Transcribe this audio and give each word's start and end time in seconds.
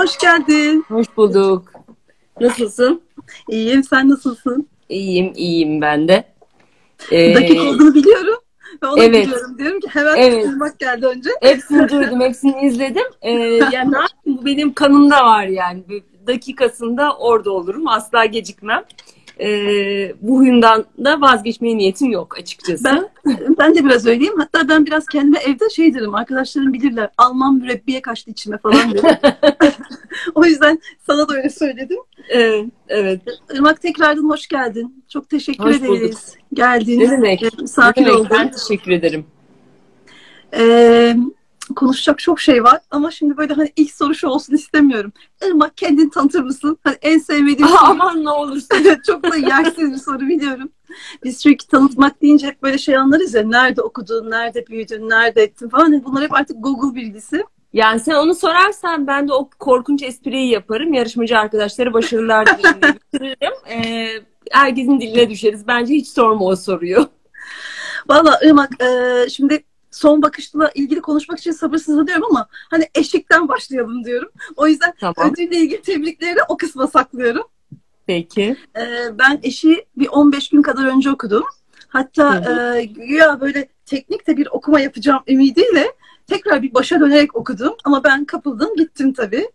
Hoş 0.00 0.18
geldin. 0.18 0.84
Hoş 0.88 1.06
bulduk. 1.16 1.72
Nasılsın? 2.40 3.02
İyiyim, 3.48 3.84
sen 3.84 4.08
nasılsın? 4.08 4.68
İyiyim, 4.88 5.32
iyiyim 5.36 5.80
ben 5.80 6.08
de. 6.08 6.24
Ee, 7.10 7.34
Dakika 7.34 7.62
olduğunu 7.62 7.94
biliyorum. 7.94 8.38
Onu 8.84 9.02
evet. 9.02 9.26
biliyorum. 9.26 9.58
Diyorum 9.58 9.80
ki 9.80 9.88
hemen 9.90 10.16
evet. 10.16 10.44
duymak 10.44 10.78
geldi 10.78 11.06
önce. 11.06 11.30
Hepsini 11.42 11.88
duydum, 11.88 12.20
hepsini 12.20 12.66
izledim. 12.66 13.04
Ee, 13.22 13.30
yani 13.72 13.94
bu 14.26 14.44
benim 14.44 14.74
kanımda 14.74 15.24
var 15.24 15.44
yani. 15.44 15.82
Bir 15.88 16.02
dakikasında 16.26 17.16
orada 17.16 17.50
olurum. 17.50 17.88
Asla 17.88 18.24
gecikmem. 18.24 18.82
Ee, 19.40 20.14
bu 20.20 20.38
huyundan 20.38 20.84
da 21.04 21.20
vazgeçmeye 21.20 21.78
niyetim 21.78 22.10
yok 22.10 22.38
açıkçası. 22.38 22.84
Ben, 22.84 23.08
ben 23.58 23.74
de 23.74 23.84
biraz 23.84 24.06
öyleyim. 24.06 24.38
Hatta 24.38 24.68
ben 24.68 24.86
biraz 24.86 25.06
kendime 25.06 25.38
evde 25.38 25.70
şey 25.70 25.94
derim. 25.94 26.14
Arkadaşlarım 26.14 26.72
bilirler. 26.72 27.08
Alman 27.18 27.54
mürebbiye 27.54 28.02
kaçtı 28.02 28.30
içime 28.30 28.58
falan 28.58 28.94
derim. 28.94 29.18
o 30.34 30.44
yüzden 30.44 30.80
sana 31.06 31.28
da 31.28 31.34
öyle 31.34 31.50
söyledim. 31.50 31.98
Evet. 32.28 32.66
evet. 32.88 33.20
Irmak 33.54 33.82
tekrardan 33.82 34.30
hoş 34.30 34.48
geldin. 34.48 35.04
Çok 35.08 35.28
teşekkür 35.30 35.64
hoş 35.64 35.76
ederiz. 35.76 36.00
Bulduk. 36.00 36.18
Geldin. 36.52 37.00
Ne 37.00 37.10
demek? 37.10 37.58
Misafir 37.60 38.02
ne 38.02 38.06
demek? 38.06 38.30
Ben 38.30 38.50
teşekkür 38.50 38.90
ederim. 38.90 39.26
Ee, 40.54 41.16
konuşacak 41.74 42.18
çok 42.18 42.40
şey 42.40 42.64
var 42.64 42.80
ama 42.90 43.10
şimdi 43.10 43.36
böyle 43.36 43.54
hani 43.54 43.72
ilk 43.76 43.90
soru 43.90 44.14
şu 44.14 44.28
olsun 44.28 44.54
istemiyorum. 44.54 45.12
Irmak 45.46 45.76
kendini 45.76 46.10
tanıtır 46.10 46.42
mısın? 46.42 46.78
Hani 46.84 46.96
en 47.02 47.18
sevmediğim 47.18 47.72
Aa, 47.72 47.76
soru. 47.80 47.90
aman 47.90 48.24
ne 48.24 48.30
olursun. 48.30 48.68
çok 49.06 49.30
da 49.30 49.36
yersiz 49.36 49.92
bir 49.92 49.98
soru 49.98 50.20
biliyorum. 50.20 50.68
Biz 51.24 51.42
çünkü 51.42 51.66
tanıtmak 51.66 52.22
deyince 52.22 52.46
hep 52.46 52.62
böyle 52.62 52.78
şey 52.78 52.96
anlarız 52.96 53.34
ya. 53.34 53.42
Nerede 53.42 53.82
okudun, 53.82 54.30
nerede 54.30 54.66
büyüdün, 54.66 55.08
nerede 55.08 55.42
ettin 55.42 55.68
falan. 55.68 55.82
Hani 55.82 56.04
bunlar 56.04 56.22
hep 56.24 56.34
artık 56.34 56.56
Google 56.60 56.94
bilgisi. 57.00 57.44
Yani 57.72 58.00
sen 58.00 58.14
onu 58.14 58.34
sorarsan 58.34 59.06
ben 59.06 59.28
de 59.28 59.32
o 59.32 59.50
korkunç 59.58 60.02
espriyi 60.02 60.50
yaparım. 60.50 60.92
Yarışmacı 60.94 61.38
arkadaşlara 61.38 61.92
başarılar 61.92 62.46
dilerim. 63.12 63.52
Ee, 63.70 64.08
herkesin 64.50 65.00
diline 65.00 65.30
düşeriz. 65.30 65.66
Bence 65.66 65.94
hiç 65.94 66.08
sorma 66.08 66.44
o 66.44 66.56
soruyu. 66.56 67.08
Valla 68.08 68.40
Irmak 68.44 68.82
e, 68.82 69.28
şimdi 69.30 69.64
son 69.90 70.22
bakışla 70.22 70.70
ilgili 70.74 71.00
konuşmak 71.00 71.38
için 71.38 71.52
sabırsızlanıyorum 71.52 72.24
ama 72.30 72.48
hani 72.52 72.88
eşikten 72.94 73.48
başlayalım 73.48 74.04
diyorum. 74.04 74.28
O 74.56 74.66
yüzden 74.66 74.94
Tamam. 75.00 75.32
ödülle 75.32 75.56
ilgili 75.56 75.82
tebrikleri 75.82 76.38
o 76.48 76.56
kısma 76.56 76.86
saklıyorum. 76.86 77.42
Peki. 78.06 78.56
E, 78.76 78.84
ben 79.18 79.40
eşi 79.42 79.84
bir 79.96 80.08
15 80.08 80.48
gün 80.48 80.62
kadar 80.62 80.86
önce 80.86 81.10
okudum. 81.10 81.44
Hatta 81.88 82.46
Hı 82.46 82.76
e, 82.78 82.84
güya 82.84 83.40
böyle 83.40 83.68
teknik 83.86 84.26
de 84.26 84.36
bir 84.36 84.48
okuma 84.50 84.80
yapacağım 84.80 85.22
ümidiyle 85.28 85.92
tekrar 86.26 86.62
bir 86.62 86.74
başa 86.74 87.00
dönerek 87.00 87.36
okudum. 87.36 87.74
Ama 87.84 88.04
ben 88.04 88.24
kapıldım 88.24 88.76
gittim 88.76 89.12
tabii. 89.12 89.50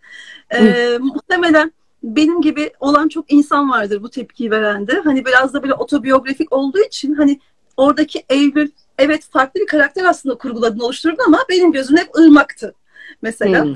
E, 0.53 0.97
muhtemelen 1.01 1.71
benim 2.03 2.41
gibi 2.41 2.71
olan 2.79 3.07
çok 3.07 3.31
insan 3.31 3.69
vardır 3.69 4.03
bu 4.03 4.09
tepkiyi 4.09 4.51
veren 4.51 4.87
de. 4.87 5.01
Hani 5.03 5.25
biraz 5.25 5.53
da 5.53 5.63
böyle 5.63 5.73
otobiyografik 5.73 6.53
olduğu 6.53 6.79
için 6.79 7.13
hani 7.13 7.39
oradaki 7.77 8.25
Eylül 8.29 8.71
evet 8.97 9.27
farklı 9.31 9.59
bir 9.59 9.67
karakter 9.67 10.05
aslında 10.05 10.37
kurguladın 10.37 10.79
oluşturdun 10.79 11.23
ama 11.27 11.39
benim 11.49 11.71
gözüm 11.71 11.97
hep 11.97 12.15
ırmaktı 12.17 12.73
mesela. 13.21 13.63
Hmm. 13.63 13.73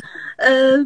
Ee, 0.47 0.77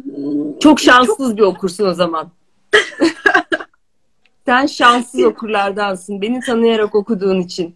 Çok 0.60 0.80
şanssız 0.80 1.36
bir 1.36 1.42
okursun 1.42 1.86
o 1.86 1.94
zaman. 1.94 2.30
Sen 4.46 4.66
şanssız 4.66 5.24
okurlardansın. 5.24 6.22
Beni 6.22 6.40
tanıyarak 6.40 6.94
okuduğun 6.94 7.40
için. 7.40 7.74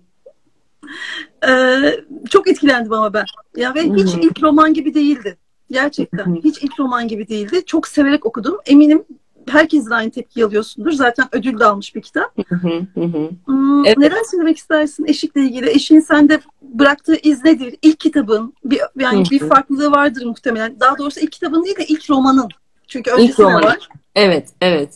Ee, 1.49 2.01
çok 2.31 2.49
etkilendim 2.49 2.93
ama 2.93 3.15
ben. 3.15 3.25
Ya 3.57 3.75
ve 3.75 3.83
hiç 3.83 4.15
hı. 4.15 4.21
ilk 4.21 4.43
roman 4.43 4.75
gibi 4.75 4.95
değildi. 4.95 5.37
Gerçekten. 5.71 6.37
Hı. 6.37 6.41
Hiç 6.45 6.63
ilk 6.63 6.81
roman 6.81 7.09
gibi 7.09 7.29
değildi. 7.29 7.63
Çok 7.67 7.89
severek 7.89 8.27
okudum. 8.27 8.59
Eminim 8.67 9.05
herkesin 9.49 9.91
aynı 9.91 10.11
tepki 10.11 10.45
alıyorsundur. 10.45 10.93
Zaten 10.93 11.29
ödül 11.33 11.59
de 11.61 11.65
almış 11.65 11.95
bir 11.95 12.03
kitap. 12.03 12.39
Hı 12.49 12.55
hı, 12.57 12.87
hı 12.95 13.05
hı. 13.05 13.31
Hmm, 13.45 13.85
Evet. 13.87 13.99
Neden 13.99 14.23
söylemek 14.31 14.57
istersin 14.59 15.05
eşikle 15.07 15.41
ilgili? 15.41 15.71
Eşin 15.71 16.01
sende 16.01 16.41
bıraktığı 16.63 17.17
iz 17.17 17.45
nedir? 17.45 17.75
İlk 17.83 18.01
kitabın 18.01 18.55
bir 18.65 18.81
yani 18.99 19.27
Hı 19.27 19.31
bir 19.31 19.41
hı. 19.41 19.49
farklılığı 19.49 19.91
vardır 19.93 20.27
muhtemelen. 20.27 20.81
Daha 20.81 20.99
doğrusu 20.99 21.21
ilk 21.21 21.33
kitabın 21.33 21.65
değil 21.65 21.77
de 21.77 21.87
ilk 21.87 22.11
romanın. 22.11 22.49
Çünkü 22.87 23.11
İlk 23.11 23.19
öncesi 23.19 23.39
de 23.39 23.43
romanın. 23.43 23.63
var. 23.67 23.89
Evet, 24.15 24.49
evet. 24.61 24.91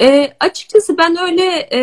Ee, 0.00 0.32
açıkçası 0.40 0.98
ben 0.98 1.16
öyle 1.20 1.42
e, 1.72 1.80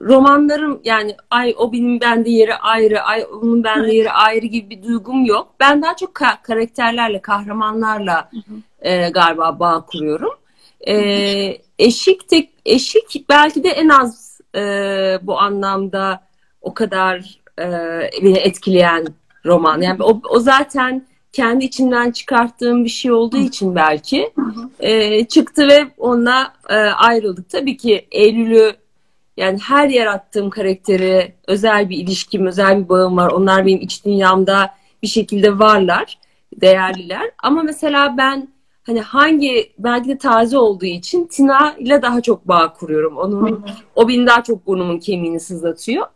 romanlarım 0.00 0.80
yani 0.84 1.16
ay 1.30 1.54
o 1.58 1.72
benim 1.72 2.00
bende 2.00 2.30
yeri 2.30 2.54
ayrı, 2.54 3.02
ay 3.02 3.24
onun 3.32 3.64
bende 3.64 3.84
Evet. 3.84 3.94
yeri 3.94 4.10
ayrı 4.10 4.46
gibi 4.46 4.70
bir 4.70 4.82
duygum 4.82 5.24
yok. 5.24 5.54
Ben 5.60 5.82
daha 5.82 5.96
çok 5.96 6.16
ka- 6.16 6.42
karakterlerle, 6.42 7.22
kahramanlarla 7.22 8.30
e, 8.80 9.10
galiba 9.10 9.58
bağ 9.60 9.84
kuruyorum. 9.86 10.32
E, 10.86 10.94
eşik 11.78 12.28
tek 12.28 12.50
eşik 12.64 13.28
belki 13.28 13.64
de 13.64 13.68
en 13.68 13.88
az 13.88 14.40
e, 14.54 14.60
bu 15.22 15.38
anlamda 15.38 16.20
o 16.60 16.74
kadar 16.74 17.40
e, 17.58 17.66
beni 18.22 18.38
etkileyen 18.38 19.06
roman. 19.46 19.80
Yani 19.80 20.02
o, 20.02 20.20
o 20.30 20.38
zaten 20.40 21.06
kendi 21.32 21.64
içinden 21.64 22.10
çıkarttığım 22.10 22.84
bir 22.84 22.90
şey 22.90 23.12
olduğu 23.12 23.36
için 23.36 23.74
belki 23.74 24.32
e, 24.80 25.24
çıktı 25.24 25.68
ve 25.68 25.86
onunla 25.98 26.52
e, 26.68 26.74
ayrıldık. 26.74 27.50
Tabii 27.50 27.76
ki 27.76 28.06
Eylül'ü 28.10 28.76
yani 29.36 29.58
her 29.62 29.88
yarattığım 29.88 30.50
karakteri 30.50 31.34
özel 31.46 31.88
bir 31.90 31.96
ilişkim, 31.96 32.46
özel 32.46 32.84
bir 32.84 32.88
bağım 32.88 33.16
var. 33.16 33.30
Onlar 33.30 33.66
benim 33.66 33.80
iç 33.80 34.04
dünyamda 34.04 34.74
bir 35.02 35.08
şekilde 35.08 35.58
varlar, 35.58 36.18
değerliler. 36.60 37.30
Ama 37.42 37.62
mesela 37.62 38.14
ben 38.18 38.48
hani 38.88 39.00
hangi 39.00 39.72
belki 39.78 40.08
de 40.08 40.18
taze 40.18 40.58
olduğu 40.58 40.84
için 40.84 41.24
Tina 41.24 41.74
ile 41.78 42.02
daha 42.02 42.20
çok 42.20 42.48
bağ 42.48 42.72
kuruyorum. 42.72 43.16
Onun 43.16 43.64
o 43.96 44.08
beni 44.08 44.26
daha 44.26 44.42
çok 44.42 44.66
burnumun 44.66 44.98
kemiğini 44.98 45.40
sızlatıyor. 45.40 46.06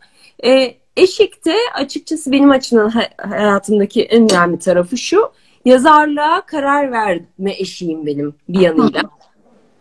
E, 0.45 0.75
Eşik 0.97 1.45
de 1.45 1.55
açıkçası 1.75 2.33
benim 2.33 2.51
açımdan 2.51 2.89
ha- 2.89 3.09
hayatımdaki 3.31 4.03
en 4.03 4.33
önemli 4.33 4.59
tarafı 4.59 4.97
şu. 4.97 5.33
Yazarlığa 5.65 6.41
karar 6.41 6.93
verme 6.93 7.53
eşiğim 7.59 8.07
benim 8.07 8.35
bir 8.49 8.61
yanıyla. 8.61 9.03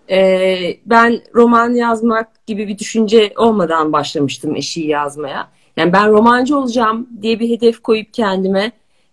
E, 0.10 0.58
ben 0.86 1.22
roman 1.36 1.74
yazmak 1.74 2.48
gibi 2.48 2.68
bir 2.68 2.78
düşünce 2.80 3.34
olmadan 3.38 3.94
başlamıştım 3.94 4.56
eşiği 4.56 4.88
yazmaya. 4.88 5.48
Yani 5.78 5.94
ben 5.94 6.12
romancı 6.12 6.58
olacağım 6.58 7.10
diye 7.22 7.40
bir 7.40 7.50
hedef 7.50 7.82
koyup 7.82 8.14
kendime 8.14 8.72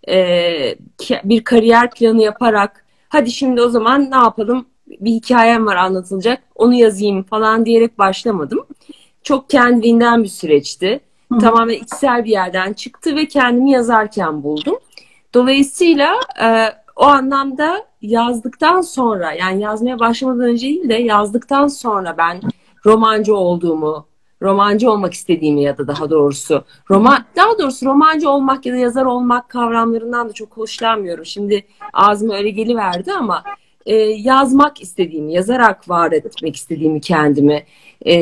e, 0.09 0.75
bir 1.23 1.43
kariyer 1.43 1.91
planı 1.91 2.21
yaparak 2.21 2.85
hadi 3.09 3.31
şimdi 3.31 3.61
o 3.61 3.69
zaman 3.69 4.11
ne 4.11 4.15
yapalım 4.15 4.65
bir 4.87 5.11
hikayem 5.11 5.65
var 5.65 5.75
anlatılacak 5.75 6.43
onu 6.55 6.73
yazayım 6.73 7.23
falan 7.23 7.65
diyerek 7.65 7.99
başlamadım. 7.99 8.65
Çok 9.23 9.49
kendiliğinden 9.49 10.23
bir 10.23 10.29
süreçti. 10.29 10.99
Hı. 11.33 11.37
Tamamen 11.37 11.73
içsel 11.73 12.25
bir 12.25 12.29
yerden 12.29 12.73
çıktı 12.73 13.15
ve 13.15 13.27
kendimi 13.27 13.71
yazarken 13.71 14.43
buldum. 14.43 14.75
Dolayısıyla 15.33 16.13
e, 16.41 16.65
o 16.95 17.03
anlamda 17.03 17.85
yazdıktan 18.01 18.81
sonra 18.81 19.33
yani 19.33 19.61
yazmaya 19.61 19.99
başlamadan 19.99 20.41
önce 20.41 20.67
değil 20.67 20.89
de 20.89 20.93
yazdıktan 20.93 21.67
sonra 21.67 22.17
ben 22.17 22.41
romancı 22.85 23.35
olduğumu, 23.35 24.05
romancı 24.41 24.91
olmak 24.91 25.13
istediğimi 25.13 25.63
ya 25.63 25.77
da 25.77 25.87
daha 25.87 26.09
doğrusu 26.09 26.63
roman 26.89 27.25
daha 27.35 27.59
doğrusu 27.59 27.85
romancı 27.85 28.29
olmak 28.29 28.65
ya 28.65 28.73
da 28.73 28.77
yazar 28.77 29.05
olmak 29.05 29.49
kavramlarından 29.49 30.29
da 30.29 30.33
çok 30.33 30.57
hoşlanmıyorum. 30.57 31.25
Şimdi 31.25 31.65
ağzıma 31.93 32.35
öyle 32.35 32.49
geliverdi 32.49 33.13
ama 33.13 33.43
e, 33.85 33.95
yazmak 33.95 34.81
istediğimi, 34.81 35.33
yazarak 35.33 35.89
var 35.89 36.11
etmek 36.11 36.55
istediğimi 36.55 37.01
kendimi, 37.01 37.63
e, 38.05 38.15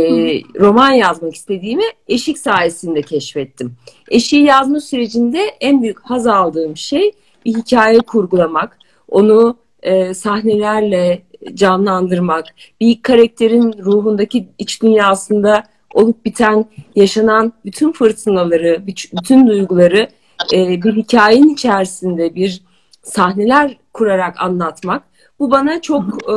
roman 0.60 0.92
yazmak 0.92 1.36
istediğimi 1.36 1.84
eşik 2.08 2.38
sayesinde 2.38 3.02
keşfettim. 3.02 3.76
Eşiği 4.10 4.44
yazma 4.44 4.80
sürecinde 4.80 5.40
en 5.60 5.82
büyük 5.82 6.00
haz 6.00 6.28
aldığım 6.28 6.78
şey 6.78 7.12
bir 7.46 7.54
hikaye 7.54 8.00
kurgulamak, 8.00 8.78
onu 9.10 9.58
e, 9.84 10.14
sahnelerle 10.14 11.22
canlandırmak, 11.54 12.46
bir 12.82 13.02
karakterin 13.02 13.74
ruhundaki 13.84 14.48
iç 14.58 14.84
dünyasında 14.84 15.64
olup 15.98 16.26
biten, 16.26 16.66
yaşanan 16.96 17.54
bütün 17.66 17.92
fırtınaları, 17.92 18.88
bütün 18.88 19.48
duyguları 19.48 20.08
e, 20.54 20.84
bir 20.84 20.96
hikayenin 20.96 21.54
içerisinde 21.54 22.36
bir 22.36 22.62
sahneler 23.04 23.78
kurarak 23.94 24.42
anlatmak. 24.42 25.04
Bu 25.40 25.52
bana 25.52 25.82
çok 25.82 26.04
e, 26.04 26.36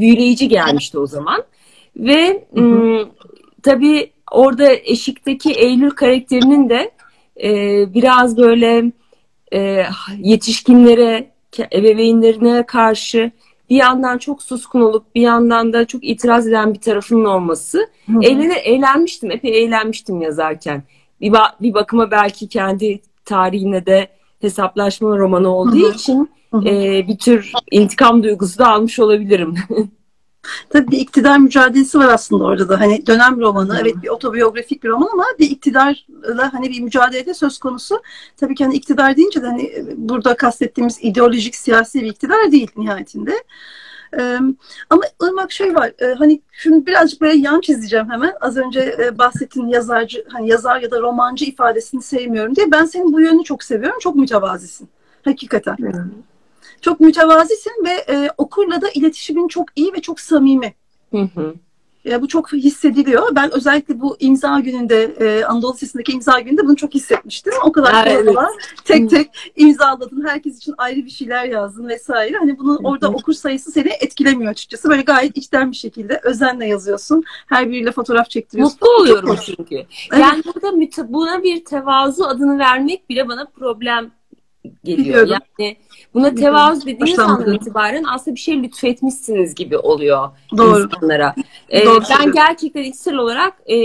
büyüleyici 0.00 0.48
gelmişti 0.48 0.98
o 0.98 1.06
zaman. 1.06 1.42
Ve 1.96 2.44
m, 2.52 3.04
tabii 3.62 4.10
orada 4.30 4.72
eşikteki 4.72 5.52
Eylül 5.52 5.90
karakterinin 5.90 6.68
de 6.68 6.90
e, 7.42 7.50
biraz 7.94 8.36
böyle 8.36 8.92
e, 9.52 9.84
yetişkinlere, 10.18 11.30
ebeveynlerine 11.72 12.66
karşı 12.66 13.30
bir 13.70 13.76
yandan 13.76 14.18
çok 14.18 14.42
suskun 14.42 14.80
olup 14.80 15.14
bir 15.14 15.20
yandan 15.20 15.72
da 15.72 15.84
çok 15.86 16.04
itiraz 16.04 16.48
eden 16.48 16.74
bir 16.74 16.80
tarafının 16.80 17.24
olması. 17.24 17.90
Eğlen, 18.22 18.52
eğlenmiştim, 18.64 19.30
epey 19.30 19.64
eğlenmiştim 19.64 20.20
yazarken. 20.20 20.82
bir, 21.20 21.32
ba- 21.32 21.52
bir 21.60 21.74
bakıma 21.74 22.10
belki 22.10 22.48
kendi 22.48 23.00
tarihine 23.24 23.86
de 23.86 24.08
hesaplaşma 24.40 25.18
romanı 25.18 25.48
olduğu 25.48 25.82
Hı 25.82 25.86
hı. 25.86 25.94
için 25.94 26.30
Hı 26.50 26.56
hı. 26.56 26.68
e, 26.68 27.08
bir 27.08 27.18
tür 27.18 27.52
intikam 27.70 28.22
duygusu 28.22 28.58
da 28.58 28.68
almış 28.68 28.98
olabilirim. 28.98 29.54
Tabii 30.70 30.90
bir 30.90 30.98
iktidar 30.98 31.38
mücadelesi 31.38 31.98
var 31.98 32.08
aslında 32.08 32.44
orada 32.44 32.68
da. 32.68 32.80
Hani 32.80 33.06
dönem 33.06 33.40
romanı, 33.40 33.78
evet 33.80 34.02
bir 34.02 34.08
otobiyografik 34.08 34.84
bir 34.84 34.88
roman 34.88 35.08
ama 35.12 35.24
bir 35.38 35.50
iktidarla 35.50 36.52
hani 36.52 36.70
bir 36.70 36.80
mücadelede 36.80 37.34
söz 37.34 37.58
konusu. 37.58 38.02
Tabii 38.36 38.54
ki 38.54 38.64
hani 38.64 38.74
iktidar 38.74 39.16
deyince 39.16 39.42
de 39.42 39.46
hani 39.46 39.72
burada 39.96 40.36
kastettiğimiz 40.36 40.98
ideolojik 41.00 41.56
siyasi 41.56 42.00
bir 42.02 42.06
iktidar 42.06 42.52
değil 42.52 42.70
nihayetinde. 42.76 43.44
Ee, 44.18 44.38
ama 44.90 45.02
Irmak 45.22 45.52
şey 45.52 45.74
var, 45.74 45.92
e, 45.98 46.14
hani 46.14 46.40
şunu 46.52 46.86
birazcık 46.86 47.20
böyle 47.20 47.38
yan 47.38 47.60
çizeceğim 47.60 48.10
hemen. 48.10 48.32
Az 48.40 48.56
önce 48.56 48.96
e, 48.98 49.18
bahsettiğin 49.18 49.68
yazarcı, 49.68 50.24
hani 50.28 50.48
yazar 50.48 50.80
ya 50.80 50.90
da 50.90 51.00
romancı 51.00 51.44
ifadesini 51.44 52.02
sevmiyorum 52.02 52.56
diye. 52.56 52.70
Ben 52.72 52.84
senin 52.84 53.12
bu 53.12 53.20
yönünü 53.20 53.44
çok 53.44 53.64
seviyorum. 53.64 53.98
Çok 54.00 54.16
mütevazisin. 54.16 54.88
Hakikaten. 55.24 55.76
Çok 56.80 57.00
mütevazisin 57.00 57.84
ve 57.84 58.14
e, 58.14 58.30
okurla 58.38 58.80
da 58.80 58.90
iletişimin 58.90 59.48
çok 59.48 59.68
iyi 59.76 59.92
ve 59.92 60.00
çok 60.00 60.20
samimi. 60.20 60.74
Hı 61.10 61.28
hı. 61.34 61.54
Ya 62.04 62.22
bu 62.22 62.28
çok 62.28 62.52
hissediliyor. 62.52 63.34
Ben 63.34 63.54
özellikle 63.54 64.00
bu 64.00 64.16
imza 64.20 64.60
gününde, 64.60 65.02
e, 65.02 65.44
Anadolu 65.44 65.72
Lisesi'ndeki 65.72 66.12
imza 66.12 66.40
gününde 66.40 66.62
bunu 66.62 66.76
çok 66.76 66.94
hissetmiştim. 66.94 67.52
O 67.64 67.72
kadar 67.72 68.06
evet. 68.06 68.26
kolay 68.26 68.46
tek 68.84 69.10
tek 69.10 69.30
imzaladın. 69.56 70.24
Herkes 70.26 70.56
için 70.56 70.74
ayrı 70.78 71.04
bir 71.04 71.10
şeyler 71.10 71.44
yazdın 71.44 71.88
vesaire. 71.88 72.36
Hani 72.36 72.52
hı. 72.52 72.78
orada 72.84 73.08
okur 73.08 73.32
sayısı 73.32 73.70
seni 73.72 73.88
etkilemiyor 73.88 74.50
açıkçası. 74.50 74.90
Böyle 74.90 75.02
gayet 75.02 75.36
içten 75.36 75.70
bir 75.70 75.76
şekilde 75.76 76.20
özenle 76.22 76.66
yazıyorsun. 76.66 77.22
Her 77.46 77.68
biriyle 77.70 77.92
fotoğraf 77.92 78.30
çektiriyorsun. 78.30 78.78
Mutlu 78.80 79.02
oluyorum 79.02 79.36
çünkü. 79.46 79.74
Evet. 79.74 79.86
Yani 80.12 80.42
burada 80.44 80.68
müte- 80.68 81.12
buna 81.12 81.42
bir 81.42 81.64
tevazu 81.64 82.24
adını 82.24 82.58
vermek 82.58 83.10
bile 83.10 83.28
bana 83.28 83.44
problem 83.44 84.10
geliyor. 84.84 85.06
Biliyorum. 85.06 85.30
Yani 85.58 85.76
buna 86.14 86.34
tevazu 86.34 86.80
dediğiniz 86.86 87.12
Hoşlanmıyorum. 87.12 87.44
andan 87.44 87.54
itibaren 87.54 88.04
aslında 88.04 88.34
bir 88.34 88.40
şey 88.40 88.62
lütfetmişsiniz 88.62 89.54
gibi 89.54 89.78
oluyor 89.78 90.28
Doğru. 90.56 90.84
insanlara. 90.84 91.34
Ee, 91.68 91.86
Doğru 91.86 92.02
ben 92.10 92.32
gerçekten 92.32 92.82
içsel 92.82 93.14
olarak 93.14 93.54
e, 93.70 93.76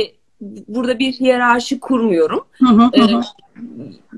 burada 0.68 1.00
bir 1.00 1.14
hiyerarşi 1.14 1.80
kurmuyorum. 1.80 2.46
Hı 2.52 2.66
hı, 2.66 2.82
hı 2.84 2.90
Ee, 2.94 3.02
hı. 3.02 3.22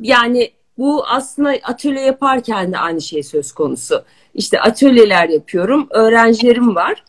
yani 0.02 0.52
bu 0.78 1.06
aslında 1.08 1.54
atölye 1.64 2.02
yaparken 2.02 2.74
de 2.74 2.78
aynı 2.78 3.02
şey 3.02 3.24
söz 3.24 3.52
konusu. 3.52 4.04
İşte 4.34 4.62
atölyeler 4.62 5.30
yapıyorum, 5.30 5.88
öğrencilerim 5.90 6.76
var. 6.76 7.04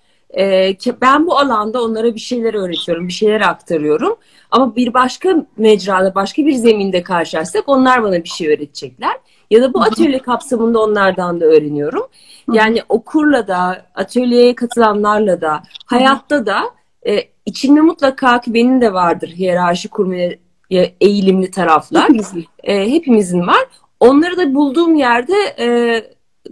Ki 0.78 0.94
ben 1.00 1.26
bu 1.26 1.38
alanda 1.38 1.82
onlara 1.82 2.14
bir 2.14 2.20
şeyler 2.20 2.54
öğretiyorum, 2.54 3.08
bir 3.08 3.12
şeyler 3.12 3.40
aktarıyorum. 3.40 4.16
Ama 4.50 4.76
bir 4.76 4.94
başka 4.94 5.46
mecrada, 5.56 6.14
başka 6.14 6.46
bir 6.46 6.52
zeminde 6.52 7.02
karşılaşsak 7.02 7.64
onlar 7.66 8.02
bana 8.02 8.24
bir 8.24 8.28
şey 8.28 8.48
öğretecekler. 8.48 9.16
Ya 9.50 9.62
da 9.62 9.74
bu 9.74 9.82
atölye 9.82 10.18
kapsamında 10.18 10.82
onlardan 10.82 11.40
da 11.40 11.44
öğreniyorum. 11.44 12.06
Yani 12.52 12.82
okurla 12.88 13.48
da, 13.48 13.86
atölyeye 13.94 14.54
katılanlarla 14.54 15.40
da, 15.40 15.62
hayatta 15.86 16.46
da 16.46 16.62
e, 17.06 17.22
içinde 17.46 17.80
mutlaka 17.80 18.40
ki 18.40 18.54
benim 18.54 18.80
de 18.80 18.92
vardır 18.92 19.28
hiyerarşi 19.28 19.88
kurmaya 19.88 20.32
e, 20.70 20.94
eğilimli 21.00 21.50
taraflar. 21.50 22.02
Hepimizin. 22.02 22.46
E, 22.64 22.90
hepimizin 22.90 23.46
var. 23.46 23.66
Onları 24.00 24.36
da 24.36 24.54
bulduğum 24.54 24.94
yerde 24.94 25.36
e, 25.58 25.66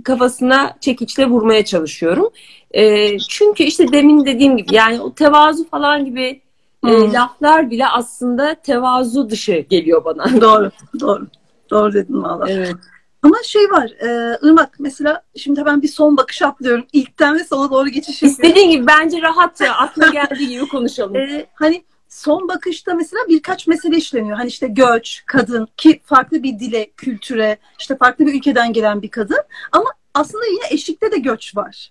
kafasına 0.04 0.76
çekiçle 0.80 1.26
vurmaya 1.26 1.64
çalışıyorum. 1.64 2.30
E, 2.70 3.18
çünkü 3.18 3.62
işte 3.62 3.92
demin 3.92 4.26
dediğim 4.26 4.56
gibi 4.56 4.74
yani 4.74 5.00
o 5.00 5.14
tevazu 5.14 5.68
falan 5.68 6.04
gibi 6.04 6.40
e, 6.86 6.90
Hı. 6.90 7.12
laflar 7.12 7.70
bile 7.70 7.86
aslında 7.86 8.54
tevazu 8.54 9.30
dışı 9.30 9.52
geliyor 9.52 10.04
bana. 10.04 10.40
Doğru, 10.40 10.70
doğru. 11.00 11.26
Doğru 11.70 11.92
dedin 11.92 12.22
valla. 12.22 12.50
Evet. 12.50 12.74
Ama 13.22 13.36
şey 13.44 13.70
var, 13.70 13.90
e, 14.00 14.38
Irmak 14.42 14.70
mesela 14.78 15.22
şimdi 15.36 15.64
ben 15.64 15.82
bir 15.82 15.88
son 15.88 16.16
bakış 16.16 16.42
atlıyorum. 16.42 16.84
İlkten 16.92 17.38
ve 17.38 17.44
sona 17.44 17.70
doğru 17.70 17.88
geçiş 17.88 18.22
yapıyorum. 18.22 18.48
İstediğin 18.48 18.70
gibi 18.70 18.86
bence 18.86 19.22
rahatça 19.22 19.66
aklına 19.72 20.08
geldiği 20.08 20.48
gibi 20.48 20.68
konuşalım. 20.68 21.16
E, 21.26 21.46
hani 21.54 21.84
son 22.16 22.48
bakışta 22.48 22.94
mesela 22.94 23.22
birkaç 23.28 23.66
mesele 23.66 23.96
işleniyor. 23.96 24.36
Hani 24.36 24.48
işte 24.48 24.66
göç, 24.66 25.22
kadın 25.26 25.68
ki 25.76 26.00
farklı 26.04 26.42
bir 26.42 26.58
dile, 26.58 26.90
kültüre, 26.96 27.56
işte 27.78 27.96
farklı 27.96 28.26
bir 28.26 28.34
ülkeden 28.34 28.72
gelen 28.72 29.02
bir 29.02 29.10
kadın. 29.10 29.38
Ama 29.72 29.84
aslında 30.14 30.46
yine 30.46 30.64
eşlikte 30.70 31.12
de 31.12 31.18
göç 31.18 31.56
var. 31.56 31.90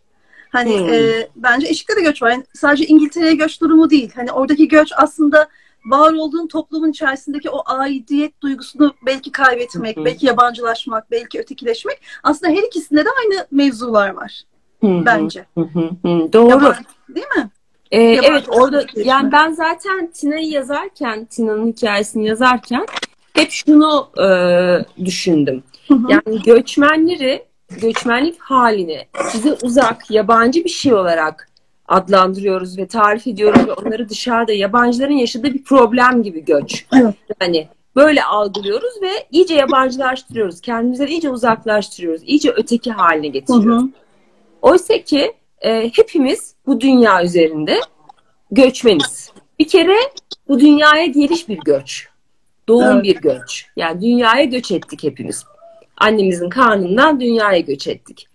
Hani 0.50 0.80
Hmm. 0.80 0.94
e, 0.94 1.30
bence 1.36 1.68
eşlikte 1.68 1.96
de 1.96 2.02
göç 2.02 2.22
var. 2.22 2.32
Yani 2.32 2.44
sadece 2.54 2.86
İngiltere'ye 2.86 3.36
göç 3.36 3.62
durumu 3.62 3.90
değil. 3.90 4.12
Hani 4.16 4.32
oradaki 4.32 4.68
göç 4.68 4.92
aslında 4.98 5.48
var 5.86 6.14
olduğun 6.14 6.48
toplumun 6.48 6.92
içerisindeki 6.92 7.50
o 7.50 7.64
aidiyet 7.66 8.42
duygusunu 8.42 8.96
belki 9.06 9.32
kaybetmek, 9.32 9.98
hı. 9.98 10.06
belki 10.06 10.26
yabancılaşmak, 10.26 11.12
belki 11.12 11.40
ötekileşmek. 11.40 12.02
Aslında 12.24 12.52
her 12.52 12.64
ikisinde 12.64 13.06
de 13.06 13.10
aynı 13.24 13.48
mevzular 13.52 14.10
var 14.10 14.44
hı, 14.82 15.06
bence. 15.06 15.46
hı. 15.58 15.64
Doğru. 16.34 16.50
Yabancı, 16.50 16.80
değil 17.10 17.28
mi? 17.38 17.50
Ee, 17.92 18.02
Yabancı 18.02 18.32
evet 18.32 18.44
orada 18.50 18.86
yani 18.96 19.32
ben 19.32 19.52
zaten 19.52 20.12
Tina'yı 20.12 20.48
yazarken, 20.48 21.26
Tina'nın 21.26 21.68
hikayesini 21.68 22.28
yazarken 22.28 22.86
hep 23.34 23.52
şunu 23.52 24.10
e, 24.18 24.28
düşündüm. 25.06 25.64
Hı 25.88 25.94
hı. 25.94 26.12
Yani 26.12 26.42
göçmenleri, 26.46 27.46
göçmenlik 27.82 28.40
halini 28.40 29.06
bize 29.34 29.58
uzak, 29.64 30.12
yabancı 30.12 30.64
bir 30.64 30.70
şey 30.70 30.94
olarak 30.94 31.50
adlandırıyoruz 31.88 32.78
ve 32.78 32.88
tarif 32.88 33.28
ediyoruz 33.28 33.68
ve 33.68 33.74
onları 33.74 34.10
dışarıda 34.10 34.54
yabancıların 34.54 35.14
yaşadığı 35.14 35.54
bir 35.54 35.64
problem 35.64 36.24
gibi 36.24 36.46
göç. 36.46 36.86
Evet. 36.96 37.16
Yani 37.42 37.68
böyle 37.96 38.24
algılıyoruz 38.24 39.02
ve 39.02 39.12
iyice 39.32 39.56
yabancılaştırıyoruz. 39.56 40.62
Kendimizden 40.62 41.08
iyice 41.08 41.30
uzaklaştırıyoruz. 41.30 42.22
iyice 42.26 42.52
öteki 42.52 42.92
haline 42.92 43.28
Hı 43.28 43.32
getiriyoruz. 43.32 43.84
hı. 43.84 43.90
Oysa 44.62 44.98
ki 44.98 45.34
e, 45.62 45.92
hepimiz 45.96 46.55
bu 46.68 46.82
dünya 46.82 47.24
üzerinde 47.24 47.80
göçmeniz. 48.52 49.32
Bir 49.60 49.68
kere 49.68 49.98
bu 50.48 50.60
dünyaya 50.60 51.06
geliş 51.06 51.50
bir 51.50 51.58
göç. 51.66 52.08
Doğum 52.68 52.84
Evet. 52.84 53.04
bir 53.04 53.16
göç. 53.16 53.66
Yani 53.76 54.02
dünyaya 54.02 54.44
göç 54.44 54.72
ettik 54.72 55.04
hepimiz. 55.04 55.44
Annemizin 55.98 56.50
karnından 56.50 57.20
dünyaya 57.20 57.60
göç 57.60 57.88
ettik. 57.88 58.28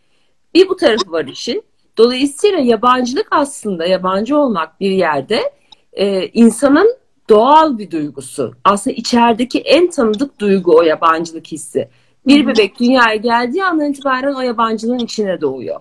Bir 0.55 0.69
bu 0.69 0.77
tarafı 0.77 1.13
var 1.13 1.25
işin. 1.25 1.63
Dolayısıyla 1.99 2.59
yabancılık 2.59 3.27
aslında 3.31 3.87
yabancı 3.87 4.39
olmak 4.39 4.81
bir 4.81 4.91
yerde 4.91 5.53
e, 5.93 6.27
insanın 6.27 6.97
doğal 7.29 7.79
bir 7.79 7.91
duygusu. 7.91 8.55
Aslında 8.65 8.97
içerideki 8.97 9.61
en 9.61 9.91
tanıdık 9.91 10.39
duygu 10.39 10.77
o 10.77 10.83
yabancılık 10.83 11.47
hissi. 11.47 11.89
Bir 12.27 12.47
bebek 12.47 12.81
dünyaya 12.81 13.17
geldiği 13.17 13.65
andan 13.65 13.91
itibaren 13.91 14.35
o 14.35 14.41
yabancılığın 14.41 14.99
içine 14.99 15.41
doğuyor. 15.41 15.81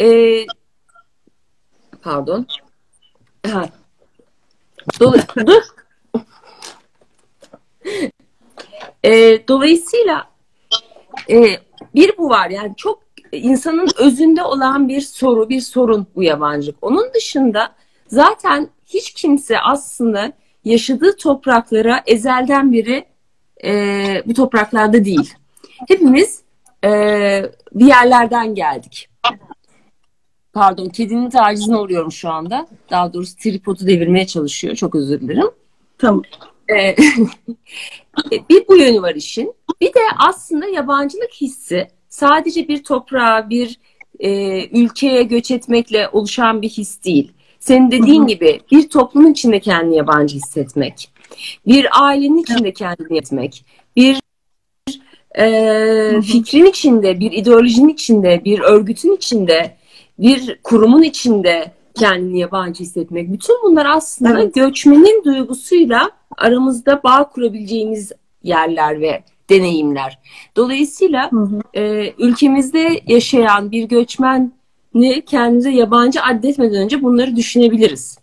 Ee, 0.00 0.44
pardon. 2.02 2.46
Ha. 3.46 3.68
Ee, 9.04 9.42
dolayısıyla 9.48 10.30
e, 11.30 11.60
bir 11.94 12.18
bu 12.18 12.28
var 12.28 12.50
yani 12.50 12.72
çok 12.76 13.02
insanın 13.32 13.88
özünde 13.98 14.42
olan 14.42 14.88
bir 14.88 15.00
soru, 15.00 15.48
bir 15.48 15.60
sorun 15.60 16.06
bu 16.16 16.22
yabancılık. 16.22 16.76
Onun 16.82 17.14
dışında 17.14 17.74
zaten 18.08 18.68
hiç 18.86 19.12
kimse 19.12 19.60
aslında 19.60 20.32
yaşadığı 20.64 21.16
topraklara 21.16 22.02
ezelden 22.06 22.72
beri 22.72 23.04
e, 23.64 24.22
bu 24.26 24.34
topraklarda 24.34 25.04
değil. 25.04 25.34
Hepimiz 25.88 26.42
e, 26.84 26.90
bir 27.72 27.86
yerlerden 27.86 28.54
geldik. 28.54 29.08
Pardon, 30.52 30.88
kedinin 30.88 31.30
tacizine 31.30 31.76
uğruyorum 31.76 32.12
şu 32.12 32.30
anda. 32.30 32.66
Daha 32.90 33.12
doğrusu 33.12 33.36
tripodu 33.36 33.86
devirmeye 33.86 34.26
çalışıyor. 34.26 34.76
Çok 34.76 34.94
özür 34.94 35.20
dilerim. 35.20 35.50
Tamam. 35.98 36.22
Ee, 36.70 36.96
bir 38.50 38.68
bu 38.68 38.76
yönü 38.76 39.02
var 39.02 39.14
işin. 39.14 39.54
Bir 39.80 39.86
de 39.86 40.00
aslında 40.18 40.66
yabancılık 40.66 41.32
hissi 41.40 41.88
sadece 42.08 42.68
bir 42.68 42.84
toprağa, 42.84 43.50
bir 43.50 43.78
e, 44.18 44.80
ülkeye 44.80 45.22
göç 45.22 45.50
etmekle 45.50 46.08
oluşan 46.08 46.62
bir 46.62 46.68
his 46.68 47.04
değil. 47.04 47.32
Senin 47.60 47.90
dediğin 47.90 48.26
gibi 48.26 48.60
bir 48.72 48.88
toplumun 48.88 49.32
içinde 49.32 49.60
kendini 49.60 49.96
yabancı 49.96 50.36
hissetmek, 50.36 51.10
bir 51.66 51.86
ailenin 52.02 52.42
içinde 52.42 52.72
kendini 52.72 53.18
etmek, 53.18 53.64
bir 53.96 54.20
e, 55.38 56.22
fikrin 56.22 56.64
içinde, 56.64 57.20
bir 57.20 57.32
ideolojinin 57.32 57.88
içinde, 57.88 58.44
bir 58.44 58.60
örgütün 58.60 59.16
içinde, 59.16 59.76
bir 60.20 60.58
kurumun 60.62 61.02
içinde 61.02 61.72
kendini 61.94 62.38
yabancı 62.38 62.84
hissetmek. 62.84 63.32
Bütün 63.32 63.56
bunlar 63.62 63.86
aslında 63.86 64.40
Evet. 64.40 64.54
göçmenin 64.54 65.24
duygusuyla 65.24 66.10
aramızda 66.38 67.00
bağ 67.04 67.28
kurabileceğimiz 67.28 68.12
yerler 68.42 69.00
ve 69.00 69.22
deneyimler. 69.50 70.18
Dolayısıyla 70.56 71.32
Hı 71.32 71.36
hı. 71.36 71.60
e, 71.74 72.14
ülkemizde 72.18 73.00
yaşayan 73.06 73.70
bir 73.70 73.84
göçmeni 73.84 75.24
kendimize 75.26 75.70
yabancı 75.70 76.22
addetmeden 76.22 76.82
önce 76.82 77.02
bunları 77.02 77.36
düşünebiliriz. 77.36 78.18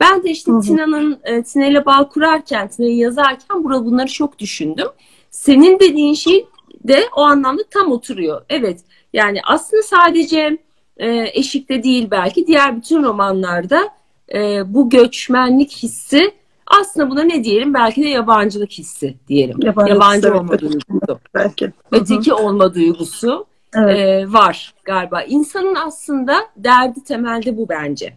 Ben 0.00 0.22
de 0.22 0.30
işte 0.30 0.52
Tina'nın 0.66 1.20
e, 1.24 1.42
Tina 1.42 1.66
ile 1.66 1.86
bağ 1.86 2.08
kurarken, 2.08 2.68
Tina'yı 2.68 2.96
yazarken 2.96 3.64
burada 3.64 3.84
bunları 3.86 4.08
çok 4.08 4.38
düşündüm. 4.38 4.86
Senin 5.30 5.80
dediğin 5.80 6.14
şey 6.14 6.46
de 6.84 7.02
o 7.16 7.20
anlamda 7.20 7.62
tam 7.70 7.92
oturuyor. 7.92 8.42
Evet 8.48 8.80
yani 9.12 9.40
aslında 9.44 9.82
sadece 9.82 10.58
e, 11.00 11.30
Eşik'te 11.34 11.82
değil 11.82 12.08
belki 12.10 12.46
diğer 12.46 12.76
bütün 12.76 13.02
romanlarda 13.02 13.88
e, 14.34 14.74
bu 14.74 14.90
göçmenlik 14.90 15.76
hissi 15.76 16.34
aslında 16.66 17.10
buna 17.10 17.22
ne 17.22 17.44
diyelim? 17.44 17.74
Belki 17.74 18.02
de 18.02 18.08
yabancılık 18.08 18.70
hissi 18.70 19.16
diyelim. 19.28 19.56
Yabancı, 19.62 19.92
Yabancı 19.92 20.28
evet, 20.28 20.40
olma 20.40 20.58
duygusu. 20.58 21.20
Belki. 21.34 21.72
Öteki 21.92 22.34
olma 22.34 22.74
duygusu 22.74 23.46
evet. 23.74 23.98
e, 23.98 24.32
var 24.32 24.74
galiba. 24.84 25.22
İnsanın 25.22 25.74
aslında 25.74 26.40
derdi 26.56 27.04
temelde 27.04 27.56
bu 27.56 27.68
bence. 27.68 28.14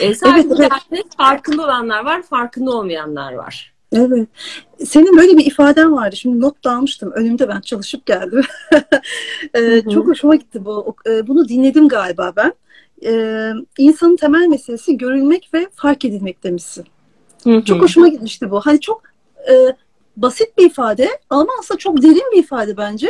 E, 0.00 0.14
sadece 0.14 0.48
evet, 0.58 0.72
evet. 0.92 1.06
farkında 1.16 1.64
olanlar 1.64 2.04
var, 2.04 2.22
farkında 2.22 2.70
olmayanlar 2.70 3.32
var. 3.32 3.75
Evet. 3.96 4.28
Senin 4.84 5.16
böyle 5.16 5.36
bir 5.36 5.46
ifaden 5.46 5.92
vardı. 5.92 6.16
Şimdi 6.16 6.40
not 6.40 6.64
da 6.64 6.72
almıştım. 6.72 7.12
Önümde 7.14 7.48
ben 7.48 7.60
çalışıp 7.60 8.06
geldim. 8.06 8.42
ee, 9.54 9.82
çok 9.94 10.06
hoşuma 10.06 10.36
gitti 10.36 10.64
bu. 10.64 10.96
E, 11.06 11.26
bunu 11.26 11.48
dinledim 11.48 11.88
galiba 11.88 12.32
ben. 12.36 12.52
Ee, 13.04 13.52
insanın 13.78 14.16
temel 14.16 14.46
meselesi 14.46 14.98
görülmek 14.98 15.50
ve 15.54 15.66
fark 15.74 16.04
edilmek 16.04 16.44
demişsin. 16.44 16.84
Çok 17.64 17.82
hoşuma 17.82 18.08
gitmişti 18.08 18.50
bu. 18.50 18.60
Hani 18.60 18.80
çok 18.80 19.02
e, 19.50 19.54
basit 20.16 20.58
bir 20.58 20.66
ifade 20.66 21.08
ama 21.30 21.48
aslında 21.60 21.78
çok 21.78 22.02
derin 22.02 22.32
bir 22.32 22.38
ifade 22.38 22.76
bence. 22.76 23.08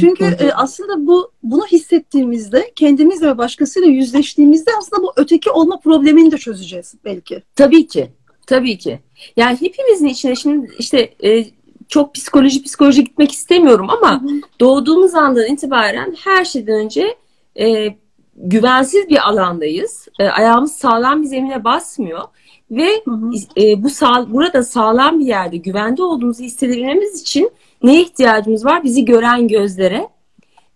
Çünkü 0.00 0.24
e, 0.24 0.52
aslında 0.52 1.06
bu 1.06 1.32
bunu 1.42 1.66
hissettiğimizde 1.66 2.72
kendimizle 2.76 3.26
ve 3.26 3.38
başkasıyla 3.38 3.88
yüzleştiğimizde 3.88 4.70
aslında 4.78 5.02
bu 5.02 5.12
öteki 5.16 5.50
olma 5.50 5.80
problemini 5.80 6.30
de 6.32 6.38
çözeceğiz 6.38 6.94
belki. 7.04 7.42
Tabii 7.56 7.86
ki. 7.86 8.10
Tabii 8.46 8.78
ki. 8.78 9.00
Yani 9.36 9.60
hepimizin 9.60 10.06
içine 10.06 10.36
şimdi 10.36 10.70
işte 10.78 11.14
e, 11.24 11.44
çok 11.88 12.14
psikoloji 12.14 12.62
psikoloji 12.62 13.04
gitmek 13.04 13.32
istemiyorum 13.32 13.90
ama 13.90 14.22
doğduğumuz 14.60 15.14
andan 15.14 15.46
itibaren 15.46 16.16
her 16.24 16.44
şeyden 16.44 16.74
önce 16.74 17.16
e, 17.60 17.94
güvensiz 18.36 19.08
bir 19.08 19.28
alandayız. 19.28 20.08
E, 20.18 20.28
ayağımız 20.28 20.72
sağlam 20.72 21.22
bir 21.22 21.26
zemine 21.26 21.64
basmıyor 21.64 22.22
ve 22.70 22.88
hı 23.04 23.10
hı. 23.10 23.30
E, 23.56 23.82
bu 23.82 23.90
sağ, 23.90 24.32
burada 24.32 24.62
sağlam 24.62 25.20
bir 25.20 25.26
yerde 25.26 25.56
güvende 25.56 26.02
olduğumuzu 26.02 26.42
hissedebilmemiz 26.42 27.20
için 27.20 27.50
neye 27.82 28.02
ihtiyacımız 28.02 28.64
var? 28.64 28.84
Bizi 28.84 29.04
gören 29.04 29.48
gözlere 29.48 30.08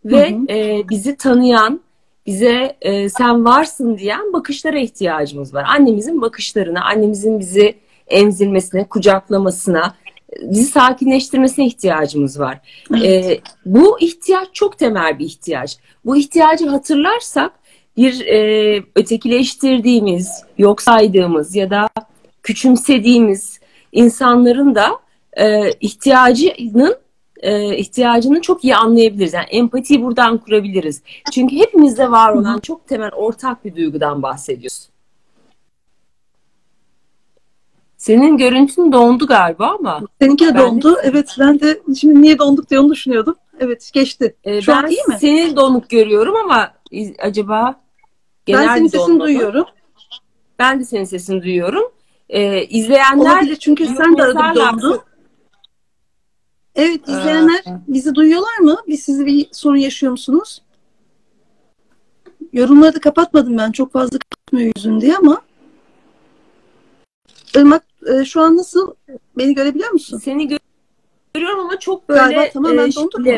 ve 0.04 0.30
hı 0.30 0.37
hı. 0.37 0.47
E, 0.49 0.88
bizi 0.90 1.16
tanıyan, 1.16 1.80
bize 2.26 2.76
e, 2.80 3.08
sen 3.08 3.44
varsın 3.44 3.98
diyen 3.98 4.32
bakışlara 4.32 4.78
ihtiyacımız 4.78 5.54
var. 5.54 5.64
Annemizin 5.68 6.20
bakışlarına, 6.20 6.84
annemizin 6.84 7.40
bizi 7.40 7.74
emzirmesine, 8.08 8.84
kucaklamasına, 8.84 9.94
bizi 10.42 10.64
sakinleştirmesine 10.64 11.66
ihtiyacımız 11.66 12.40
var. 12.40 12.60
E, 13.04 13.38
bu 13.66 14.00
ihtiyaç 14.00 14.48
çok 14.52 14.78
temel 14.78 15.18
bir 15.18 15.24
ihtiyaç. 15.24 15.78
Bu 16.04 16.16
ihtiyacı 16.16 16.68
hatırlarsak 16.68 17.52
bir 17.96 18.26
e, 18.26 18.82
ötekileştirdiğimiz, 18.96 20.42
yok 20.58 20.82
saydığımız 20.82 21.56
ya 21.56 21.70
da 21.70 21.88
küçümsediğimiz 22.42 23.60
insanların 23.92 24.74
da 24.74 24.98
e, 25.36 25.72
ihtiyacının 25.72 26.96
e, 27.40 27.76
ihtiyacını 27.76 28.40
çok 28.40 28.64
iyi 28.64 28.76
anlayabiliriz. 28.76 29.32
Yani 29.32 29.46
empatiyi 29.46 30.02
buradan 30.02 30.38
kurabiliriz. 30.38 31.02
Çünkü 31.32 31.56
hepimizde 31.56 32.10
var 32.10 32.32
olan 32.32 32.58
çok 32.58 32.88
temel 32.88 33.10
ortak 33.10 33.64
bir 33.64 33.76
duygudan 33.76 34.22
bahsediyoruz. 34.22 34.88
Senin 37.96 38.36
görüntün 38.36 38.92
dondu 38.92 39.26
galiba 39.26 39.76
ama. 39.78 40.00
Seninki 40.20 40.46
de 40.46 40.58
dondu. 40.58 40.96
De... 40.96 41.00
Evet 41.02 41.36
ben 41.38 41.60
de 41.60 41.80
şimdi 42.00 42.22
niye 42.22 42.38
donduk 42.38 42.70
diye 42.70 42.80
onu 42.80 42.92
düşünüyordum. 42.92 43.34
Evet 43.60 43.90
geçti. 43.92 44.36
Ee, 44.44 44.60
Şu 44.60 44.72
ben 44.72 44.76
an 44.76 44.90
iyi 44.90 45.02
mi? 45.08 45.16
Seni 45.20 45.56
donuk 45.56 45.90
görüyorum 45.90 46.36
ama 46.36 46.72
acaba 47.18 47.80
genel 48.46 48.68
ben 48.68 48.76
senin 48.76 48.88
sesini 48.88 49.20
duyuyorum. 49.20 49.64
Ben 50.58 50.80
de 50.80 50.84
senin 50.84 51.04
sesini 51.04 51.42
duyuyorum. 51.42 51.84
Ee, 52.28 52.64
izleyenler 52.64 53.36
Olabilir 53.36 53.56
çünkü 53.56 53.86
sen 53.86 54.18
de 54.18 54.22
arada 54.22 54.54
dondu. 54.54 55.04
Evet 56.74 57.08
izleyenler 57.08 57.62
ee, 57.66 57.80
bizi 57.88 58.14
duyuyorlar 58.14 58.58
mı? 58.58 58.76
Biz 58.88 59.02
sizi 59.02 59.26
bir 59.26 59.48
sorun 59.52 59.76
yaşıyor 59.76 60.12
musunuz? 60.12 60.62
Yorumları 62.52 62.94
da 62.94 63.00
kapatmadım 63.00 63.58
ben. 63.58 63.72
Çok 63.72 63.92
fazla 63.92 64.18
kapatmıyor 64.18 64.72
yüzün 64.76 65.00
diye 65.00 65.16
ama. 65.16 65.42
Irmak 67.56 67.84
e, 68.06 68.24
şu 68.24 68.40
an 68.40 68.56
nasıl? 68.56 68.94
Beni 69.38 69.54
görebiliyor 69.54 69.90
musun? 69.90 70.18
Seni 70.18 70.48
gö 70.48 70.56
görüyorum 71.34 71.60
ama 71.60 71.78
çok 71.78 72.08
böyle 72.08 72.20
Galiba 72.20 72.50
tamamen 72.52 72.88
e, 72.88 72.94
dondu 72.94 73.18
mu? 73.18 73.30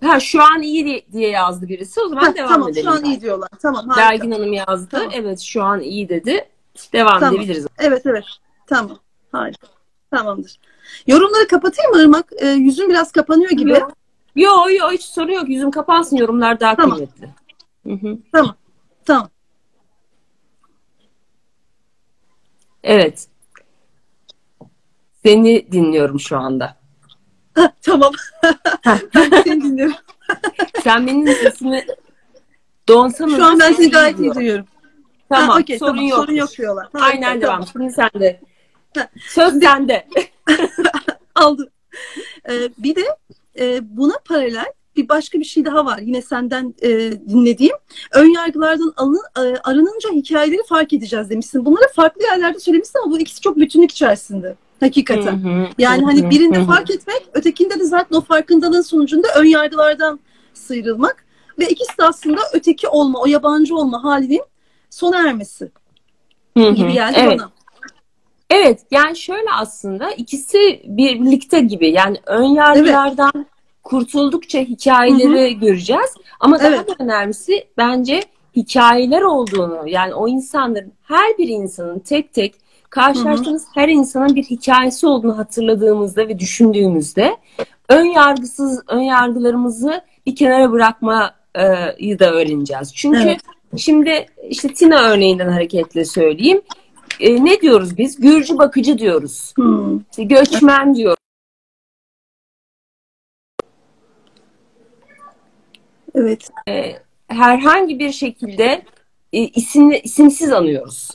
Ha 0.00 0.20
şu 0.20 0.42
an 0.42 0.62
iyi 0.62 1.06
diye 1.12 1.30
yazdı 1.30 1.68
birisi. 1.68 2.00
O 2.00 2.08
zaman 2.08 2.22
ha, 2.22 2.34
devam 2.34 2.48
tamam, 2.48 2.68
edelim. 2.68 2.84
Tamam 2.84 2.98
şu 2.98 3.06
an 3.06 3.10
iyi 3.10 3.20
diyorlar. 3.20 3.48
Tamam 3.62 3.88
harika. 3.88 4.12
Dergin 4.12 4.30
Hanım 4.30 4.52
yazdı. 4.52 4.88
Tamam. 4.90 5.10
Evet 5.14 5.40
şu 5.40 5.62
an 5.62 5.80
iyi 5.80 6.08
dedi. 6.08 6.48
Devam 6.92 7.20
tamam. 7.20 7.34
edebiliriz. 7.34 7.66
Evet 7.78 8.02
evet. 8.06 8.24
Tamam. 8.66 8.98
Harika. 9.32 9.66
Tamamdır. 10.16 10.58
Yorumları 11.06 11.48
kapatayım 11.48 11.90
mı 11.90 12.02
Irmak? 12.02 12.32
E, 12.36 12.48
yüzün 12.48 12.88
biraz 12.88 13.12
kapanıyor 13.12 13.50
gibi. 13.50 13.70
Yok 13.70 13.92
yok 14.36 14.68
yo, 14.78 14.90
hiç 14.90 15.02
sorun 15.02 15.32
yok. 15.32 15.48
Yüzüm 15.48 15.70
kapansın 15.70 16.16
yorumlar 16.16 16.60
daha 16.60 16.76
tamam. 16.76 16.98
kıymetli. 16.98 18.22
Tamam. 18.32 18.56
Tamam. 19.04 19.28
Evet. 22.82 23.28
Seni 25.22 25.72
dinliyorum 25.72 26.20
şu 26.20 26.38
anda. 26.38 26.76
Tamam. 27.82 28.12
ben 29.14 29.42
seni 29.44 29.64
dinliyorum. 29.64 29.96
Sen 30.82 31.06
benim 31.06 31.26
sesimi 31.26 31.86
donsa 32.88 33.26
mı? 33.26 33.36
Şu 33.36 33.44
an 33.44 33.60
ben 33.60 33.72
seni 33.72 33.90
gayet 33.90 34.18
iyi 34.20 34.34
duyuyorum. 34.34 34.66
Tamam, 35.28 35.48
ha, 35.48 35.60
okay, 35.60 35.78
sorun 35.78 35.92
tamam, 35.92 36.08
yok. 36.08 36.18
Sorun 36.18 36.32
yok 36.32 36.50
diyorlar. 36.58 36.88
Aynen 36.94 37.40
tamam. 37.40 37.40
devam. 37.40 37.66
Şimdi 37.66 37.92
sen 37.92 38.10
de. 38.20 38.40
Söz 39.28 39.62
sende. 39.62 40.08
Aldım. 41.34 41.68
Ee, 42.48 42.68
bir 42.78 42.96
de 42.96 43.04
e, 43.58 43.96
buna 43.96 44.14
paralel 44.24 44.72
bir 44.96 45.08
başka 45.08 45.38
bir 45.38 45.44
şey 45.44 45.64
daha 45.64 45.86
var. 45.86 45.98
Yine 45.98 46.22
senden 46.22 46.74
e, 46.82 46.90
dinlediğim. 47.28 47.76
Ön 48.12 48.26
yargılardan 48.26 48.92
alın, 48.96 49.22
e, 49.36 49.40
arınınca 49.40 50.10
hikayeleri 50.12 50.60
fark 50.68 50.92
edeceğiz 50.92 51.30
demişsin. 51.30 51.64
Bunları 51.64 51.92
farklı 51.96 52.22
yerlerde 52.22 52.58
söylemişsin 52.58 52.98
ama 52.98 53.12
bu 53.12 53.18
ikisi 53.18 53.40
çok 53.40 53.56
bütünlük 53.56 53.90
içerisinde. 53.90 54.56
Hakikaten. 54.80 55.44
Hı 55.44 55.48
hı, 55.48 55.68
yani 55.78 56.02
hı, 56.02 56.06
hani 56.06 56.30
birinde 56.30 56.58
hı. 56.58 56.64
fark 56.64 56.90
etmek, 56.90 57.22
ötekinde 57.34 57.80
de 57.80 57.84
zaten 57.84 58.16
o 58.16 58.20
farkındalığın 58.20 58.82
sonucunda 58.82 59.28
ön 59.36 59.44
yargılardan 59.44 60.20
sıyrılmak 60.54 61.24
ve 61.58 61.68
ikisi 61.68 61.98
de 61.98 62.04
aslında 62.04 62.40
öteki 62.52 62.88
olma, 62.88 63.20
o 63.20 63.26
yabancı 63.26 63.76
olma 63.76 64.04
halinin 64.04 64.42
sona 64.90 65.28
ermesi 65.28 65.70
hı 66.56 66.64
hı, 66.64 66.70
gibi 66.70 66.92
geldi 66.92 67.16
evet. 67.18 67.40
bana. 67.40 67.53
Evet 68.54 68.80
yani 68.90 69.16
şöyle 69.16 69.50
aslında 69.52 70.10
ikisi 70.10 70.82
birlikte 70.84 71.60
gibi 71.60 71.90
yani 71.90 72.16
ön 72.26 72.44
yargılardan 72.44 73.32
evet. 73.36 73.46
kurtuldukça 73.82 74.58
hikayeleri 74.58 75.50
Hı-hı. 75.50 75.60
göreceğiz. 75.60 76.14
Ama 76.40 76.58
daha 76.58 76.68
evet. 76.68 76.88
da 76.88 77.04
önemlisi 77.04 77.64
bence 77.76 78.22
hikayeler 78.56 79.22
olduğunu 79.22 79.88
yani 79.88 80.14
o 80.14 80.28
insanların 80.28 80.92
her 81.02 81.38
bir 81.38 81.48
insanın 81.48 81.98
tek 81.98 82.34
tek 82.34 82.54
karşılaştığımız 82.90 83.62
Hı-hı. 83.62 83.80
her 83.80 83.88
insanın 83.88 84.36
bir 84.36 84.44
hikayesi 84.44 85.06
olduğunu 85.06 85.38
hatırladığımızda 85.38 86.28
ve 86.28 86.38
düşündüğümüzde 86.38 87.36
ön 87.88 88.04
yargısız 88.04 88.82
ön 88.88 89.00
yargılarımızı 89.00 90.00
bir 90.26 90.36
kenara 90.36 90.72
bırakmayı 90.72 92.18
da 92.18 92.32
öğreneceğiz. 92.32 92.94
Çünkü 92.94 93.18
evet. 93.18 93.40
şimdi 93.76 94.26
işte 94.48 94.74
Tina 94.74 95.02
örneğinden 95.02 95.48
hareketle 95.48 96.04
söyleyeyim 96.04 96.60
e, 97.20 97.44
ne 97.44 97.60
diyoruz 97.60 97.98
biz? 97.98 98.20
Gürcü 98.20 98.58
bakıcı 98.58 98.98
diyoruz. 98.98 99.52
Hmm. 99.56 99.98
İşte 99.98 100.24
göçmen 100.24 100.94
diyor. 100.94 101.16
Evet. 106.14 106.50
E, 106.68 106.96
herhangi 107.28 107.98
bir 107.98 108.12
şekilde 108.12 108.82
e, 109.32 109.38
isimli, 109.38 109.98
isimsiz 109.98 110.52
anıyoruz. 110.52 111.10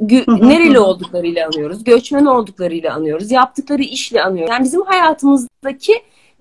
Gü- 0.00 0.48
nereli 0.48 0.78
olduklarıyla 0.78 1.46
anıyoruz. 1.46 1.84
Göçmen 1.84 2.26
olduklarıyla 2.26 2.94
anıyoruz. 2.94 3.30
Yaptıkları 3.30 3.82
işle 3.82 4.22
anıyoruz. 4.22 4.50
Yani 4.50 4.64
bizim 4.64 4.82
hayatımızdaki 4.82 5.92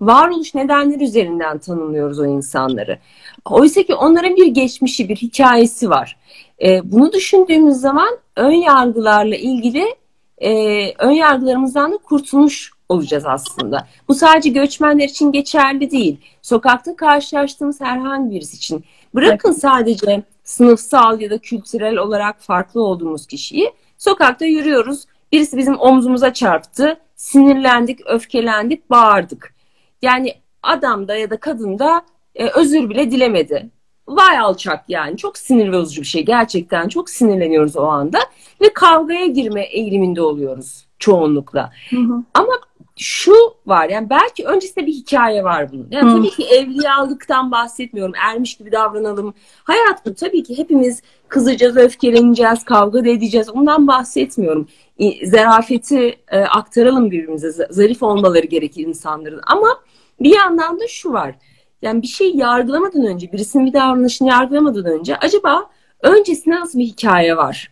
varoluş 0.02 0.56
nedenleri 0.56 1.04
üzerinden 1.04 1.58
tanımlıyoruz 1.58 2.20
o 2.20 2.26
insanları. 2.26 3.00
Oysa 3.46 3.84
ki 3.84 3.96
onların 3.96 4.36
bir 4.36 4.48
geçmişi, 4.48 5.10
bir 5.10 5.16
hikayesi 5.16 5.90
var. 5.90 6.18
E, 6.64 6.92
bunu 6.92 7.14
düşündüğümüz 7.14 7.78
zaman 7.78 8.18
ön 8.36 8.52
yargılarla 8.52 9.36
ilgili 9.36 9.96
e, 10.38 10.52
ön 10.98 11.12
yargılarımızdan 11.12 11.92
da 11.92 11.98
kurtulmuş 11.98 12.72
olacağız 12.90 13.26
aslında. 13.26 13.88
Bu 14.08 14.14
sadece 14.14 14.50
göçmenler 14.50 15.06
için 15.06 15.32
geçerli 15.32 15.92
değil. 15.92 16.18
Sokakta 16.42 16.96
karşılaştığımız 16.96 17.82
herhangi 17.82 18.36
birisi 18.36 18.58
için. 18.58 18.84
Bırakın 19.16 19.52
sadece 19.52 20.24
sınıfsal 20.44 21.22
ya 21.22 21.30
da 21.30 21.38
kültürel 21.38 21.98
olarak 21.98 22.42
farklı 22.42 22.82
olduğumuz 22.82 23.28
kişiyi 23.28 23.72
sokakta 23.98 24.46
yürüyoruz. 24.46 25.06
Birisi 25.32 25.58
bizim 25.58 25.80
omzumuza 25.80 26.34
çarptı, 26.34 27.00
sinirlendik, 27.16 28.00
öfkelendik, 28.06 28.90
bağırdık. 28.90 29.56
Yani 30.02 30.36
adam 30.64 31.08
da 31.08 31.16
ya 31.16 31.30
da 31.30 31.38
kadın 31.38 31.80
da 31.80 32.02
e, 32.36 32.48
özür 32.48 32.90
bile 32.90 33.12
dilemedi. 33.12 33.70
Vay 34.12 34.40
alçak 34.40 34.84
yani. 34.88 35.18
Çok 35.18 35.38
sinir 35.38 35.74
bozucu 35.74 36.02
bir 36.02 36.08
şey. 36.08 36.26
Gerçekten 36.26 36.88
çok 36.88 37.10
sinirleniyoruz 37.10 37.78
o 37.78 37.84
anda. 37.84 38.20
Ve 38.62 38.74
kavgaya 38.74 39.26
girme 39.26 39.62
eğiliminde 39.62 40.22
oluyoruz 40.22 40.86
çoğunlukla. 41.00 41.72
Hı 41.90 41.98
hı. 41.98 42.24
Ama 42.34 42.54
şu 42.98 43.34
var 43.66 43.90
yani 43.90 44.10
belki 44.10 44.46
öncesinde 44.46 44.86
bir 44.86 44.94
hikaye 44.94 45.44
var 45.44 45.72
bunun. 45.72 45.88
Yani 45.92 46.12
hı. 46.12 46.18
tabii 46.18 46.30
ki 46.30 46.44
evliyalıktan 46.44 47.52
bahsetmiyorum. 47.52 48.14
Ermiş 48.16 48.58
gibi 48.58 48.72
davranalım. 48.72 49.34
Hayat 49.64 50.06
bu. 50.06 50.16
Tabii 50.16 50.44
ki 50.44 50.58
hepimiz 50.58 51.02
kızacağız, 51.28 51.78
öfkeleneceğiz, 51.78 52.64
kavga 52.64 53.06
da 53.06 53.10
edeceğiz. 53.10 53.50
Ondan 53.50 53.88
bahsetmiyorum. 53.88 54.68
Zarafeti 55.24 56.20
e, 56.28 56.40
aktaralım 56.40 57.12
birbirimize. 57.12 57.52
Zarif 57.52 58.04
olmaları 58.04 58.48
gerekir 58.48 58.88
insanların. 58.88 59.42
Ama 59.48 59.68
bir 60.20 60.36
yandan 60.36 60.80
da 60.80 60.88
şu 60.88 61.14
var. 61.14 61.36
Yani 61.82 62.02
bir 62.02 62.08
şey 62.08 62.36
yargılamadan 62.36 63.06
önce, 63.06 63.32
birisinin 63.32 63.66
bir 63.66 63.74
davranışını 63.74 64.30
yargılamadan 64.30 64.86
önce 64.86 65.18
acaba 65.18 65.70
öncesinde 66.02 66.56
nasıl 66.56 66.80
bir 66.80 66.86
hikaye 66.86 67.38
var? 67.38 67.72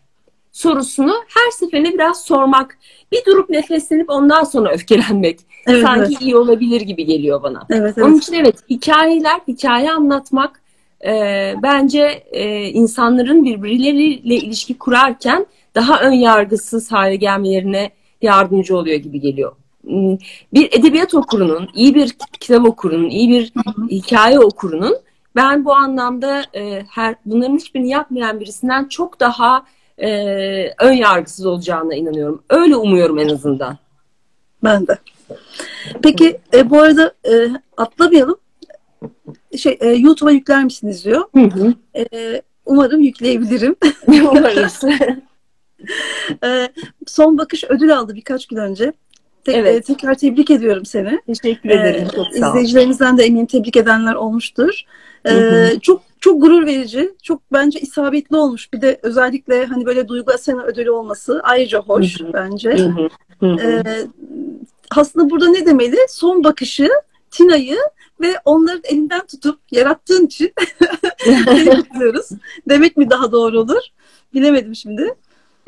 sorusunu 0.51 1.13
her 1.27 1.51
seferinde 1.51 1.93
biraz 1.93 2.23
sormak, 2.23 2.77
bir 3.11 3.25
durup 3.25 3.49
nefeslenip 3.49 4.09
ondan 4.09 4.43
sonra 4.43 4.69
öfkelenmek 4.73 5.39
evet, 5.67 5.83
sanki 5.83 6.11
evet. 6.11 6.21
iyi 6.21 6.35
olabilir 6.37 6.81
gibi 6.81 7.05
geliyor 7.05 7.43
bana. 7.43 7.65
Evet, 7.69 7.93
evet. 7.97 8.07
Onun 8.07 8.17
için 8.17 8.33
evet 8.33 8.55
hikayeler, 8.69 9.39
hikaye 9.47 9.91
anlatmak 9.91 10.61
e, 11.05 11.53
bence 11.63 12.23
e, 12.31 12.65
insanların 12.65 13.45
birbirleriyle 13.45 14.35
ilişki 14.35 14.77
kurarken 14.77 15.45
daha 15.75 15.99
ön 15.99 16.11
yargısız 16.11 16.91
hale 16.91 17.15
gelmelerine 17.15 17.91
yardımcı 18.21 18.77
oluyor 18.77 18.97
gibi 18.97 19.19
geliyor. 19.19 19.51
Hmm, 19.89 20.17
bir 20.53 20.79
edebiyat 20.79 21.13
okurunun, 21.13 21.69
iyi 21.73 21.95
bir 21.95 22.15
kitap 22.39 22.65
okurunun, 22.65 23.09
iyi 23.09 23.29
bir 23.29 23.53
hikaye 23.89 24.39
okurunun 24.39 24.97
ben 25.35 25.65
bu 25.65 25.73
anlamda 25.73 26.43
e, 26.55 26.85
her 26.89 27.15
bunların 27.25 27.55
hiçbirini 27.55 27.89
yapmayan 27.89 28.39
birisinden 28.39 28.85
çok 28.85 29.19
daha 29.19 29.65
e, 29.97 30.09
ön 30.79 30.93
yargısız 30.93 31.45
olacağına 31.45 31.95
inanıyorum. 31.95 32.43
Öyle 32.49 32.75
umuyorum 32.75 33.19
en 33.19 33.29
azından. 33.29 33.77
Ben 34.63 34.87
de. 34.87 34.97
Peki 36.03 36.39
e, 36.53 36.69
bu 36.69 36.79
arada 36.81 37.13
e, 37.31 37.49
atlamayalım. 37.77 38.37
Şey 39.57 39.77
e, 39.81 39.87
YouTube'a 39.87 40.31
yükler 40.31 40.63
misiniz 40.63 41.05
diyor. 41.05 41.23
Hı 41.35 41.41
hı. 41.41 41.73
E, 41.95 42.41
umarım 42.65 43.01
yükleyebilirim. 43.01 43.75
Umarız. 44.07 44.83
e, 46.43 46.69
son 47.07 47.37
bakış 47.37 47.63
ödül 47.63 47.97
aldı 47.97 48.15
birkaç 48.15 48.47
gün 48.47 48.57
önce. 48.57 48.93
Te- 49.51 49.57
evet. 49.57 49.75
e, 49.75 49.81
tekrar 49.81 50.15
tebrik 50.15 50.51
ediyorum 50.51 50.85
seni. 50.85 51.19
Teşekkür 51.27 51.69
ederim. 51.69 52.07
Ee, 52.07 52.15
çok 52.15 52.25
sağ 52.27 52.47
ol. 52.47 52.49
İzleyicilerimizden 52.49 53.17
de 53.17 53.23
eminim 53.23 53.45
tebrik 53.45 53.77
edenler 53.77 54.15
olmuştur. 54.15 54.81
Ee, 55.29 55.79
çok 55.81 56.01
çok 56.19 56.41
gurur 56.41 56.65
verici, 56.65 57.11
çok 57.23 57.41
bence 57.53 57.79
isabetli 57.79 58.35
olmuş. 58.35 58.73
Bir 58.73 58.81
de 58.81 58.99
özellikle 59.03 59.65
hani 59.65 59.85
böyle 59.85 60.07
Duygu 60.07 60.31
Asena 60.31 60.63
ödülü 60.63 60.91
olması 60.91 61.41
ayrıca 61.43 61.79
hoş 61.79 62.17
bence. 62.33 62.77
Ee, 63.43 64.07
aslında 64.95 65.29
burada 65.29 65.49
ne 65.49 65.65
demeli? 65.65 65.97
Son 66.09 66.43
bakışı 66.43 66.89
Tina'yı 67.31 67.77
ve 68.21 68.35
onların 68.45 68.81
elinden 68.83 69.25
tutup 69.25 69.59
yarattığın 69.71 70.25
için 70.25 70.53
kutluyoruz. 71.75 72.29
Demek 72.69 72.97
mi 72.97 73.09
daha 73.09 73.31
doğru 73.31 73.59
olur? 73.59 73.81
Bilemedim 74.33 74.75
şimdi. 74.75 75.15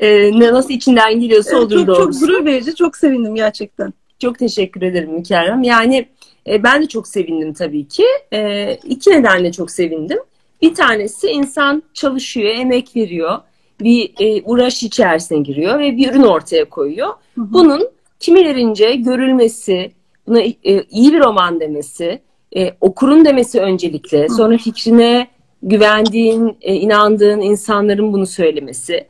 Ne 0.02 0.52
nasıl 0.52 0.70
içinden 0.70 1.20
geliyorsa 1.20 1.56
olur 1.56 1.70
çok, 1.70 1.86
doğrusu. 1.86 2.20
Çok 2.20 2.28
gurur 2.28 2.44
verici, 2.44 2.74
çok 2.74 2.96
sevindim 2.96 3.34
gerçekten. 3.34 3.92
Çok 4.18 4.38
teşekkür 4.38 4.82
ederim 4.82 5.12
Mükerrem. 5.12 5.62
Yani 5.62 6.08
e, 6.46 6.62
ben 6.62 6.82
de 6.82 6.86
çok 6.86 7.08
sevindim 7.08 7.52
tabii 7.52 7.88
ki. 7.88 8.04
E, 8.32 8.72
iki 8.74 9.10
nedenle 9.10 9.52
çok 9.52 9.70
sevindim. 9.70 10.18
Bir 10.62 10.74
tanesi 10.74 11.28
insan 11.28 11.82
çalışıyor, 11.94 12.54
emek 12.54 12.96
veriyor, 12.96 13.38
bir 13.80 14.12
e, 14.20 14.42
uğraş 14.42 14.82
içerisine 14.82 15.38
giriyor 15.38 15.78
ve 15.78 15.96
bir 15.96 16.10
ürün 16.10 16.22
ortaya 16.22 16.64
koyuyor. 16.64 17.08
Hı 17.08 17.40
hı. 17.40 17.46
Bunun 17.52 17.88
kimilerince 18.20 18.94
görülmesi, 18.94 19.92
buna 20.26 20.40
e, 20.40 20.82
iyi 20.90 21.12
bir 21.12 21.20
roman 21.20 21.60
demesi, 21.60 22.20
e, 22.56 22.70
okurun 22.80 23.24
demesi 23.24 23.60
öncelikle, 23.60 24.28
sonra 24.28 24.58
fikrine 24.58 25.28
güvendiğin, 25.62 26.56
e, 26.60 26.74
inandığın 26.74 27.40
insanların 27.40 28.12
bunu 28.12 28.26
söylemesi 28.26 29.04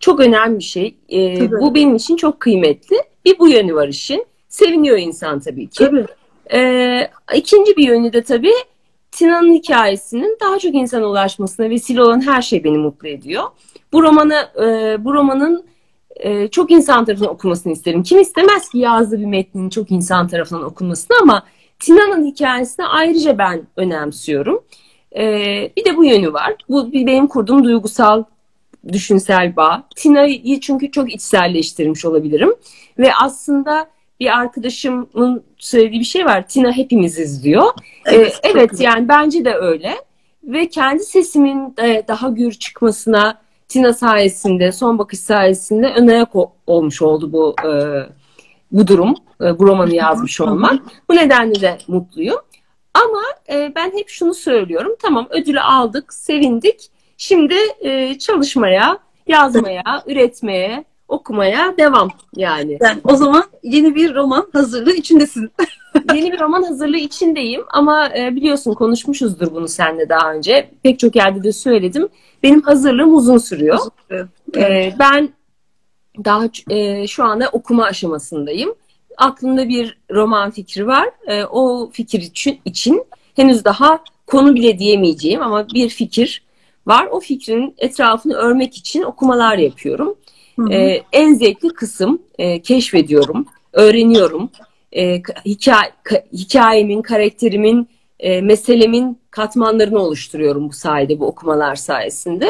çok 0.00 0.20
önemli 0.20 0.58
bir 0.58 0.64
şey. 0.64 0.96
E, 1.12 1.50
bu 1.50 1.74
benim 1.74 1.96
için 1.96 2.16
çok 2.16 2.40
kıymetli. 2.40 2.96
Bir 3.24 3.38
bu 3.38 3.48
yönü 3.48 3.74
var 3.74 3.88
işin. 3.88 4.26
Seviniyor 4.48 4.98
insan 4.98 5.40
tabii 5.40 5.66
ki. 5.66 5.78
Tabii. 5.78 6.06
E, 6.54 7.10
ikinci 7.34 7.76
bir 7.76 7.88
yönü 7.88 8.12
de 8.12 8.22
tabii 8.22 8.54
Tina'nın 9.10 9.52
hikayesinin 9.52 10.38
daha 10.42 10.58
çok 10.58 10.74
insana 10.74 11.06
ulaşmasına 11.06 11.70
vesile 11.70 12.02
olan 12.02 12.26
her 12.26 12.42
şey 12.42 12.64
beni 12.64 12.78
mutlu 12.78 13.08
ediyor. 13.08 13.44
Bu 13.92 14.02
romanı, 14.02 14.48
e, 14.56 14.96
bu 15.04 15.14
romanın 15.14 15.64
e, 16.16 16.48
çok 16.48 16.70
insan 16.70 17.04
tarafından 17.04 17.32
okunmasını 17.32 17.72
isterim. 17.72 18.02
Kim 18.02 18.20
istemez 18.20 18.68
ki 18.68 18.78
yazdığı 18.78 19.20
bir 19.20 19.26
metnin 19.26 19.70
çok 19.70 19.90
insan 19.90 20.28
tarafından 20.28 20.64
okunmasını 20.64 21.16
ama 21.22 21.42
Tina'nın 21.78 22.24
hikayesini 22.24 22.86
ayrıca 22.86 23.38
ben 23.38 23.66
önemsiyorum. 23.76 24.64
E, 25.16 25.24
bir 25.76 25.84
de 25.84 25.96
bu 25.96 26.04
yönü 26.04 26.32
var. 26.32 26.54
Bu 26.68 26.92
benim 26.92 27.26
kurduğum 27.26 27.64
duygusal, 27.64 28.24
düşünsel 28.92 29.56
bağ. 29.56 29.88
Tina'yı 29.96 30.60
çünkü 30.60 30.90
çok 30.90 31.14
içselleştirmiş 31.14 32.04
olabilirim. 32.04 32.54
Ve 32.98 33.14
aslında 33.14 33.86
bir 34.20 34.38
arkadaşımın 34.38 35.44
söylediği 35.58 36.00
bir 36.00 36.04
şey 36.04 36.24
var. 36.24 36.48
Tina 36.48 36.72
hepimiziz 36.72 37.44
diyor. 37.44 37.64
Evet, 38.06 38.40
ee, 38.42 38.48
evet 38.48 38.80
yani 38.80 39.08
bence 39.08 39.44
de 39.44 39.54
öyle. 39.54 39.94
Ve 40.44 40.68
kendi 40.68 41.04
sesimin 41.04 41.76
de 41.76 42.04
daha 42.08 42.28
gür 42.28 42.52
çıkmasına 42.52 43.38
Tina 43.68 43.92
sayesinde, 43.92 44.72
son 44.72 44.98
bakış 44.98 45.20
sayesinde 45.20 45.86
ön 45.96 46.08
ayak 46.08 46.28
olmuş 46.66 47.02
oldu 47.02 47.32
bu 47.32 47.54
e, 47.64 47.70
bu 48.72 48.86
durum. 48.86 49.14
E, 49.40 49.58
bu 49.58 49.66
romanı 49.66 49.94
yazmış 49.94 50.40
olmak. 50.40 50.82
Bu 51.10 51.16
nedenle 51.16 51.60
de 51.60 51.78
mutluyum. 51.88 52.40
Ama 52.94 53.22
e, 53.48 53.72
ben 53.74 53.92
hep 53.98 54.08
şunu 54.08 54.34
söylüyorum. 54.34 54.96
Tamam 55.02 55.26
ödülü 55.30 55.60
aldık, 55.60 56.14
sevindik. 56.14 56.90
Şimdi 57.16 57.54
e, 57.80 58.18
çalışmaya, 58.18 58.98
yazmaya, 59.26 59.82
üretmeye, 60.06 60.84
okumaya 61.08 61.74
devam 61.78 62.10
yani. 62.36 62.78
yani. 62.80 63.00
O 63.04 63.16
zaman 63.16 63.44
yeni 63.62 63.94
bir 63.94 64.14
roman 64.14 64.48
hazırlığı 64.52 64.92
içindesin. 64.92 65.50
yeni 66.14 66.32
bir 66.32 66.40
roman 66.40 66.62
hazırlığı 66.62 66.96
içindeyim 66.96 67.64
ama 67.68 68.08
e, 68.18 68.36
biliyorsun 68.36 68.74
konuşmuşuzdur 68.74 69.54
bunu 69.54 69.68
seninle 69.68 70.08
daha 70.08 70.32
önce. 70.32 70.70
Pek 70.82 70.98
çok 70.98 71.16
yerde 71.16 71.42
de 71.42 71.52
söyledim. 71.52 72.08
Benim 72.42 72.62
hazırlığım 72.62 73.14
uzun 73.14 73.38
sürüyor. 73.38 73.78
Uzun 73.78 73.92
sürüyor. 74.08 74.28
E, 74.56 74.94
ben 74.98 75.28
daha 76.24 76.48
e, 76.70 77.06
şu 77.06 77.24
anda 77.24 77.48
okuma 77.52 77.84
aşamasındayım. 77.84 78.74
Aklımda 79.16 79.68
bir 79.68 79.98
roman 80.10 80.50
fikri 80.50 80.86
var. 80.86 81.08
E, 81.26 81.44
o 81.44 81.90
fikir 81.92 82.20
için, 82.20 82.60
için 82.64 83.04
henüz 83.36 83.64
daha 83.64 83.98
konu 84.26 84.54
bile 84.54 84.78
diyemeyeceğim 84.78 85.42
ama 85.42 85.68
bir 85.68 85.88
fikir 85.88 86.45
var. 86.86 87.06
O 87.06 87.20
fikrin 87.20 87.74
etrafını 87.78 88.34
örmek 88.34 88.76
için 88.76 89.02
okumalar 89.02 89.58
yapıyorum. 89.58 90.16
E, 90.70 91.02
en 91.12 91.34
zevkli 91.34 91.68
kısım 91.68 92.22
e, 92.38 92.62
keşfediyorum, 92.62 93.46
öğreniyorum. 93.72 94.50
E, 94.92 95.22
hikaye, 95.44 95.92
hikayemin, 96.32 97.02
karakterimin, 97.02 97.88
e, 98.20 98.40
meselemin 98.40 99.18
katmanlarını 99.30 99.98
oluşturuyorum 99.98 100.68
bu 100.68 100.72
sayede, 100.72 101.20
bu 101.20 101.26
okumalar 101.26 101.74
sayesinde. 101.74 102.48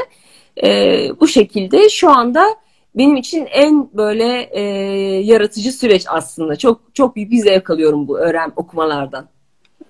E, 0.64 1.08
bu 1.20 1.28
şekilde 1.28 1.88
şu 1.88 2.10
anda 2.10 2.46
benim 2.94 3.16
için 3.16 3.46
en 3.50 3.88
böyle 3.96 4.48
e, 4.52 4.60
yaratıcı 5.24 5.72
süreç 5.72 6.04
aslında. 6.08 6.56
Çok 6.56 6.80
çok 6.94 7.16
büyük 7.16 7.30
bir 7.30 7.38
zevk 7.38 7.70
alıyorum 7.70 8.08
bu 8.08 8.18
öğren 8.18 8.52
okumalardan. 8.56 9.28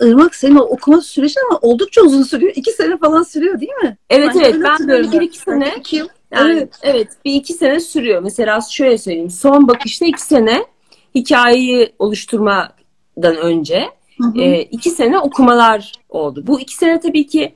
Irmak 0.01 0.35
senin 0.35 0.57
okuma 0.57 1.01
süreci 1.01 1.41
ama 1.51 1.59
oldukça 1.63 2.03
uzun 2.03 2.23
sürüyor. 2.23 2.53
İki 2.57 2.73
sene 2.73 2.97
falan 2.99 3.23
sürüyor 3.23 3.61
değil 3.61 3.73
mi? 3.83 3.97
Evet 4.11 4.31
yani 4.35 4.43
evet 4.45 4.57
ben 4.65 4.89
böyle 4.89 5.13
bir 5.13 5.21
iki 5.21 5.39
sene 5.39 5.75
iki 5.79 5.97
yıl. 5.97 6.09
Yani, 6.31 6.53
evet. 6.53 6.69
evet 6.83 7.09
bir 7.25 7.35
iki 7.35 7.53
sene 7.53 7.81
sürüyor. 7.81 8.23
Mesela 8.23 8.61
şöyle 8.61 8.99
söyleyeyim. 8.99 9.31
Son 9.31 9.69
bakışta 9.69 10.07
iki 10.07 10.23
sene 10.23 10.65
hikayeyi 11.15 11.93
oluşturmadan 11.99 13.37
önce 13.37 13.91
E, 14.37 14.63
iki 14.63 14.91
sene 14.91 15.19
okumalar 15.19 15.93
oldu. 16.09 16.45
Bu 16.47 16.61
iki 16.61 16.75
sene 16.75 17.01
tabii 17.01 17.27
ki 17.27 17.55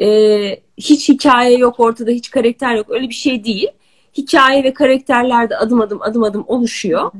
e, 0.00 0.60
hiç 0.78 1.08
hikaye 1.08 1.58
yok 1.58 1.80
ortada, 1.80 2.10
hiç 2.10 2.30
karakter 2.30 2.74
yok. 2.76 2.90
Öyle 2.90 3.08
bir 3.08 3.14
şey 3.14 3.44
değil. 3.44 3.68
Hikaye 4.16 4.64
ve 4.64 4.74
karakterler 4.74 5.50
de 5.50 5.56
adım 5.56 5.80
adım 5.80 6.02
adım 6.02 6.22
adım 6.22 6.44
oluşuyor. 6.46 7.10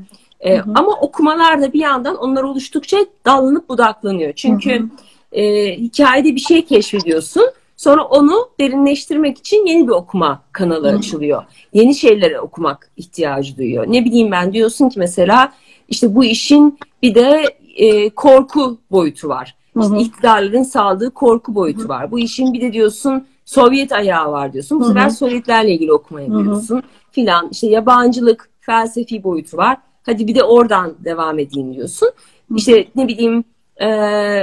E, 0.45 0.61
ama 0.61 0.91
okumalar 1.01 1.61
da 1.61 1.73
bir 1.73 1.79
yandan 1.79 2.15
onlar 2.15 2.43
oluştukça 2.43 2.97
dallanıp 3.25 3.69
budaklanıyor. 3.69 4.33
Çünkü 4.33 4.89
E, 5.31 5.75
hikayede 5.77 6.35
bir 6.35 6.39
şey 6.39 6.65
keşfediyorsun 6.65 7.43
Sonra 7.77 8.03
onu 8.03 8.49
derinleştirmek 8.59 9.37
için 9.37 9.65
yeni 9.65 9.87
bir 9.87 9.91
okuma 9.91 10.43
kanalı 10.51 10.91
Hı. 10.91 10.97
açılıyor. 10.97 11.43
Yeni 11.73 11.95
şeyleri 11.95 12.39
okumak 12.39 12.89
ihtiyacı 12.97 13.57
duyuyor. 13.57 13.85
Ne 13.87 14.05
bileyim 14.05 14.31
ben 14.31 14.53
diyorsun 14.53 14.89
ki 14.89 14.99
mesela 14.99 15.53
işte 15.89 16.15
bu 16.15 16.23
işin 16.23 16.79
bir 17.01 17.15
de 17.15 17.43
e, 17.75 18.09
korku 18.09 18.77
boyutu 18.91 19.29
var. 19.29 19.55
Hı 19.73 19.79
İşte 19.79 19.93
hı. 19.93 19.99
iktidarların 19.99 20.63
sağladığı 20.63 21.11
korku 21.11 21.55
boyutu 21.55 21.89
var. 21.89 22.11
Bu 22.11 22.19
işin 22.19 22.53
bir 22.53 22.61
de 22.61 22.73
diyorsun 22.73 23.27
Sovyet 23.45 23.91
ayağı 23.91 24.31
var 24.31 24.53
diyorsun. 24.53 24.79
Bu 24.79 24.83
Hı 24.83 24.87
sefer 24.87 25.05
hı. 25.05 25.11
Sovyetlerle 25.11 25.71
ilgili 25.71 25.93
okuma 25.93 26.19
hı. 26.19 26.23
yapıyorsun 26.23 26.83
filan. 27.11 27.49
İşte 27.51 27.67
yabancılık, 27.67 28.49
felsefi 28.59 29.23
boyutu 29.23 29.57
var. 29.57 29.77
Hadi 30.03 30.27
bir 30.27 30.35
de 30.35 30.43
oradan 30.43 30.95
devam 31.05 31.39
edeyim 31.39 31.73
diyorsun. 31.73 32.09
İşte 32.55 32.87
ne 32.95 33.07
bileyim 33.07 33.43
e, 33.81 33.87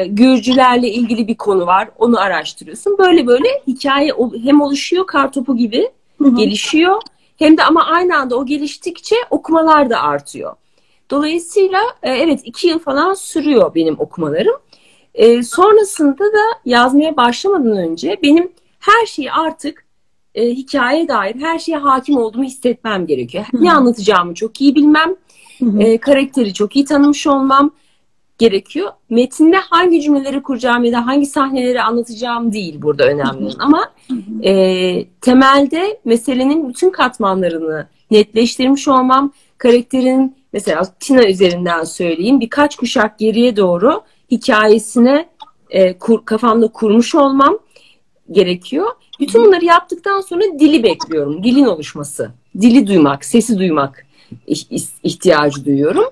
Gürcülerle 0.06 0.88
ilgili 0.88 1.28
bir 1.28 1.36
konu 1.36 1.66
var. 1.66 1.88
Onu 1.98 2.20
araştırıyorsun. 2.20 2.98
Böyle 2.98 3.26
böyle 3.26 3.48
hikaye 3.66 4.12
hem 4.44 4.60
oluşuyor 4.60 5.06
kartopu 5.06 5.56
gibi 5.56 5.90
Hı 6.18 6.28
hı. 6.28 6.36
gelişiyor. 6.36 7.02
Hem 7.36 7.56
de 7.56 7.64
ama 7.64 7.84
aynı 7.84 8.16
anda 8.16 8.36
o 8.36 8.46
geliştikçe 8.46 9.16
okumalar 9.30 9.90
da 9.90 10.02
artıyor. 10.02 10.54
Dolayısıyla 11.10 11.80
e, 12.02 12.10
evet 12.10 12.40
iki 12.44 12.68
yıl 12.68 12.78
falan 12.78 13.14
sürüyor 13.14 13.74
benim 13.74 14.00
okumalarım. 14.00 14.56
E, 15.14 15.42
sonrasında 15.42 16.24
da 16.24 16.60
yazmaya 16.64 17.16
başlamadan 17.16 17.76
önce 17.76 18.18
benim 18.22 18.52
her 18.80 19.06
şeyi 19.06 19.32
artık 19.32 19.84
e, 20.34 20.46
hikayeye 20.50 21.08
dair 21.08 21.34
her 21.34 21.58
şeye 21.58 21.78
hakim 21.78 22.16
olduğumu 22.16 22.44
hissetmem 22.44 23.06
gerekiyor. 23.06 23.44
Hı. 23.52 23.64
Ne 23.64 23.72
anlatacağımı 23.72 24.34
çok 24.34 24.60
iyi 24.60 24.74
bilmem, 24.74 25.16
Hı 25.60 25.66
hı. 25.66 25.82
e, 25.82 25.98
karakteri 25.98 26.54
çok 26.54 26.76
iyi 26.76 26.84
tanımış 26.84 27.26
olmam 27.26 27.70
gerekiyor. 28.40 28.90
Metinde 29.10 29.56
hangi 29.56 30.02
cümleleri 30.02 30.42
kuracağım 30.42 30.84
ya 30.84 30.92
da 30.92 31.06
hangi 31.06 31.26
sahneleri 31.26 31.82
anlatacağım 31.82 32.52
değil 32.52 32.82
burada 32.82 33.04
önemli. 33.04 33.50
Ama 33.58 33.84
Hı 34.08 34.14
e, 34.48 35.04
temelde 35.20 36.00
meselenin 36.04 36.68
bütün 36.68 36.90
katmanlarını 36.90 37.86
netleştirmiş 38.10 38.88
olmam, 38.88 39.32
karakterin 39.58 40.36
mesela 40.52 40.82
Tina 41.00 41.28
üzerinden 41.28 41.84
söyleyeyim 41.84 42.40
birkaç 42.40 42.76
kuşak 42.76 43.18
geriye 43.18 43.56
doğru 43.56 44.02
hikayesine 44.30 45.28
e, 45.70 45.98
kur, 45.98 46.24
kafamda 46.24 46.68
kurmuş 46.68 47.14
olmam 47.14 47.58
gerekiyor. 48.30 48.86
Bütün 49.20 49.44
bunları 49.44 49.64
yaptıktan 49.64 50.20
sonra 50.20 50.42
dili 50.58 50.82
bekliyorum. 50.82 51.44
Dilin 51.44 51.64
oluşması. 51.64 52.30
Dili 52.60 52.86
duymak, 52.86 53.24
sesi 53.24 53.58
duymak 53.58 54.06
ihtiyacı 55.02 55.64
duyuyorum. 55.64 56.04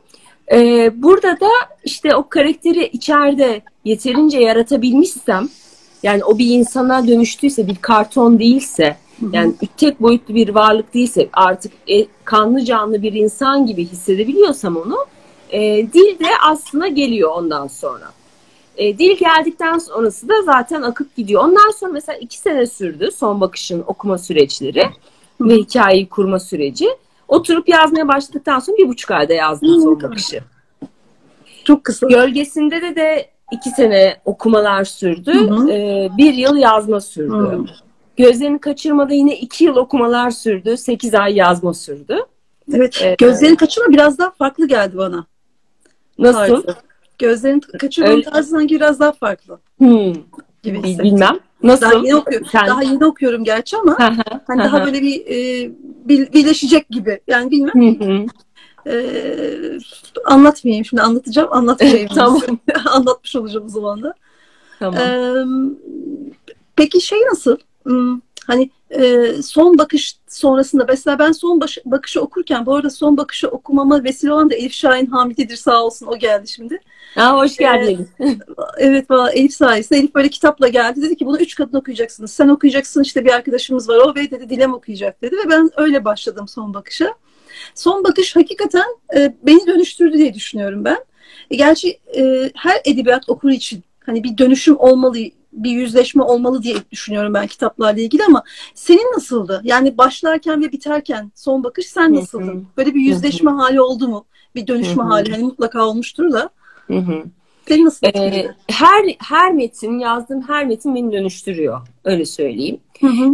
E, 0.53 0.91
burada 1.03 1.41
da 1.41 1.51
işte 1.85 2.17
o 2.17 2.29
karakteri 2.29 2.87
içeride 2.87 3.63
yeterince 3.85 4.39
yaratabilmişsem 4.39 5.49
yani 6.03 6.25
o 6.25 6.39
bir 6.39 6.47
insana 6.47 7.09
dönüştüyse 7.09 7.67
bir 7.67 7.77
karton 7.77 8.39
değilse 8.39 8.97
yani 9.33 9.55
tek 9.77 10.01
boyutlu 10.01 10.35
bir 10.35 10.49
varlık 10.49 10.95
değilse 10.95 11.29
artık 11.33 11.73
e, 11.89 12.07
kanlı 12.25 12.65
canlı 12.65 13.03
bir 13.03 13.13
insan 13.13 13.67
gibi 13.67 13.87
hissedebiliyorsam 13.87 14.77
onu 14.77 15.07
e, 15.51 15.61
dil 15.93 16.19
de 16.19 16.29
aslında 16.47 16.89
geliyor 16.89 17.31
ondan 17.31 17.67
sonra. 17.67 18.13
E, 18.77 18.99
dil 18.99 19.17
geldikten 19.17 19.79
sonrası 19.79 20.29
da 20.29 20.43
zaten 20.43 20.83
akıp 20.83 21.17
gidiyor. 21.17 21.45
Ondan 21.45 21.71
sonra 21.71 21.93
mesela 21.93 22.19
iki 22.19 22.39
sene 22.39 22.67
sürdü 22.67 23.11
son 23.17 23.41
bakışın 23.41 23.85
okuma 23.87 24.19
süreçleri 24.19 24.87
ve 25.41 25.55
hikayeyi 25.55 26.09
kurma 26.09 26.41
süreci. 26.41 26.89
Oturup 27.29 27.69
yazmaya 27.69 28.09
başladıktan 28.09 28.59
sonra 28.59 28.77
bir 28.77 28.88
buçuk 28.88 29.11
ayda 29.11 29.33
yazdım 29.35 29.81
son 29.81 30.03
bakışı. 30.03 30.41
Çok 31.64 31.85
kısa. 31.85 32.07
Gölgesinde 32.07 32.83
de 32.83 32.97
de 32.97 33.31
iki 33.53 33.71
sene 33.71 34.17
okumalar 34.25 34.85
sürdü. 34.85 35.35
Hı 35.35 35.55
hı. 35.55 35.71
E, 35.71 36.09
bir 36.19 36.35
yıl 36.35 36.57
yazma 36.57 37.01
sürdü. 37.01 37.33
Hı. 37.35 37.64
Gözlerini 38.17 38.59
kaçırmada 38.59 39.14
yine 39.14 39.37
iki 39.37 39.64
yıl 39.64 39.77
okumalar 39.77 40.31
sürdü. 40.31 40.77
Sekiz 40.77 41.14
ay 41.14 41.35
yazma 41.37 41.75
sürdü. 41.75 42.19
Evet. 42.75 43.01
Evet. 43.03 43.19
Gözlerini 43.19 43.57
kaçırma 43.57 43.88
biraz 43.88 44.19
daha 44.19 44.31
farklı 44.31 44.69
geldi 44.69 44.97
bana. 44.99 45.27
Nasıl? 46.19 46.38
Tarzı. 46.62 46.77
Gözlerini 47.19 47.61
kaçırma 47.61 48.09
Öyle- 48.09 48.23
tarzı 48.23 48.51
sanki 48.51 48.75
biraz 48.75 49.01
daha 49.01 49.12
farklı 49.12 49.59
Hmm, 49.79 50.12
gibi 50.62 50.79
hissettim. 50.83 51.05
bilmem. 51.05 51.38
Nasıl? 51.62 51.83
Daha 51.87 51.92
yeni 51.94 52.16
okuyorum. 52.16 52.47
Sen- 52.53 52.66
Daha 52.66 52.83
yeni 52.83 53.05
okuyorum 53.07 53.44
gerçi 53.44 53.77
ama 53.77 53.97
hani 54.47 54.64
daha 54.64 54.85
böyle 54.87 55.03
bir 55.03 55.27
e, 55.27 55.71
birleşecek 56.09 56.90
gibi. 56.90 57.21
Yani 57.27 57.51
bilmem. 57.51 58.01
Hı 58.01 58.05
hı. 58.05 58.27
E, 58.90 59.79
anlatmayayım 60.25 60.85
şimdi 60.85 61.03
anlatacağım. 61.03 61.49
Anlatmayayım. 61.53 62.09
Tamam. 62.14 62.40
Anlatmış 62.87 63.37
olacağım 63.37 63.66
o 63.66 63.68
zaman 63.68 64.03
da. 64.03 64.14
Tamam. 64.79 65.01
Ee, 65.01 65.44
peki 66.77 67.01
şey 67.01 67.18
nasıl? 67.31 67.57
Hmm, 67.83 68.21
Hani 68.47 68.71
e, 68.90 69.33
son 69.42 69.79
bakış 69.79 70.16
sonrasında 70.29 70.85
mesela 70.88 71.18
ben 71.18 71.33
son 71.33 71.61
baş- 71.61 71.79
bakışı 71.85 72.20
okurken 72.20 72.66
bu 72.66 72.74
arada 72.74 72.90
son 72.90 73.16
bakışı 73.16 73.48
okumama 73.48 74.05
vesile 74.05 74.33
olan 74.33 74.51
da 74.51 74.55
Elif 74.55 74.72
Şahin 74.72 75.07
Hamidi'dir 75.07 75.57
sağ 75.57 75.85
olsun 75.85 76.07
o 76.07 76.18
geldi 76.18 76.48
şimdi. 76.48 76.81
Ha, 77.14 77.37
hoş 77.37 77.57
geldin. 77.57 78.09
Evet 78.79 79.11
valla 79.11 79.33
Elif 79.33 79.53
sayesinde 79.53 79.98
Elif 79.98 80.14
böyle 80.14 80.29
kitapla 80.29 80.68
geldi 80.68 81.03
dedi 81.03 81.16
ki 81.16 81.27
bunu 81.27 81.40
üç 81.40 81.55
kadın 81.55 81.79
okuyacaksınız. 81.79 82.31
Sen 82.31 82.48
okuyacaksın 82.48 83.03
işte 83.03 83.24
bir 83.24 83.31
arkadaşımız 83.31 83.88
var 83.88 83.96
o 83.96 84.14
ve 84.14 84.31
dedi 84.31 84.51
Dilem 84.51 84.74
okuyacak 84.74 85.22
dedi 85.22 85.37
ve 85.37 85.51
ben 85.51 85.70
öyle 85.77 86.05
başladım 86.05 86.48
son 86.48 86.74
bakışa. 86.74 87.14
Son 87.74 88.05
bakış 88.05 88.37
hakikaten 88.37 88.87
e, 89.16 89.35
beni 89.42 89.66
dönüştürdü 89.66 90.18
diye 90.18 90.35
düşünüyorum 90.35 90.85
ben. 90.85 90.98
E, 91.51 91.57
gerçi 91.57 91.98
e, 92.16 92.51
her 92.55 92.81
edebiyat 92.85 93.29
okuru 93.29 93.53
için 93.53 93.85
hani 94.07 94.24
bir 94.24 94.38
dönüşüm 94.38 94.77
olmalı, 94.79 95.18
bir 95.53 95.71
yüzleşme 95.71 96.23
olmalı 96.23 96.63
diye 96.63 96.77
düşünüyorum 96.91 97.35
ben 97.35 97.47
kitaplarla 97.47 98.01
ilgili 98.01 98.25
ama 98.25 98.43
senin 98.75 99.15
nasıldı? 99.15 99.61
Yani 99.65 99.99
başlarken 99.99 100.63
ve 100.63 100.73
biterken 100.73 101.33
son 101.35 101.65
bakış 101.65 101.87
sen 101.87 102.15
nasıldın? 102.15 102.67
Böyle 102.77 102.95
bir 102.95 103.01
yüzleşme 103.01 103.51
hali 103.51 103.81
oldu 103.81 104.09
mu? 104.09 104.25
Bir 104.55 104.67
dönüşme 104.67 105.03
hali 105.03 105.33
hani 105.33 105.45
mutlaka 105.45 105.87
olmuştur 105.87 106.33
da. 106.33 106.51
Senin 107.69 107.85
nasıl 107.85 108.07
Ee, 108.07 108.55
her 108.69 109.17
her 109.19 109.53
metin 109.53 109.99
yazdığım 109.99 110.43
her 110.43 110.67
metin 110.67 110.95
beni 110.95 111.13
dönüştürüyor. 111.13 111.81
Öyle 112.05 112.25
söyleyeyim. 112.27 112.81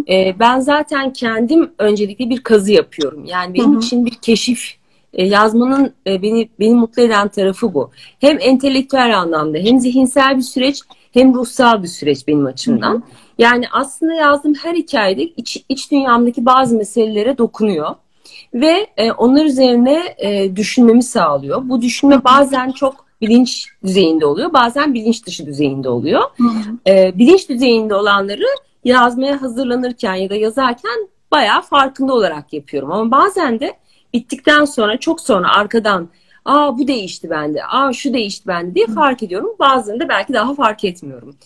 Ee, 0.09 0.35
ben 0.39 0.61
zaten 0.61 1.13
kendim 1.13 1.71
öncelikle 1.79 2.31
bir 2.31 2.43
kazı 2.43 2.73
yapıyorum. 2.73 3.25
Yani 3.25 3.55
benim 3.55 3.79
için 3.79 4.07
bir 4.07 4.15
keşif. 4.15 4.75
Ee, 5.13 5.25
yazmanın 5.27 5.93
e, 6.07 6.23
beni 6.23 6.49
beni 6.61 6.75
mutlu 6.75 7.03
eden 7.03 7.29
tarafı 7.29 7.75
bu. 7.75 7.91
Hem 8.21 8.39
entelektüel 8.41 9.19
anlamda 9.19 9.59
hem 9.59 9.81
zihinsel 9.81 10.37
bir 10.37 10.43
süreç 10.43 10.81
hem 11.15 11.35
ruhsal 11.35 11.83
bir 11.83 11.89
süreç 11.89 12.29
benim 12.29 12.47
açımdan. 12.47 13.03
Yani 13.39 13.65
aslında 13.73 14.15
yazdığım 14.15 14.55
her 14.55 14.75
hikayede 14.75 15.23
iç, 15.23 15.65
iç 15.69 15.91
dünyamdaki 15.91 16.47
bazı 16.47 16.77
meselelere 16.77 17.39
dokunuyor. 17.39 17.95
Ve 18.55 18.87
e, 18.97 19.13
onlar 19.13 19.45
üzerine 19.45 20.15
e, 20.19 20.57
düşünmemi 20.57 21.03
sağlıyor. 21.03 21.69
Bu 21.69 21.83
düşünme 21.83 22.25
bazen 22.25 22.71
çok 22.71 23.05
bilinç 23.21 23.67
düzeyinde 23.85 24.27
oluyor, 24.27 24.53
bazen 24.53 24.95
bilinç 24.95 25.27
dışı 25.27 25.47
düzeyinde 25.47 25.89
oluyor. 25.89 26.23
Hı 26.37 26.45
hı. 26.45 26.91
E, 26.91 27.19
bilinç 27.19 27.49
düzeyinde 27.49 27.95
olanları 27.95 28.47
yazmaya 28.85 29.43
hazırlanırken 29.43 30.15
ya 30.15 30.31
da 30.31 30.35
yazarken 30.35 31.09
bayağı 31.33 31.63
farkında 31.63 32.15
olarak 32.15 32.53
yapıyorum. 32.53 32.93
Ama 32.93 33.11
bazen 33.11 33.61
de 33.61 33.75
bittikten 34.15 34.65
sonra 34.65 34.97
çok 34.97 35.21
sonra 35.21 35.49
arkadan 35.57 36.09
aa 36.45 36.79
bu 36.79 36.89
değişti 36.89 37.31
bende, 37.31 37.65
aa 37.65 37.93
şu 37.93 38.15
değişti 38.15 38.49
bende 38.49 38.75
diye 38.75 38.87
fark 38.87 39.23
ediyorum. 39.23 39.57
Bazılarında 39.59 40.09
belki 40.09 40.33
daha 40.33 40.55
fark 40.55 40.85
etmiyorum. 40.85 41.37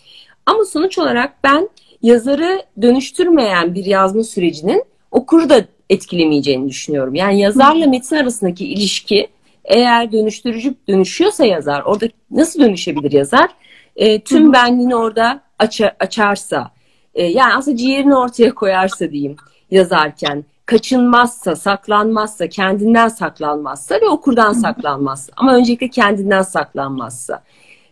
Ama 0.46 0.64
sonuç 0.64 0.98
olarak 0.98 1.44
ben 1.44 1.68
yazarı 2.02 2.62
dönüştürmeyen 2.82 3.74
bir 3.74 3.84
yazma 3.84 4.24
sürecinin 4.24 4.84
okuru 5.10 5.48
da 5.48 5.64
etkilemeyeceğini 5.90 6.68
düşünüyorum. 6.68 7.14
Yani 7.14 7.40
yazarla 7.40 7.86
metin 7.86 8.16
arasındaki 8.16 8.66
ilişki 8.66 9.28
eğer 9.64 10.12
dönüştürücü 10.12 10.74
dönüşüyorsa 10.88 11.44
yazar, 11.44 11.82
orada 11.82 12.06
nasıl 12.30 12.60
dönüşebilir 12.60 13.12
yazar? 13.12 13.50
E, 13.96 14.20
tüm 14.20 14.52
benliğini 14.52 14.96
orada 14.96 15.40
aça- 15.58 15.96
açarsa, 16.00 16.70
e, 17.14 17.24
yani 17.24 17.54
aslında 17.54 17.76
ciğerini 17.76 18.16
ortaya 18.16 18.54
koyarsa 18.54 19.10
diyeyim 19.10 19.36
yazarken, 19.70 20.44
kaçınmazsa, 20.68 21.56
saklanmazsa, 21.56 22.48
kendinden 22.48 23.08
saklanmazsa 23.08 23.94
ve 23.94 24.08
okurdan 24.08 24.52
saklanmazsa. 24.52 25.32
Ama 25.36 25.54
öncelikle 25.54 25.88
kendinden 25.88 26.42
saklanmazsa. 26.42 27.42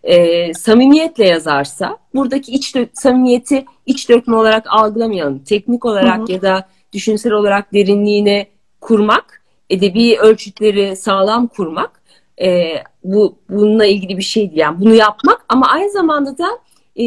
E, 0.02 0.54
samimiyetle 0.54 1.28
yazarsa, 1.28 1.98
buradaki 2.14 2.52
iç 2.52 2.76
samimiyeti 2.92 3.64
iç 3.86 4.08
dökme 4.08 4.36
olarak 4.36 4.66
algılamayalım. 4.68 5.38
Teknik 5.38 5.84
olarak 5.84 6.18
Hı 6.18 6.22
hı. 6.22 6.32
ya 6.32 6.42
da 6.42 6.68
düşünsel 6.92 7.32
olarak 7.32 7.72
derinliğine 7.72 8.46
kurmak, 8.80 9.42
edebi 9.70 10.18
ölçütleri 10.18 10.96
sağlam 10.96 11.46
kurmak, 11.46 12.02
e, 12.42 12.74
bu 13.04 13.38
bununla 13.50 13.86
ilgili 13.86 14.16
bir 14.16 14.22
şey 14.22 14.42
değil. 14.42 14.60
Yani 14.60 14.80
bunu 14.80 14.94
yapmak 14.94 15.44
ama 15.48 15.66
aynı 15.66 15.90
zamanda 15.90 16.38
da 16.38 16.48
e, 16.96 17.04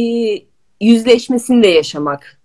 yüzleşmesini 0.81 1.63
de 1.63 1.67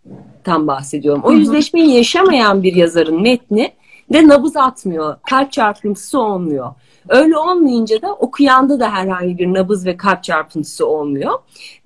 yaşamaktan 0.04 0.66
bahsediyorum. 0.66 1.22
O 1.24 1.32
yüzleşmeyi 1.32 1.96
yaşamayan 1.96 2.62
bir 2.62 2.74
yazarın 2.74 3.22
metni 3.22 3.72
de 4.12 4.28
nabız 4.28 4.56
atmıyor, 4.56 5.16
kalp 5.30 5.52
çarpıntısı 5.52 6.20
olmuyor. 6.20 6.74
Öyle 7.08 7.36
olmayınca 7.36 8.02
da 8.02 8.12
okuyanda 8.12 8.80
da 8.80 8.92
herhangi 8.92 9.38
bir 9.38 9.54
nabız 9.54 9.86
ve 9.86 9.96
kalp 9.96 10.22
çarpıntısı 10.22 10.86
olmuyor. 10.86 11.32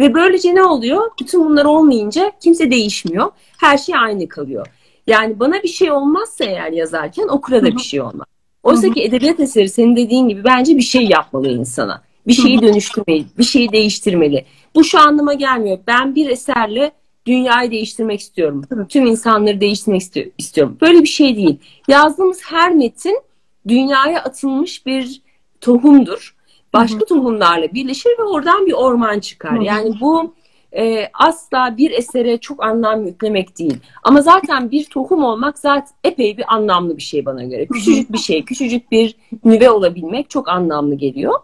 Ve 0.00 0.14
böylece 0.14 0.54
ne 0.54 0.62
oluyor? 0.62 1.11
Bütün 1.20 1.44
bunlar 1.44 1.64
olmayınca 1.64 2.33
kimse 2.42 2.70
değişmiyor. 2.70 3.31
Her 3.61 3.78
şey 3.78 3.94
aynı 3.98 4.28
kalıyor. 4.28 4.66
Yani 5.07 5.40
bana 5.40 5.62
bir 5.62 5.68
şey 5.68 5.90
olmazsa 5.90 6.44
eğer 6.44 6.72
yazarken 6.72 7.28
okura 7.28 7.62
da 7.62 7.66
bir 7.66 7.78
şey 7.78 8.00
olmaz. 8.00 8.26
Oysa 8.62 8.90
ki 8.90 9.02
edebiyat 9.02 9.40
eseri 9.40 9.68
senin 9.68 9.96
dediğin 9.96 10.28
gibi 10.28 10.44
bence 10.44 10.76
bir 10.76 10.83
şey 10.83 11.07
yapmalı 11.09 11.48
insana. 11.48 12.02
Bir 12.26 12.33
şeyi 12.33 12.62
dönüştürmeli, 12.62 13.24
bir 13.38 13.44
şeyi 13.44 13.72
değiştirmeli. 13.72 14.44
Bu 14.74 14.85
şu 14.85 14.98
anlama 15.00 15.35
gelmiyor. 15.35 15.78
Ben 15.87 16.14
bir 16.14 16.31
eserle 16.31 16.92
dünyayı 17.28 17.70
değiştirmek 17.70 18.20
istiyorum. 18.20 18.62
Tüm 18.88 19.06
insanları 19.06 19.60
değiştirmek 19.60 20.02
istiyorum. 20.38 20.78
Böyle 20.80 21.02
bir 21.02 21.08
şey 21.08 21.36
değil. 21.36 21.58
Yazdığımız 21.88 22.40
her 22.44 22.74
metin 22.74 23.20
dünyaya 23.68 24.22
atılmış 24.22 24.86
bir 24.86 25.22
tohumdur. 25.60 26.34
Başka 26.72 26.98
tohumlarla 26.98 27.72
birleşir 27.72 28.10
ve 28.18 28.22
oradan 28.22 28.66
bir 28.66 28.72
orman 28.72 29.20
çıkar. 29.20 29.60
Yani 29.60 30.00
bu 30.00 30.34
e, 30.76 31.08
asla 31.14 31.76
bir 31.76 31.90
esere 31.90 32.38
çok 32.38 32.64
anlam 32.64 33.06
yüklemek 33.06 33.58
değil. 33.58 33.76
Ama 34.02 34.22
zaten 34.22 34.70
bir 34.70 34.84
tohum 34.84 35.24
olmak 35.24 35.58
zaten 35.58 35.96
epey 36.04 36.36
bir 36.36 36.54
anlamlı 36.54 36.96
bir 36.96 37.02
şey 37.02 37.26
bana 37.26 37.44
göre. 37.44 37.66
Küçücük 37.66 38.12
bir 38.12 38.18
şey, 38.18 38.44
küçücük 38.44 38.92
bir 38.92 39.14
nüve 39.44 39.70
olabilmek 39.70 40.30
çok 40.30 40.48
anlamlı 40.48 40.94
geliyor. 40.94 41.34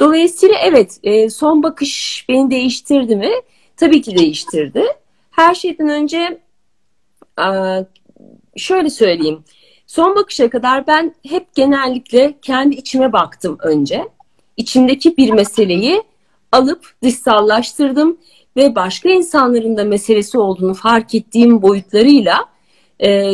Dolayısıyla 0.00 0.56
evet 0.64 0.98
e, 1.02 1.30
son 1.30 1.62
bakış 1.62 2.26
beni 2.28 2.50
değiştirdi 2.50 3.16
mi? 3.16 3.30
Tabii 3.76 4.02
ki 4.02 4.18
değiştirdi. 4.18 4.84
Her 5.36 5.54
şeyden 5.54 5.88
önce 5.88 6.40
şöyle 8.56 8.90
söyleyeyim. 8.90 9.44
Son 9.86 10.16
bakışa 10.16 10.50
kadar 10.50 10.86
ben 10.86 11.14
hep 11.28 11.54
genellikle 11.54 12.38
kendi 12.42 12.74
içime 12.74 13.12
baktım 13.12 13.58
önce. 13.62 14.08
İçimdeki 14.56 15.16
bir 15.16 15.30
meseleyi 15.30 16.02
alıp 16.52 16.92
dışsallaştırdım 17.02 18.18
ve 18.56 18.74
başka 18.74 19.08
insanların 19.08 19.76
da 19.76 19.84
meselesi 19.84 20.38
olduğunu 20.38 20.74
fark 20.74 21.14
ettiğim 21.14 21.62
boyutlarıyla 21.62 22.44
e, 23.00 23.32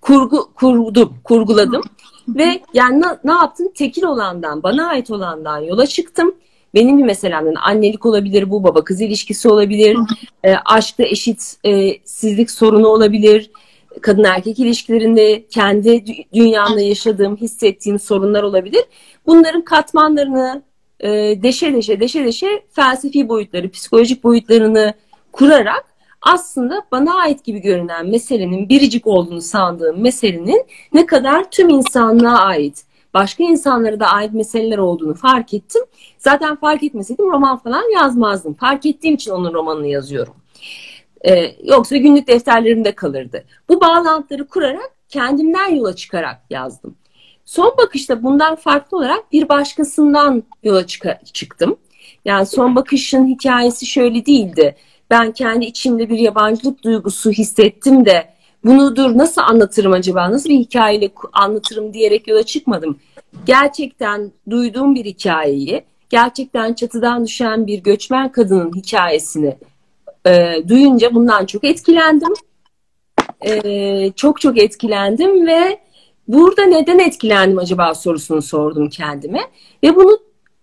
kurgu 0.00 0.54
kurdum, 0.54 1.18
kurguladım. 1.24 1.82
Ve 2.28 2.62
yani 2.74 3.00
ne, 3.02 3.06
ne 3.24 3.32
yaptım? 3.32 3.68
Tekil 3.74 4.02
olandan, 4.02 4.62
bana 4.62 4.88
ait 4.88 5.10
olandan 5.10 5.58
yola 5.58 5.86
çıktım. 5.86 6.34
Benim 6.74 6.98
bir 6.98 7.04
meselemden 7.04 7.54
annelik 7.54 8.06
olabilir, 8.06 8.50
bu 8.50 8.64
baba 8.64 8.84
kız 8.84 9.00
ilişkisi 9.00 9.48
olabilir, 9.48 9.96
e, 10.44 10.54
aşkta 10.54 11.04
eşitsizlik 11.04 12.48
e, 12.48 12.52
sorunu 12.52 12.88
olabilir, 12.88 13.50
kadın 14.00 14.24
erkek 14.24 14.58
ilişkilerinde 14.58 15.46
kendi 15.46 16.04
dünyamda 16.34 16.80
yaşadığım, 16.80 17.36
hissettiğim 17.36 17.98
sorunlar 17.98 18.42
olabilir. 18.42 18.84
Bunların 19.26 19.62
katmanlarını 19.62 20.62
e, 21.00 21.08
deşe 21.42 21.74
deşe 21.74 22.00
deşe 22.00 22.24
deşe 22.24 22.62
felsefi 22.70 23.28
boyutları, 23.28 23.70
psikolojik 23.70 24.24
boyutlarını 24.24 24.94
kurarak 25.32 25.84
aslında 26.22 26.82
bana 26.92 27.14
ait 27.14 27.44
gibi 27.44 27.58
görünen 27.58 28.06
meselenin 28.06 28.68
biricik 28.68 29.06
olduğunu 29.06 29.40
sandığım 29.40 30.00
meselenin 30.00 30.64
ne 30.92 31.06
kadar 31.06 31.50
tüm 31.50 31.68
insanlığa 31.68 32.38
ait, 32.38 32.84
başka 33.14 33.44
insanlara 33.44 34.00
da 34.00 34.06
ait 34.06 34.32
meseleler 34.32 34.78
olduğunu 34.78 35.14
fark 35.14 35.54
ettim. 35.54 35.82
Zaten 36.18 36.56
fark 36.56 36.82
etmeseydim 36.82 37.30
roman 37.30 37.58
falan 37.58 37.94
yazmazdım. 37.94 38.54
Fark 38.54 38.86
ettiğim 38.86 39.14
için 39.14 39.30
onun 39.30 39.54
romanını 39.54 39.86
yazıyorum. 39.86 40.34
Ee, 41.28 41.54
yoksa 41.64 41.96
günlük 41.96 42.26
defterlerimde 42.28 42.94
kalırdı. 42.94 43.44
Bu 43.68 43.80
bağlantıları 43.80 44.46
kurarak 44.48 44.90
kendimden 45.08 45.74
yola 45.74 45.96
çıkarak 45.96 46.40
yazdım. 46.50 46.96
Son 47.44 47.74
bakışta 47.78 48.22
bundan 48.22 48.54
farklı 48.54 48.98
olarak 48.98 49.32
bir 49.32 49.48
başkasından 49.48 50.42
yola 50.62 50.86
çıktım. 51.32 51.76
Yani 52.24 52.46
son 52.46 52.76
bakışın 52.76 53.26
hikayesi 53.26 53.86
şöyle 53.86 54.26
değildi. 54.26 54.76
Ben 55.10 55.32
kendi 55.32 55.64
içimde 55.64 56.08
bir 56.08 56.18
yabancılık 56.18 56.84
duygusu 56.84 57.30
hissettim 57.30 58.04
de 58.04 58.34
bunu 58.64 58.96
dur 58.96 59.18
nasıl 59.18 59.40
anlatırım 59.40 59.92
acaba, 59.92 60.30
nasıl 60.30 60.50
bir 60.50 60.58
hikayeyle 60.58 61.10
anlatırım 61.32 61.94
diyerek 61.94 62.28
yola 62.28 62.42
çıkmadım. 62.42 62.98
Gerçekten 63.46 64.32
duyduğum 64.50 64.94
bir 64.94 65.04
hikayeyi, 65.04 65.84
gerçekten 66.10 66.74
çatıdan 66.74 67.26
düşen 67.26 67.66
bir 67.66 67.78
göçmen 67.78 68.32
kadının 68.32 68.76
hikayesini 68.76 69.56
e, 70.26 70.62
duyunca 70.68 71.14
bundan 71.14 71.46
çok 71.46 71.64
etkilendim. 71.64 72.32
E, 73.46 74.12
çok 74.16 74.40
çok 74.40 74.58
etkilendim 74.58 75.46
ve 75.46 75.80
burada 76.28 76.62
neden 76.62 76.98
etkilendim 76.98 77.58
acaba 77.58 77.94
sorusunu 77.94 78.42
sordum 78.42 78.88
kendime. 78.88 79.40
Ve 79.82 79.96
bunu 79.96 80.18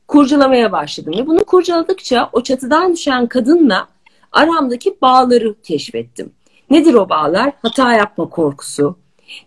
kurcalamaya 0.08 0.72
başladım. 0.72 1.14
Ve 1.18 1.28
bunu 1.28 1.44
kurcaladıkça 1.44 2.30
o 2.34 2.44
çatıdan 2.44 2.94
düşen 2.94 3.28
kadınla 3.28 3.88
aramdaki 4.32 4.98
bağları 5.02 5.56
keşfettim. 5.62 6.32
Nedir 6.70 6.94
o 6.94 7.10
bağlar? 7.10 7.54
Hata 7.62 7.94
yapma 7.94 8.30
korkusu, 8.30 8.98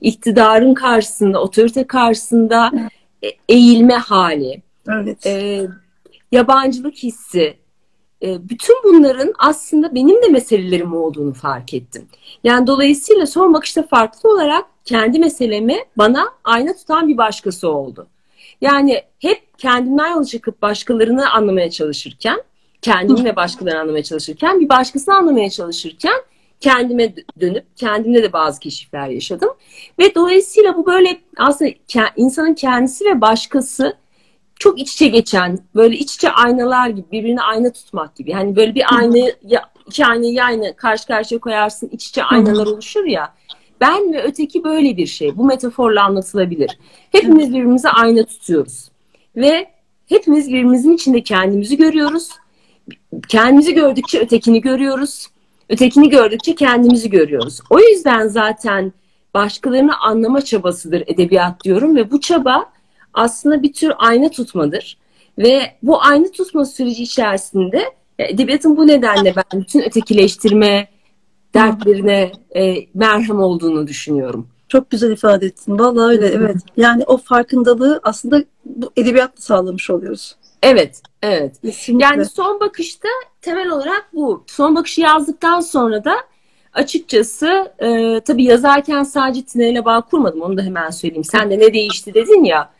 iktidarın 0.01 0.75
karşısında, 0.75 1.43
otorite 1.43 1.87
karşısında 1.87 2.71
e, 3.25 3.29
eğilme 3.49 3.95
hali, 3.95 4.63
evet. 4.89 5.27
e, 5.27 5.67
yabancılık 6.33 6.95
hissi, 6.95 7.57
e, 8.23 8.49
bütün 8.49 8.77
bunların 8.85 9.35
aslında 9.39 9.95
benim 9.95 10.23
de 10.23 10.29
meselelerim 10.29 10.95
olduğunu 10.95 11.35
fark 11.35 11.75
ettim. 11.75 12.09
Yani 12.45 12.67
dolayısıyla 12.67 13.27
son 13.27 13.55
bakışta 13.55 13.83
farklı 13.83 14.33
olarak 14.33 14.65
kendi 14.85 15.19
meselemi 15.19 15.79
bana 15.99 16.29
ayna 16.45 16.77
tutan 16.77 17.09
bir 17.09 17.17
başkası 17.17 17.69
oldu. 17.69 18.07
Yani 18.61 19.03
hep 19.19 19.59
kendimden 19.59 20.09
yola 20.09 20.25
çıkıp 20.25 20.63
başkalarını 20.63 21.31
anlamaya 21.31 21.71
çalışırken, 21.71 22.43
kendimi 22.83 23.25
ve 23.25 23.37
başkalarını 23.37 23.81
anlamaya 23.81 24.03
çalışırken, 24.03 24.61
bir 24.61 24.69
başkasını 24.69 25.15
anlamaya 25.15 25.51
çalışırken 25.51 26.15
kendime 26.61 27.15
dönüp 27.41 27.77
kendimde 27.77 28.23
de 28.23 28.33
bazı 28.33 28.61
keşifler 28.61 29.09
yaşadım. 29.09 29.51
Ve 29.99 30.15
dolayısıyla 30.15 30.77
bu 30.77 30.87
böyle 30.87 31.21
aslında 31.37 31.71
insanın 32.17 32.55
kendisi 32.55 33.05
ve 33.05 33.21
başkası 33.21 33.97
çok 34.61 34.81
iç 34.81 34.93
içe 34.93 35.09
geçen, 35.09 35.59
böyle 35.75 35.97
iç 35.97 36.15
içe 36.15 36.31
aynalar 36.31 36.89
gibi, 36.89 37.11
birbirine 37.13 37.43
ayna 37.43 37.73
tutmak 37.73 38.17
gibi. 38.17 38.33
Hani 38.33 38.57
böyle 38.57 38.75
bir 38.75 38.85
aynı, 38.99 39.33
iki 39.87 40.07
aynayı 40.07 40.45
aynı 40.45 40.77
karşı 40.77 41.07
karşıya 41.07 41.41
koyarsın, 41.41 41.89
iç 41.93 42.07
içe 42.07 42.25
aynalar 42.25 42.67
oluşur 42.67 43.05
ya. 43.05 43.35
Ben 43.81 44.13
ve 44.13 44.23
öteki 44.23 44.65
böyle 44.65 44.97
bir 44.97 45.07
şey. 45.07 45.37
Bu 45.37 45.45
metaforla 45.45 46.05
anlatılabilir. 46.05 46.79
Hepimiz 47.13 47.49
birbirimize 47.49 47.89
ayna 47.89 48.25
tutuyoruz. 48.25 48.91
Ve 49.37 49.71
hepimiz 50.09 50.49
birbirimizin 50.49 50.95
içinde 50.95 51.23
kendimizi 51.23 51.77
görüyoruz. 51.77 52.29
Kendimizi 53.29 53.75
gördükçe 53.75 54.21
ötekini 54.21 54.61
görüyoruz. 54.61 55.27
Ötekini 55.71 56.09
gördükçe 56.09 56.55
kendimizi 56.55 57.11
görüyoruz. 57.11 57.61
O 57.71 57.81
yüzden 57.81 58.29
zaten 58.29 58.93
başkalarını 59.35 59.99
anlama 60.01 60.41
çabasıdır 60.41 61.05
edebiyat 61.07 61.65
diyorum 61.65 61.97
ve 61.97 62.11
bu 62.11 62.21
çaba 62.21 62.65
aslında 63.15 63.63
bir 63.63 63.73
tür 63.73 63.93
ayna 63.99 64.29
tutmadır. 64.29 64.99
Ve 65.39 65.61
bu 65.83 66.03
ayna 66.03 66.31
tutma 66.31 66.65
süreci 66.65 67.03
içerisinde 67.03 67.83
edebiyatın 68.19 68.77
bu 68.77 68.87
nedenle 68.87 69.35
ben 69.37 69.61
bütün 69.61 69.81
ötekileştirme 69.81 70.89
dertlerine 71.55 72.33
e, 72.57 72.75
merhem 72.95 73.41
olduğunu 73.41 73.87
düşünüyorum. 73.87 74.49
Çok 74.69 74.91
güzel 74.91 75.11
ifade 75.11 75.47
ettin. 75.47 75.79
Vallahi 75.79 76.09
öyle 76.11 76.27
evet. 76.27 76.57
Yani 76.77 77.05
o 77.07 77.17
farkındalığı 77.17 78.01
aslında 78.03 78.45
bu 78.65 78.91
edebiyatla 78.97 79.43
sağlamış 79.43 79.91
oluyoruz. 79.91 80.37
Evet, 80.63 81.03
evet. 81.23 81.61
Kesinlikle. 81.63 82.05
Yani 82.05 82.25
son 82.25 82.61
bakışta 82.61 83.09
temel 83.41 83.69
olarak 83.69 84.09
bu. 84.13 84.45
Son 84.47 84.77
bakışı 84.77 85.01
yazdıktan 85.01 85.61
sonra 85.61 86.05
da 86.05 86.15
açıkçası 86.73 87.73
e, 87.79 88.21
tabii 88.21 88.45
yazarken 88.45 89.03
sadece 89.03 89.43
Tina 89.43 89.85
bağ 89.85 90.01
kurmadım. 90.01 90.43
Onu 90.43 90.57
da 90.57 90.63
hemen 90.63 90.91
söyleyeyim. 90.91 91.25
Sen 91.25 91.51
de 91.51 91.59
ne 91.59 91.75
değişti 91.75 92.15
dedin 92.15 92.45
ya 92.45 92.71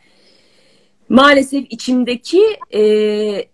maalesef 1.11 1.65
içimdeki 1.69 2.41
e, 2.73 2.81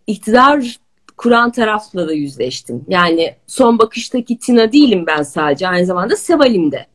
iktidar 0.07 0.79
kuran 1.17 1.51
tarafla 1.51 2.07
da 2.07 2.13
yüzleştim. 2.13 2.85
Yani 2.87 3.35
son 3.47 3.79
bakıştaki 3.79 4.39
Tina 4.39 4.71
değilim 4.71 5.05
ben 5.07 5.23
sadece. 5.23 5.67
Aynı 5.67 5.85
zamanda 5.85 6.15
Seval'im 6.15 6.71
de. 6.71 6.85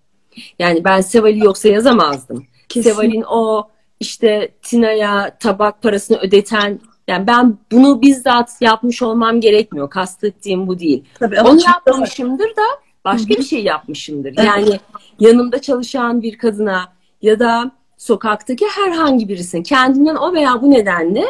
Yani 0.59 0.85
ben 0.85 1.01
Seval'i 1.01 1.39
yoksa 1.39 1.69
yazamazdım. 1.69 2.47
Kesin. 2.69 2.91
Seval'in 2.91 3.23
o 3.23 3.69
işte 4.01 4.49
Tina'ya 4.63 5.37
tabak 5.41 5.83
parasını 5.83 6.19
ödeten 6.19 6.81
yani 7.09 7.27
ben 7.27 7.59
bunu 7.73 8.03
bizzat 8.03 8.57
yapmış 8.61 9.03
olmam 9.03 9.41
gerekmiyor. 9.41 9.91
Kastettiğim 9.91 10.67
bu 10.67 10.79
değil. 10.79 11.05
Tabii, 11.19 11.41
Onu 11.41 11.61
yapmamışımdır 11.67 12.49
da 12.49 12.63
başka 13.05 13.29
bir 13.29 13.43
şey 13.43 13.65
yapmışımdır. 13.65 14.35
Yani 14.45 14.81
yanımda 15.21 15.61
çalışan 15.61 16.23
bir 16.23 16.39
kadına 16.39 16.93
ya 17.23 17.39
da 17.39 17.71
sokaktaki 17.97 18.67
herhangi 18.67 19.29
birisine 19.29 19.63
kendinden 19.63 20.17
o 20.17 20.33
veya 20.33 20.63
bu 20.63 20.71
nedenle 20.71 21.25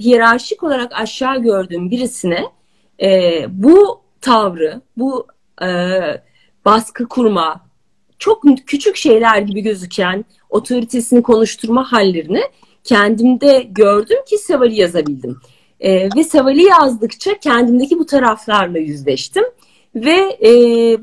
hiyerarşik 0.00 0.62
olarak 0.62 0.92
aşağı 0.94 1.42
gördüğüm 1.42 1.90
birisine 1.90 2.44
e, 3.02 3.44
bu 3.48 4.00
tavrı, 4.20 4.80
bu 4.96 5.26
e, 5.62 5.68
baskı 6.64 7.08
kurma, 7.08 7.66
çok 8.18 8.42
küçük 8.66 8.96
şeyler 8.96 9.38
gibi 9.38 9.60
gözüken 9.60 10.24
otoritesini 10.50 11.22
konuşturma 11.22 11.92
hallerini 11.92 12.42
kendimde 12.86 13.66
gördüm 13.70 14.18
ki 14.28 14.38
Seval'i 14.38 14.80
yazabildim. 14.80 15.36
E, 15.80 16.08
ve 16.16 16.24
Seval'i 16.24 16.62
yazdıkça 16.62 17.38
kendimdeki 17.38 17.98
bu 17.98 18.06
taraflarla 18.06 18.78
yüzleştim 18.78 19.44
ve 19.94 20.38
e, 20.42 20.50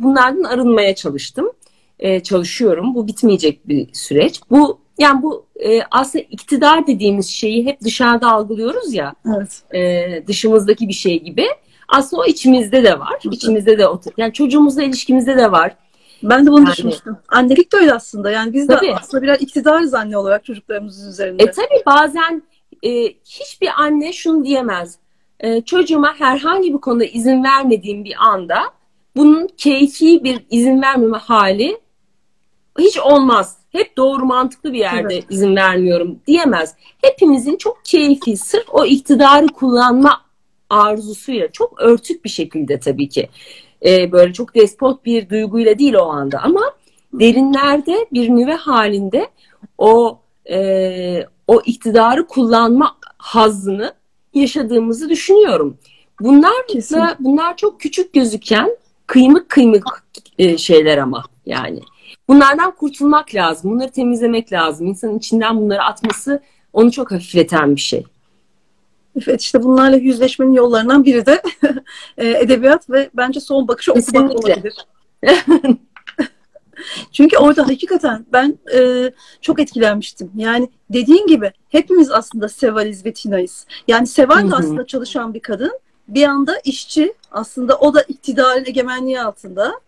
bunlardan 0.03 0.43
arınmaya 0.43 0.95
çalıştım. 0.95 1.51
E, 1.99 2.19
çalışıyorum. 2.19 2.95
Bu 2.95 3.07
bitmeyecek 3.07 3.67
bir 3.67 3.87
süreç. 3.93 4.41
Bu 4.49 4.79
yani 4.99 5.21
bu 5.21 5.45
e, 5.65 5.81
aslında 5.91 6.25
iktidar 6.29 6.87
dediğimiz 6.87 7.29
şeyi 7.29 7.65
hep 7.65 7.81
dışarıda 7.81 8.31
algılıyoruz 8.31 8.93
ya. 8.93 9.13
Evet. 9.37 9.61
E, 9.75 10.27
dışımızdaki 10.27 10.87
bir 10.87 10.93
şey 10.93 11.23
gibi. 11.23 11.45
Aslında 11.87 12.21
o 12.21 12.25
içimizde 12.25 12.83
de 12.83 12.99
var. 12.99 13.19
İçimizde 13.31 13.77
de 13.77 13.85
yani 14.17 14.33
çocuğumuzla 14.33 14.83
ilişkimizde 14.83 15.37
de 15.37 15.51
var. 15.51 15.75
Ben 16.23 16.45
de 16.45 16.51
bunu 16.51 16.59
yani, 16.59 16.71
düşünmüştüm. 16.71 17.17
Annelik 17.27 17.73
de 17.73 17.77
öyle 17.77 17.93
aslında. 17.93 18.31
Yani 18.31 18.53
biz 18.53 18.67
tabii. 18.67 18.87
de 18.87 18.95
aslında 18.95 19.23
birer 19.23 19.37
iktidarız 19.39 19.93
anne 19.93 20.17
olarak 20.17 20.45
çocuklarımızın 20.45 21.09
üzerinde. 21.09 21.43
E 21.43 21.51
tabii 21.51 21.83
bazen 21.85 22.43
e, 22.83 22.89
hiçbir 23.25 23.69
anne 23.77 24.13
şunu 24.13 24.45
diyemez. 24.45 24.97
E, 25.39 25.61
çocuğuma 25.61 26.13
herhangi 26.19 26.73
bir 26.73 26.77
konuda 26.77 27.05
izin 27.05 27.43
vermediğim 27.43 28.05
bir 28.05 28.15
anda 28.19 28.61
bunun 29.15 29.47
keyfi 29.57 30.23
bir 30.23 30.45
izin 30.49 30.81
vermeme 30.81 31.17
hali 31.17 31.77
hiç 32.79 32.99
olmaz. 32.99 33.57
Hep 33.71 33.97
doğru 33.97 34.25
mantıklı 34.25 34.73
bir 34.73 34.79
yerde 34.79 35.13
evet. 35.13 35.25
izin 35.29 35.55
vermiyorum 35.55 36.19
diyemez. 36.27 36.75
Hepimizin 37.01 37.57
çok 37.57 37.85
keyfi 37.85 38.37
sırf 38.37 38.65
o 38.71 38.85
iktidarı 38.85 39.47
kullanma 39.47 40.21
arzusuyla 40.69 41.51
çok 41.51 41.81
örtük 41.81 42.25
bir 42.25 42.29
şekilde 42.29 42.79
tabii 42.79 43.09
ki 43.09 43.29
e, 43.85 44.11
böyle 44.11 44.33
çok 44.33 44.55
despot 44.55 45.05
bir 45.05 45.29
duyguyla 45.29 45.79
değil 45.79 45.93
o 45.93 46.03
anda 46.03 46.39
ama 46.43 46.61
derinlerde 47.13 48.07
bir 48.13 48.29
nüve 48.29 48.53
halinde 48.53 49.27
o 49.77 50.19
e, 50.51 51.25
o 51.47 51.61
iktidarı 51.65 52.27
kullanma 52.27 52.97
hazzını 53.17 53.93
yaşadığımızı 54.33 55.09
düşünüyorum. 55.09 55.77
Bunlar 56.19 56.67
da, 56.67 57.15
bunlar 57.19 57.57
çok 57.57 57.79
küçük 57.79 58.13
gözüken 58.13 58.77
kıymık 59.07 59.49
kıymık 59.49 60.03
e, 60.39 60.57
şeyler 60.57 60.97
ama 60.97 61.23
yani. 61.45 61.79
Bunlardan 62.27 62.75
kurtulmak 62.75 63.35
lazım. 63.35 63.71
Bunları 63.71 63.91
temizlemek 63.91 64.53
lazım. 64.53 64.87
İnsanın 64.87 65.17
içinden 65.17 65.57
bunları 65.57 65.83
atması 65.83 66.41
onu 66.73 66.91
çok 66.91 67.11
hafifleten 67.11 67.75
bir 67.75 67.81
şey. 67.81 68.03
Evet 69.21 69.41
işte 69.41 69.63
bunlarla 69.63 69.95
yüzleşmenin 69.95 70.53
yollarından 70.53 71.05
biri 71.05 71.25
de 71.25 71.41
e, 72.17 72.27
edebiyat 72.27 72.89
ve 72.89 73.09
bence 73.13 73.39
son 73.39 73.67
bakışı 73.67 73.93
okumak 73.93 74.31
olabilir. 74.31 74.73
Çünkü 77.11 77.37
orada 77.37 77.67
hakikaten 77.67 78.25
ben 78.33 78.57
e, 78.73 79.11
çok 79.41 79.59
etkilenmiştim. 79.59 80.31
Yani 80.35 80.69
dediğin 80.89 81.27
gibi 81.27 81.51
hepimiz 81.69 82.11
aslında 82.11 82.49
Sevaliz 82.49 83.05
ve 83.05 83.13
Tina'yız. 83.13 83.67
Yani 83.87 84.07
Seval 84.07 84.51
de 84.51 84.55
aslında 84.55 84.85
çalışan 84.85 85.33
bir 85.33 85.39
kadın. 85.39 85.79
Bir 86.07 86.23
anda 86.23 86.59
işçi 86.63 87.13
aslında 87.31 87.77
o 87.77 87.93
da 87.93 88.01
iktidarın 88.01 88.65
egemenliği 88.65 89.21
altında. 89.21 89.79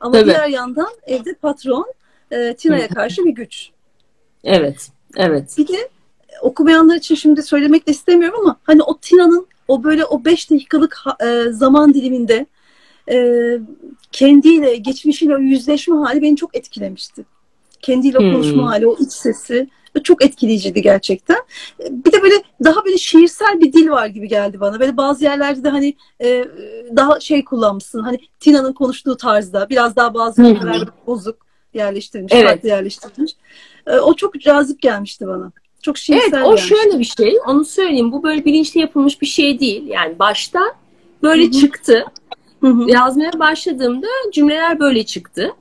Ama 0.00 0.12
Tabii. 0.12 0.24
diğer 0.24 0.48
yandan 0.48 0.90
evde 1.06 1.34
patron 1.34 1.92
e, 2.30 2.54
Tina'ya 2.54 2.88
karşı 2.88 3.24
bir 3.24 3.34
güç. 3.34 3.70
Evet, 4.44 4.88
evet. 5.16 5.54
Bir 5.58 5.68
de 5.68 5.88
okumayanlar 6.40 6.96
için 6.96 7.14
şimdi 7.14 7.42
söylemek 7.42 7.86
de 7.86 7.90
istemiyorum 7.90 8.40
ama 8.40 8.56
hani 8.64 8.82
o 8.82 8.98
Tina'nın 8.98 9.46
o 9.68 9.84
böyle 9.84 10.04
o 10.04 10.24
beş 10.24 10.50
dakikalık 10.50 10.98
e, 11.26 11.44
zaman 11.50 11.94
diliminde 11.94 12.46
e, 13.10 13.38
kendiyle, 14.12 14.76
geçmişiyle 14.76 15.34
yüzleşme 15.40 15.96
hali 15.96 16.22
beni 16.22 16.36
çok 16.36 16.56
etkilemişti. 16.56 17.24
Kendiyle 17.82 18.18
hmm. 18.18 18.32
konuşma 18.32 18.70
hali, 18.70 18.86
o 18.86 18.96
iç 19.00 19.12
sesi 19.12 19.68
çok 20.02 20.24
etkileyiciydi 20.24 20.82
gerçekten. 20.82 21.36
Bir 21.90 22.12
de 22.12 22.22
böyle 22.22 22.34
daha 22.64 22.84
böyle 22.84 22.98
şiirsel 22.98 23.60
bir 23.60 23.72
dil 23.72 23.90
var 23.90 24.06
gibi 24.06 24.28
geldi 24.28 24.60
bana. 24.60 24.80
Böyle 24.80 24.96
bazı 24.96 25.24
yerlerde 25.24 25.64
de 25.64 25.68
hani 25.68 25.94
e, 26.22 26.44
daha 26.96 27.20
şey 27.20 27.44
kullanmışsın. 27.44 28.00
Hani 28.00 28.18
Tina'nın 28.40 28.72
konuştuğu 28.72 29.16
tarzda 29.16 29.68
biraz 29.70 29.96
daha 29.96 30.14
bazı 30.14 30.42
yerlerde 30.42 30.90
bozuk 31.06 31.46
yerleştirilmiş, 31.74 32.32
evet. 32.32 32.46
farklı 32.46 32.68
yerleştirilmiş. 32.68 33.32
E, 33.86 33.98
o 33.98 34.14
çok 34.14 34.40
cazip 34.40 34.82
gelmişti 34.82 35.26
bana. 35.26 35.52
Çok 35.84 35.98
şiirsel 35.98 36.32
Evet 36.32 36.46
o 36.46 36.56
şöyle 36.56 36.98
bir 36.98 37.12
şey. 37.18 37.36
Onu 37.46 37.64
söyleyeyim. 37.64 38.12
Bu 38.12 38.22
böyle 38.22 38.44
bilinçli 38.44 38.80
yapılmış 38.80 39.22
bir 39.22 39.26
şey 39.26 39.60
değil. 39.60 39.86
Yani 39.86 40.18
başta 40.18 40.60
böyle 41.22 41.42
Hı-hı. 41.42 41.50
çıktı. 41.50 42.04
Hı-hı. 42.60 42.90
Yazmaya 42.90 43.38
başladığımda 43.38 44.06
cümleler 44.32 44.80
böyle 44.80 45.06
çıktı. 45.06 45.52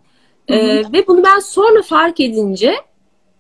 Ee, 0.47 0.83
ve 0.93 1.07
bunu 1.07 1.23
ben 1.23 1.39
sonra 1.39 1.81
fark 1.81 2.19
edince 2.19 2.75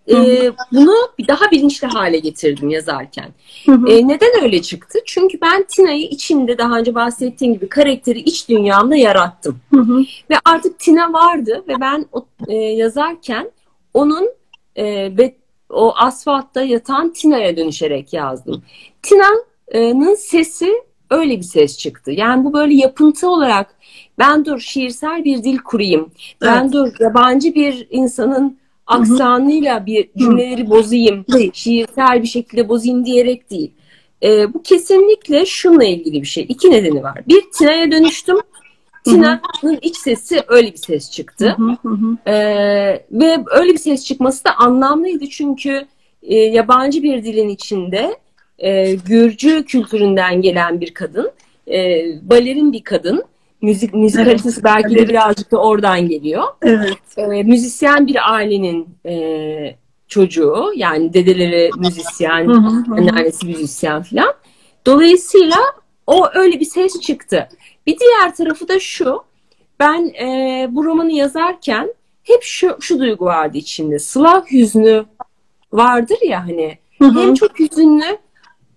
e, 0.09 0.51
bunu 0.71 0.95
daha 1.27 1.51
bilinçli 1.51 1.87
hale 1.87 2.19
getirdim 2.19 2.69
yazarken. 2.69 3.29
E, 3.67 4.07
neden 4.07 4.43
öyle 4.43 4.61
çıktı? 4.61 4.99
Çünkü 5.05 5.41
ben 5.41 5.65
Tina'yı 5.69 6.03
içimde 6.03 6.57
daha 6.57 6.79
önce 6.79 6.95
bahsettiğim 6.95 7.53
gibi 7.53 7.69
karakteri 7.69 8.19
iç 8.19 8.49
dünyamda 8.49 8.95
yarattım. 8.95 9.59
Hı-hı. 9.73 10.03
Ve 10.29 10.35
artık 10.45 10.79
Tina 10.79 11.13
vardı 11.13 11.63
ve 11.67 11.73
ben 11.81 12.05
o, 12.11 12.25
e, 12.47 12.55
yazarken 12.55 13.51
onun 13.93 14.29
e, 14.75 14.85
ve 15.17 15.42
o 15.73 15.93
asfaltta 15.95 16.61
yatan 16.61 17.13
Tina'ya 17.13 17.57
dönüşerek 17.57 18.13
yazdım. 18.13 18.63
Tina'nın 19.01 20.15
sesi 20.15 20.73
öyle 21.09 21.37
bir 21.37 21.43
ses 21.43 21.77
çıktı. 21.77 22.11
Yani 22.11 22.45
bu 22.45 22.53
böyle 22.53 22.73
yapıntı 22.73 23.29
olarak 23.29 23.75
ben 24.19 24.45
dur 24.45 24.59
şiirsel 24.59 25.23
bir 25.23 25.43
dil 25.43 25.57
kurayım. 25.57 26.11
Ben 26.41 26.61
evet. 26.61 26.73
dur 26.73 26.89
yabancı 26.99 27.55
bir 27.55 27.87
insanın 27.89 28.57
aksanıyla 28.87 29.85
bir 29.85 30.09
cümleleri 30.17 30.69
bozayım. 30.69 31.25
Şiirsel 31.53 32.21
bir 32.21 32.27
şekilde 32.27 32.69
bozayım 32.69 33.05
diyerek 33.05 33.49
değil. 33.49 33.71
Ee, 34.23 34.53
bu 34.53 34.63
kesinlikle 34.63 35.45
şunla 35.45 35.83
ilgili 35.83 36.21
bir 36.21 36.27
şey. 36.27 36.45
İki 36.49 36.71
nedeni 36.71 37.03
var. 37.03 37.21
Bir 37.27 37.43
Tina'ya 37.53 37.91
dönüştüm. 37.91 38.37
Tina'nın 39.03 39.79
iç 39.81 39.97
sesi 39.97 40.43
öyle 40.47 40.71
bir 40.71 40.77
ses 40.77 41.11
çıktı. 41.11 41.55
Hı 41.57 41.89
hı 41.89 41.93
hı. 41.93 42.31
Ee, 42.31 43.05
ve 43.11 43.37
öyle 43.51 43.73
bir 43.73 43.77
ses 43.77 44.05
çıkması 44.05 44.45
da 44.45 44.55
anlamlıydı 44.57 45.25
çünkü 45.29 45.85
e, 46.23 46.35
yabancı 46.35 47.03
bir 47.03 47.23
dilin 47.23 47.49
içinde 47.49 48.17
e, 48.59 48.95
Gürcü 48.95 49.65
kültüründen 49.65 50.41
gelen 50.41 50.81
bir 50.81 50.93
kadın, 50.93 51.31
e, 51.67 52.03
balerin 52.21 52.73
bir 52.73 52.83
kadın, 52.83 53.23
müzik 53.61 53.93
müzikalitesi 53.93 54.49
evet, 54.49 54.63
belki 54.63 54.95
de 54.95 55.09
birazcık 55.09 55.51
da 55.51 55.57
oradan 55.57 56.07
geliyor. 56.07 56.43
Evet. 56.61 57.17
E, 57.17 57.43
müzisyen 57.43 58.07
bir 58.07 58.33
ailenin 58.33 58.89
e, 59.05 59.75
çocuğu, 60.07 60.73
yani 60.75 61.13
dedeleri 61.13 61.69
müzisyen, 61.77 62.47
anneannesi 62.47 63.47
müzisyen 63.47 64.03
falan. 64.03 64.33
Dolayısıyla 64.85 65.57
o 66.07 66.27
öyle 66.33 66.59
bir 66.59 66.65
ses 66.65 66.99
çıktı. 67.01 67.49
Bir 67.87 67.99
diğer 67.99 68.35
tarafı 68.35 68.67
da 68.67 68.79
şu. 68.79 69.23
Ben 69.79 70.13
e, 70.21 70.67
bu 70.71 70.85
romanı 70.85 71.11
yazarken 71.11 71.93
hep 72.23 72.43
şu, 72.43 72.77
şu 72.79 72.99
duygu 72.99 73.25
vardı 73.25 73.57
içinde. 73.57 73.99
Slav 73.99 74.45
hüznü 74.45 75.05
vardır 75.73 76.17
ya 76.21 76.43
hani. 76.47 76.77
Hı 76.99 77.05
hı. 77.05 77.21
Hem 77.21 77.33
çok 77.33 77.59
hüzünlü 77.59 78.17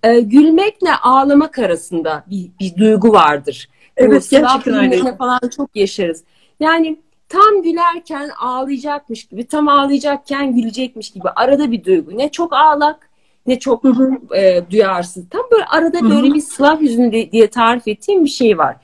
e, 0.02 0.20
gülmekle 0.20 0.94
ağlamak 0.94 1.58
arasında 1.58 2.24
bir, 2.30 2.50
bir 2.60 2.76
duygu 2.76 3.12
vardır. 3.12 3.68
Evet 3.96 4.26
Bu 4.26 4.36
gerçekten 4.36 4.74
öyle. 4.74 5.16
falan 5.16 5.40
çok 5.56 5.76
yaşarız. 5.76 6.24
Yani 6.60 6.98
tam 7.28 7.62
gülerken 7.62 8.30
ağlayacakmış 8.40 9.24
gibi, 9.24 9.46
tam 9.46 9.68
ağlayacakken 9.68 10.54
gülecekmiş 10.54 11.10
gibi 11.10 11.28
arada 11.28 11.70
bir 11.72 11.84
duygu. 11.84 12.18
Ne 12.18 12.30
çok 12.30 12.52
ağlak 12.52 13.10
ne 13.46 13.58
çok 13.58 13.84
hı 13.84 13.88
hı. 13.88 14.36
E, 14.36 14.70
duyarsız. 14.70 15.28
Tam 15.30 15.42
böyle 15.52 15.64
arada 15.64 16.00
hı 16.00 16.04
hı. 16.04 16.10
böyle 16.10 16.34
bir 16.34 16.40
Slav 16.40 16.80
hüznü 16.80 17.32
diye 17.32 17.46
tarif 17.46 17.88
ettiğim 17.88 18.24
bir 18.24 18.30
şey 18.30 18.58
var. 18.58 18.76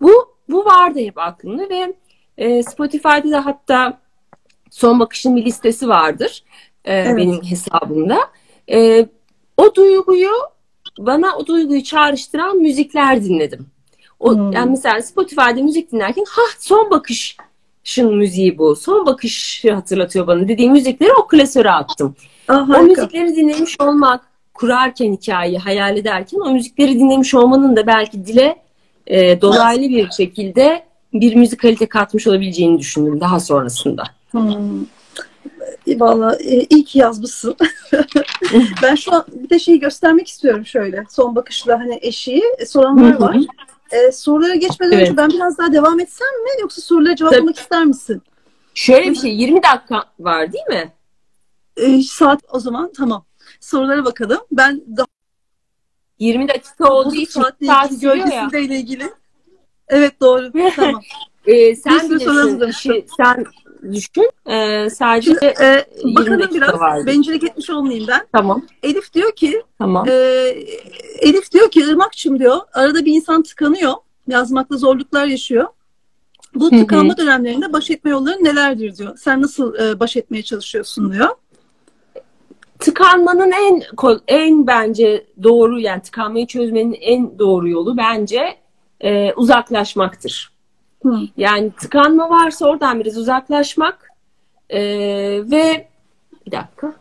Bu 0.00 0.36
bu 0.48 0.64
vardı 0.64 0.98
hep 0.98 1.18
aklımda 1.18 1.68
ve 1.70 1.94
e, 2.38 2.62
Spotify'da 2.62 3.30
da 3.30 3.46
hatta 3.46 4.00
son 4.70 5.00
bakışın 5.00 5.36
bir 5.36 5.44
listesi 5.44 5.88
vardır 5.88 6.44
e, 6.84 6.94
evet. 6.94 7.16
benim 7.16 7.42
hesabımda. 7.42 8.18
E, 8.70 9.06
o 9.56 9.74
duyguyu 9.74 10.30
bana 10.98 11.36
o 11.36 11.46
duyguyu 11.46 11.82
çağrıştıran 11.82 12.56
müzikler 12.56 13.24
dinledim. 13.24 13.66
O, 14.20 14.34
hmm. 14.34 14.52
Yani 14.52 14.70
mesela 14.70 15.02
Spotify'da 15.02 15.62
müzik 15.62 15.92
dinlerken 15.92 16.24
ha 16.28 16.42
son 16.58 16.90
bakışın 16.90 18.16
müziği 18.16 18.58
bu. 18.58 18.76
Son 18.76 19.06
bakışı 19.06 19.72
hatırlatıyor 19.72 20.26
bana 20.26 20.48
dediğim 20.48 20.72
müzikleri 20.72 21.12
o 21.12 21.26
klasöre 21.26 21.70
attım. 21.70 22.16
Ah, 22.48 22.70
o 22.70 22.82
müzikleri 22.82 23.36
dinlemiş 23.36 23.80
olmak, 23.80 24.24
kurarken 24.54 25.12
hikayeyi 25.12 25.58
hayal 25.58 25.96
ederken 25.96 26.38
o 26.40 26.50
müzikleri 26.50 26.94
dinlemiş 26.94 27.34
olmanın 27.34 27.76
da 27.76 27.86
belki 27.86 28.26
dile 28.26 28.65
e, 29.06 29.40
dolaylı 29.40 29.88
bir 29.88 30.10
şekilde 30.10 30.86
bir 31.12 31.34
müzikalite 31.34 31.86
katmış 31.86 32.26
olabileceğini 32.26 32.78
düşündüm 32.78 33.20
daha 33.20 33.40
sonrasında. 33.40 34.02
Hmm. 34.30 34.86
Valla 35.86 36.36
e, 36.36 36.66
iyi 36.70 36.84
ki 36.84 36.98
yazmışsın. 36.98 37.56
ben 38.82 38.94
şu 38.94 39.14
an 39.14 39.24
bir 39.32 39.50
de 39.50 39.58
şeyi 39.58 39.80
göstermek 39.80 40.28
istiyorum 40.28 40.66
şöyle. 40.66 41.04
Son 41.10 41.36
bakışla 41.36 41.78
hani 41.80 41.98
eşiği 42.02 42.42
e, 42.58 42.66
soranlar 42.66 43.20
var. 43.20 43.36
E, 43.90 44.12
sorulara 44.12 44.54
geçmeden 44.54 44.92
evet. 44.92 45.08
önce 45.08 45.16
ben 45.16 45.30
biraz 45.30 45.58
daha 45.58 45.72
devam 45.72 46.00
etsem 46.00 46.42
mi 46.44 46.60
yoksa 46.60 46.82
sorulara 46.82 47.16
cevaplamak 47.16 47.54
Tabii. 47.54 47.62
ister 47.62 47.84
misin? 47.84 48.22
Şöyle 48.74 49.10
bir 49.10 49.16
şey 49.16 49.34
20 49.34 49.62
dakika 49.62 50.04
var 50.20 50.52
değil 50.52 50.66
mi? 50.68 50.92
E, 51.76 52.02
saat 52.02 52.40
o 52.52 52.60
zaman 52.60 52.92
tamam. 52.96 53.24
sorulara 53.60 54.04
bakalım. 54.04 54.40
Ben 54.52 54.82
daha 54.96 55.05
20 56.18 56.48
dakika 56.48 56.92
olduğu 56.92 57.14
için 57.14 57.42
saat 57.42 57.54
ya. 57.60 57.88
gölgesiyle 58.00 58.76
ilgili. 58.76 59.10
Evet 59.88 60.20
doğru. 60.20 60.52
tamam. 60.76 61.02
Ee, 61.46 61.52
Bir 61.52 61.74
sen 61.76 61.98
soru 61.98 62.10
bilirsin. 62.10 62.68
işi 62.68 63.06
sen 63.16 63.44
düşün. 63.92 64.30
Ee, 64.46 64.90
sadece 64.90 65.30
Şimdi, 65.30 65.44
e, 65.44 65.86
20 66.04 66.16
bakalım 66.16 66.48
biraz. 66.54 66.80
vardı. 66.80 67.06
Bencillik 67.06 67.44
etmiş 67.44 67.70
olmayayım 67.70 68.06
ben. 68.08 68.26
Tamam. 68.32 68.62
Elif 68.82 69.12
diyor 69.12 69.32
ki 69.36 69.62
Tamam. 69.78 70.08
e, 70.08 70.12
Elif 71.20 71.52
diyor 71.52 71.70
ki 71.70 71.80
Irmak'cığım 71.80 72.38
diyor 72.38 72.60
arada 72.72 73.04
bir 73.04 73.12
insan 73.12 73.42
tıkanıyor. 73.42 73.92
Yazmakta 74.28 74.76
zorluklar 74.76 75.26
yaşıyor. 75.26 75.66
Bu 76.54 76.70
tıkanma 76.70 77.16
dönemlerinde 77.16 77.72
baş 77.72 77.90
etme 77.90 78.10
yolları 78.10 78.44
nelerdir 78.44 78.96
diyor. 78.96 79.16
Sen 79.18 79.42
nasıl 79.42 79.74
e, 79.74 80.00
baş 80.00 80.16
etmeye 80.16 80.42
çalışıyorsun 80.42 81.12
diyor. 81.12 81.28
Tıkanmanın 82.78 83.52
en 83.52 83.82
en 84.28 84.66
bence 84.66 85.26
doğru 85.42 85.80
yani 85.80 86.02
tıkanmayı 86.02 86.46
çözmenin 86.46 86.98
en 87.00 87.38
doğru 87.38 87.68
yolu 87.68 87.96
bence 87.96 88.56
e, 89.00 89.32
uzaklaşmaktır. 89.32 90.52
Hı. 91.02 91.18
Yani 91.36 91.70
tıkanma 91.70 92.30
varsa 92.30 92.66
oradan 92.66 93.00
biraz 93.00 93.16
uzaklaşmak 93.18 94.10
e, 94.70 94.80
ve 95.50 95.88
bir 96.46 96.52
dakika. 96.52 96.92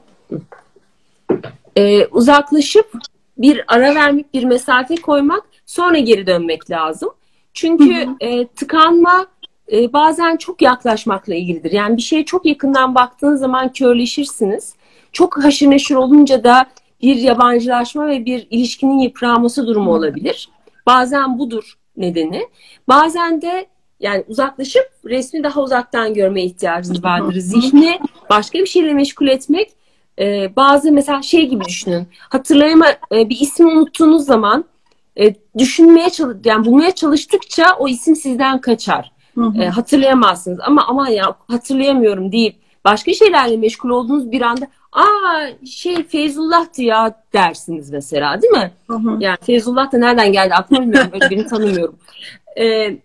E, 1.75 2.05
uzaklaşıp 2.05 2.91
bir 3.37 3.63
ara 3.67 3.95
vermek, 3.95 4.33
bir 4.33 4.43
mesafe 4.43 4.95
koymak, 4.95 5.43
sonra 5.65 5.97
geri 5.99 6.27
dönmek 6.27 6.71
lazım. 6.71 7.09
Çünkü 7.53 8.05
Hı 8.05 8.09
hı. 8.09 8.15
e, 8.19 8.47
tıkanma 8.47 9.27
e, 9.71 9.93
bazen 9.93 10.37
çok 10.37 10.61
yaklaşmakla 10.61 11.35
ilgilidir. 11.35 11.71
Yani 11.71 11.97
bir 11.97 12.01
şeye 12.01 12.25
çok 12.25 12.45
yakından 12.45 12.95
baktığınız 12.95 13.39
zaman 13.39 13.73
körleşirsiniz. 13.73 14.75
Çok 15.15 15.43
haşır 15.43 15.69
neşir 15.69 15.95
olunca 15.95 16.43
da 16.43 16.65
bir 17.01 17.15
yabancılaşma 17.15 18.07
ve 18.07 18.25
bir 18.25 18.47
ilişkinin 18.49 18.99
yıpranması 18.99 19.67
durumu 19.67 19.93
olabilir. 19.93 20.49
Bazen 20.85 21.39
budur 21.39 21.73
nedeni. 21.97 22.47
Bazen 22.87 23.41
de 23.41 23.65
yani 23.99 24.23
uzaklaşıp 24.27 24.89
resmi 25.05 25.43
daha 25.43 25.61
uzaktan 25.61 26.13
görme 26.13 26.43
ihtiyacınız 26.43 27.03
vardır. 27.03 27.39
Zihni 27.39 27.99
başka 28.29 28.59
bir 28.59 28.65
şeyle 28.65 28.93
meşgul 28.93 29.27
etmek 29.27 29.69
e, 30.19 30.55
bazı 30.55 30.91
mesela 30.91 31.21
şey 31.21 31.49
gibi 31.49 31.65
düşünün. 31.65 32.07
Hatırlayama 32.29 32.87
e, 33.11 33.29
bir 33.29 33.39
ismi 33.39 33.65
unuttuğunuz 33.65 34.25
zaman 34.25 34.65
e, 35.19 35.35
düşünmeye 35.57 36.09
çalış 36.09 36.37
yani 36.45 36.65
bulmaya 36.65 36.91
çalıştıkça 36.91 37.75
o 37.79 37.87
isim 37.87 38.15
sizden 38.15 38.61
kaçar. 38.61 39.11
Hı 39.35 39.41
hı. 39.41 39.61
E, 39.61 39.69
hatırlayamazsınız 39.69 40.59
ama 40.65 40.87
ama 40.87 41.09
ya 41.09 41.35
hatırlayamıyorum 41.47 42.31
deyip 42.31 42.55
başka 42.85 43.13
şeylerle 43.13 43.57
meşgul 43.57 43.89
olduğunuz 43.89 44.31
bir 44.31 44.41
anda 44.41 44.67
aa 44.95 45.47
şey 45.65 46.03
Feyzullah'tı 46.03 46.83
ya 46.83 47.23
dersiniz 47.33 47.89
mesela 47.89 48.41
değil 48.41 48.53
mi? 48.53 48.71
Hı 48.87 48.95
hı. 48.95 49.17
Yani 49.19 49.37
Feyzullah 49.41 49.91
da 49.91 49.97
nereden 49.97 50.31
geldi 50.31 50.53
aklıma 50.53 50.81
bilmiyorum. 50.81 51.09
Böyle 51.13 51.29
birini 51.29 51.47
tanımıyorum. 51.47 51.95
Ee, 52.57 52.97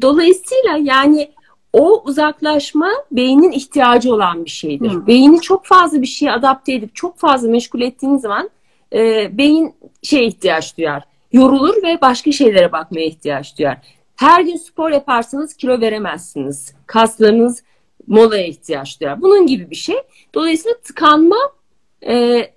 dolayısıyla 0.00 0.76
yani 0.80 1.30
o 1.72 2.02
uzaklaşma 2.04 2.88
beynin 3.12 3.52
ihtiyacı 3.52 4.14
olan 4.14 4.44
bir 4.44 4.50
şeydir. 4.50 4.90
Hı. 4.90 5.06
Beyni 5.06 5.40
çok 5.40 5.66
fazla 5.66 6.02
bir 6.02 6.06
şeye 6.06 6.32
adapte 6.32 6.72
edip 6.72 6.94
çok 6.94 7.18
fazla 7.18 7.48
meşgul 7.48 7.80
ettiğiniz 7.80 8.22
zaman 8.22 8.50
e, 8.92 9.30
beyin 9.38 9.74
şeye 10.02 10.26
ihtiyaç 10.26 10.76
duyar. 10.78 11.02
Yorulur 11.32 11.82
ve 11.82 12.00
başka 12.00 12.32
şeylere 12.32 12.72
bakmaya 12.72 13.06
ihtiyaç 13.06 13.58
duyar. 13.58 13.78
Her 14.16 14.40
gün 14.40 14.56
spor 14.56 14.90
yaparsanız 14.90 15.54
kilo 15.54 15.80
veremezsiniz. 15.80 16.74
Kaslarınız 16.86 17.62
molaya 18.06 18.46
ihtiyaç 18.46 19.00
duyar. 19.00 19.22
Bunun 19.22 19.46
gibi 19.46 19.70
bir 19.70 19.76
şey. 19.76 19.96
Dolayısıyla 20.34 20.78
tıkanmanın 20.78 21.50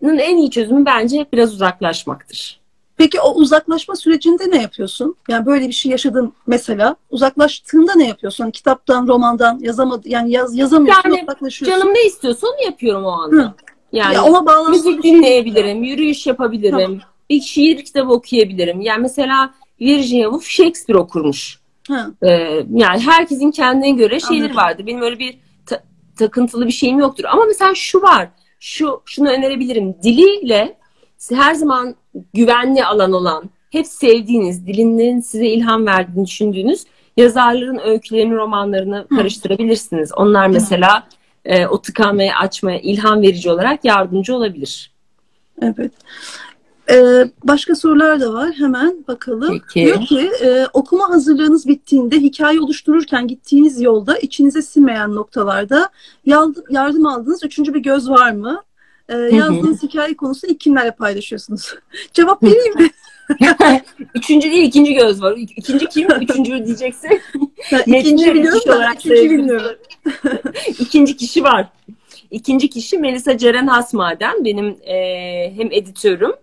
en 0.03 0.37
iyi 0.37 0.51
çözümü 0.51 0.85
bence 0.85 1.25
biraz 1.33 1.53
uzaklaşmaktır. 1.53 2.59
Peki 2.97 3.21
o 3.21 3.33
uzaklaşma 3.33 3.95
sürecinde 3.95 4.51
ne 4.51 4.61
yapıyorsun? 4.61 5.15
Yani 5.29 5.45
böyle 5.45 5.67
bir 5.67 5.73
şey 5.73 5.91
yaşadın 5.91 6.33
mesela. 6.47 6.95
Uzaklaştığında 7.09 7.95
ne 7.95 8.07
yapıyorsun? 8.07 8.43
Hani 8.43 8.51
kitaptan, 8.51 9.07
romandan 9.07 9.59
yazamadı 9.59 10.09
yani 10.09 10.31
yaz, 10.31 10.55
yazamıyorsun, 10.57 11.09
Yani 11.09 11.23
uzaklaşıyorsun. 11.23 11.79
Canım 11.79 11.93
ne 11.93 12.05
istiyorsa 12.05 12.47
onu 12.47 12.65
yapıyorum 12.65 13.05
o 13.05 13.09
anda. 13.09 13.43
Hı. 13.43 13.53
Yani 13.91 14.15
ya 14.15 14.23
ona 14.23 14.45
bağlantılı 14.45 14.91
müzik 14.91 15.03
şey- 15.03 15.13
dinleyebilirim, 15.13 15.83
yürüyüş 15.83 16.27
yapabilirim, 16.27 17.01
bir 17.29 17.41
şiir 17.41 17.85
kitabı 17.85 18.11
okuyabilirim. 18.11 18.81
Yani 18.81 19.01
mesela 19.01 19.53
Virginia 19.81 20.23
Woolf 20.23 20.45
Shakespeare 20.45 20.99
okurmuş. 20.99 21.59
Ha. 21.87 22.07
Ee, 22.23 22.29
yani 22.73 22.99
herkesin 22.99 23.51
kendine 23.51 23.91
göre 23.91 24.19
şeyleri 24.19 24.43
Anladım. 24.43 24.57
vardır. 24.57 24.87
Benim 24.87 25.01
öyle 25.01 25.19
bir 25.19 25.37
ta- 25.65 25.83
takıntılı 26.19 26.67
bir 26.67 26.71
şeyim 26.71 26.99
yoktur. 26.99 27.23
Ama 27.23 27.45
mesela 27.45 27.75
şu 27.75 28.01
var. 28.01 28.29
Şu 28.59 29.01
şunu 29.05 29.29
önerebilirim. 29.29 29.95
Diliyle 30.03 30.77
her 31.33 31.53
zaman 31.53 31.95
güvenli 32.33 32.85
alan 32.85 33.13
olan, 33.13 33.49
hep 33.69 33.87
sevdiğiniz, 33.87 34.67
dilinin 34.67 35.19
size 35.19 35.47
ilham 35.47 35.85
verdiğini 35.85 36.25
düşündüğünüz 36.25 36.85
yazarların 37.17 37.79
öykülerini, 37.83 38.35
romanlarını 38.35 39.05
Hı. 39.09 39.15
karıştırabilirsiniz. 39.15 40.13
Onlar 40.13 40.47
mesela 40.47 41.07
e, 41.45 41.67
o 41.67 41.81
tıkanmaya, 41.81 42.37
açmaya 42.37 42.79
ilham 42.79 43.21
verici 43.21 43.49
olarak 43.51 43.85
yardımcı 43.85 44.35
olabilir. 44.35 44.91
Evet. 45.61 45.91
Ee, 46.89 47.25
başka 47.43 47.75
sorular 47.75 48.21
da 48.21 48.33
var. 48.33 48.53
Hemen 48.57 49.05
bakalım. 49.07 49.61
Peki. 49.73 49.85
Diyor 49.85 50.05
ki 50.05 50.31
e, 50.41 50.65
okuma 50.73 51.09
hazırlığınız 51.09 51.67
bittiğinde 51.67 52.15
hikaye 52.17 52.59
oluştururken 52.59 53.27
gittiğiniz 53.27 53.81
yolda 53.81 54.17
içinize 54.17 54.61
sinmeyen 54.61 55.15
noktalarda 55.15 55.89
yardım, 56.25 56.63
yardım 56.69 57.05
aldığınız 57.05 57.43
üçüncü 57.43 57.73
bir 57.73 57.79
göz 57.79 58.09
var 58.09 58.31
mı? 58.31 58.63
Ee, 59.09 59.13
hı. 59.13 59.35
yazdığınız 59.35 59.83
hikaye 59.83 60.17
konusunu 60.17 60.51
ilk 60.51 60.59
kimlerle 60.59 60.91
paylaşıyorsunuz? 60.91 61.75
Cevap 62.13 62.43
vereyim 62.43 62.75
mi? 62.75 62.89
Üçüncü 64.15 64.51
değil, 64.51 64.67
ikinci 64.67 64.93
göz 64.93 65.21
var. 65.21 65.35
İkinci 65.37 65.85
kim? 65.85 66.07
Üçüncü 66.21 66.53
Metni 67.71 67.99
ikinci 67.99 68.33
biliyorum 68.33 68.61
da 68.67 68.93
üçüncü 68.93 69.29
bilmiyorum. 69.29 69.77
İkinci 70.79 71.17
kişi 71.17 71.43
var. 71.43 71.67
İkinci 72.31 72.69
kişi 72.69 72.97
Melisa 72.97 73.37
Ceren 73.37 73.67
Hasmaden. 73.67 74.45
Benim 74.45 74.67
e, 74.67 74.95
hem 75.57 75.71
editörüm 75.71 76.33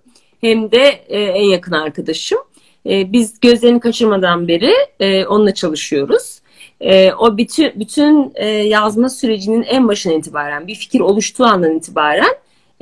hem 0.44 0.72
de 0.72 1.04
e, 1.08 1.20
en 1.22 1.44
yakın 1.44 1.72
arkadaşım. 1.72 2.38
E, 2.86 3.12
biz 3.12 3.40
gözlerini 3.40 3.80
kaçırmadan 3.80 4.48
beri 4.48 4.72
e, 5.00 5.26
onunla 5.26 5.54
çalışıyoruz. 5.54 6.40
E, 6.80 7.12
o 7.12 7.38
bütün 7.38 7.80
bütün 7.80 8.32
e, 8.34 8.46
yazma 8.48 9.08
sürecinin 9.08 9.62
en 9.62 9.88
başından 9.88 10.18
itibaren, 10.18 10.66
bir 10.66 10.74
fikir 10.74 11.00
oluştuğu 11.00 11.44
andan 11.44 11.76
itibaren 11.76 12.34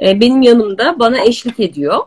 e, 0.02 0.20
benim 0.20 0.42
yanımda 0.42 0.98
bana 0.98 1.24
eşlik 1.24 1.60
ediyor. 1.60 1.98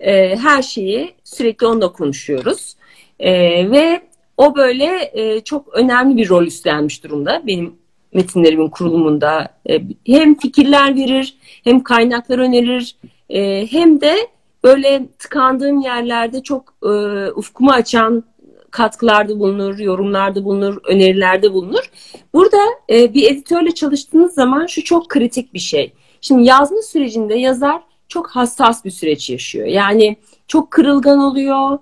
E, 0.00 0.36
her 0.36 0.62
şeyi 0.62 1.14
sürekli 1.24 1.66
onunla 1.66 1.92
konuşuyoruz. 1.92 2.76
E, 3.20 3.32
ve 3.70 4.02
o 4.36 4.56
böyle 4.56 5.10
e, 5.14 5.40
çok 5.40 5.74
önemli 5.74 6.16
bir 6.16 6.28
rol 6.28 6.46
üstlenmiş 6.46 7.04
durumda 7.04 7.42
benim 7.46 7.74
metinlerimin 8.14 8.68
kurulumunda. 8.68 9.48
E, 9.70 9.82
hem 10.06 10.34
fikirler 10.38 10.96
verir, 10.96 11.34
hem 11.64 11.82
kaynaklar 11.82 12.38
önerir, 12.38 12.96
e, 13.30 13.66
hem 13.72 14.00
de 14.00 14.16
böyle 14.64 15.06
tıkandığım 15.18 15.80
yerlerde 15.80 16.42
çok 16.42 16.74
e, 16.82 16.88
ufkumu 17.30 17.70
açan 17.70 18.24
katkılarda 18.70 19.38
bulunur, 19.38 19.78
yorumlarda 19.78 20.44
bulunur, 20.44 20.78
önerilerde 20.84 21.52
bulunur. 21.52 21.90
Burada 22.34 22.58
e, 22.90 23.14
bir 23.14 23.30
editörle 23.30 23.74
çalıştığınız 23.74 24.34
zaman 24.34 24.66
şu 24.66 24.84
çok 24.84 25.08
kritik 25.08 25.54
bir 25.54 25.58
şey. 25.58 25.92
Şimdi 26.20 26.48
yazma 26.48 26.82
sürecinde 26.82 27.34
yazar 27.34 27.82
çok 28.08 28.30
hassas 28.30 28.84
bir 28.84 28.90
süreç 28.90 29.30
yaşıyor. 29.30 29.66
Yani 29.66 30.16
çok 30.48 30.70
kırılgan 30.70 31.18
oluyor, 31.18 31.78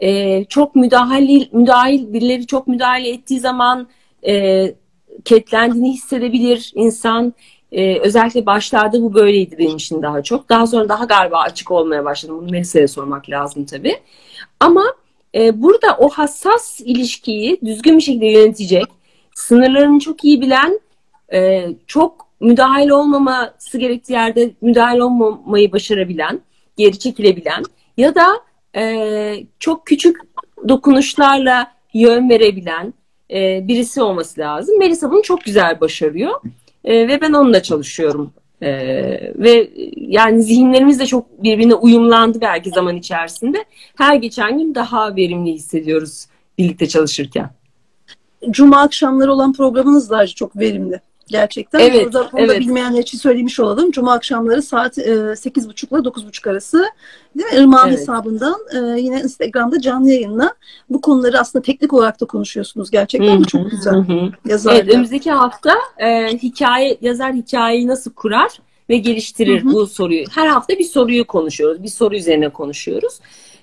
e, 0.00 0.44
çok 0.44 0.76
müdahil, 0.76 1.46
müdahil 1.52 2.12
birileri 2.12 2.46
çok 2.46 2.68
müdahale 2.68 3.08
ettiği 3.08 3.40
zaman 3.40 3.88
e, 4.26 4.66
ketlendiğini 5.24 5.92
hissedebilir 5.92 6.72
insan. 6.74 7.34
E, 7.72 7.98
özellikle 7.98 8.46
başlarda 8.46 9.02
bu 9.02 9.14
böyleydi 9.14 9.58
benim 9.58 9.76
için 9.76 10.02
daha 10.02 10.22
çok. 10.22 10.48
Daha 10.48 10.66
sonra 10.66 10.88
daha 10.88 11.04
galiba 11.04 11.38
açık 11.38 11.70
olmaya 11.70 12.04
başladım. 12.04 12.38
Bunu 12.40 12.50
Melisa'ya 12.50 12.88
sormak 12.88 13.30
lazım 13.30 13.64
tabii. 13.64 13.96
Ama 14.60 14.84
e, 15.34 15.62
burada 15.62 15.96
o 15.98 16.08
hassas 16.08 16.80
ilişkiyi 16.80 17.60
düzgün 17.64 17.96
bir 17.96 18.02
şekilde 18.02 18.26
yönetecek, 18.26 18.86
sınırlarını 19.34 19.98
çok 19.98 20.24
iyi 20.24 20.40
bilen, 20.40 20.80
e, 21.32 21.68
çok 21.86 22.26
müdahil 22.40 22.88
olmaması 22.88 23.78
gerektiği 23.78 24.12
yerde 24.12 24.50
müdahil 24.60 24.98
olmamayı 24.98 25.72
başarabilen, 25.72 26.40
geri 26.76 26.98
çekilebilen 26.98 27.62
ya 27.96 28.14
da 28.14 28.26
e, 28.76 29.44
çok 29.58 29.86
küçük 29.86 30.16
dokunuşlarla 30.68 31.72
yön 31.94 32.30
verebilen 32.30 32.94
e, 33.30 33.68
birisi 33.68 34.02
olması 34.02 34.40
lazım. 34.40 34.78
Melisa 34.78 35.10
bunu 35.10 35.22
çok 35.22 35.44
güzel 35.44 35.80
başarıyor 35.80 36.40
E, 36.84 37.08
ve 37.08 37.20
ben 37.20 37.32
onunla 37.32 37.62
çalışıyorum. 37.62 38.32
E, 38.62 38.70
ve 39.34 39.70
yani 39.96 40.42
zihinlerimiz 40.42 41.00
de 41.00 41.06
çok 41.06 41.42
birbirine 41.42 41.74
uyumlandı 41.74 42.40
belki 42.40 42.70
zaman 42.70 42.96
içerisinde. 42.96 43.64
Her 43.96 44.14
geçen 44.14 44.58
gün 44.58 44.74
daha 44.74 45.16
verimli 45.16 45.52
hissediyoruz 45.52 46.26
birlikte 46.58 46.88
çalışırken. 46.88 47.50
Cuma 48.50 48.80
akşamları 48.80 49.32
olan 49.32 49.52
programınız 49.52 50.10
da 50.10 50.26
çok 50.26 50.56
verimli. 50.56 51.00
Gerçekten. 51.30 51.80
Evet, 51.80 52.04
Burada, 52.04 52.28
burada 52.32 52.52
evet. 52.52 52.60
bilmeyenler 52.60 53.00
için 53.00 53.18
söylemiş 53.18 53.60
olalım. 53.60 53.90
Cuma 53.90 54.12
akşamları 54.12 54.62
saat 54.62 54.98
e, 54.98 55.02
8.30 55.02 55.86
ile 55.86 56.08
9.30 56.08 56.50
arası 56.50 56.84
değil 57.38 57.52
mi? 57.52 57.58
Irmak'ın 57.58 57.88
Evet. 57.88 58.00
hesabından 58.00 58.56
e, 58.74 59.00
yine 59.00 59.20
Instagram'da 59.20 59.80
canlı 59.80 60.10
yayınla 60.10 60.54
bu 60.90 61.00
konuları 61.00 61.40
aslında 61.40 61.62
teknik 61.62 61.92
olarak 61.92 62.20
da 62.20 62.24
konuşuyorsunuz. 62.24 62.90
Gerçekten 62.90 63.40
bu 63.40 63.44
çok 63.44 63.70
güzel. 63.70 64.04
Yazarlı. 64.44 64.78
Evet, 64.78 64.94
önümüzdeki 64.94 65.30
hafta 65.30 65.74
e, 65.98 66.28
hikaye 66.28 66.98
yazar 67.00 67.32
hikayeyi 67.32 67.86
nasıl 67.86 68.12
kurar 68.12 68.50
ve 68.90 68.96
geliştirir 68.96 69.64
bu 69.64 69.86
soruyu. 69.86 70.24
Her 70.30 70.46
hafta 70.46 70.78
bir 70.78 70.84
soruyu 70.84 71.26
konuşuyoruz. 71.26 71.82
Bir 71.82 71.88
soru 71.88 72.16
üzerine 72.16 72.48
konuşuyoruz. 72.48 73.20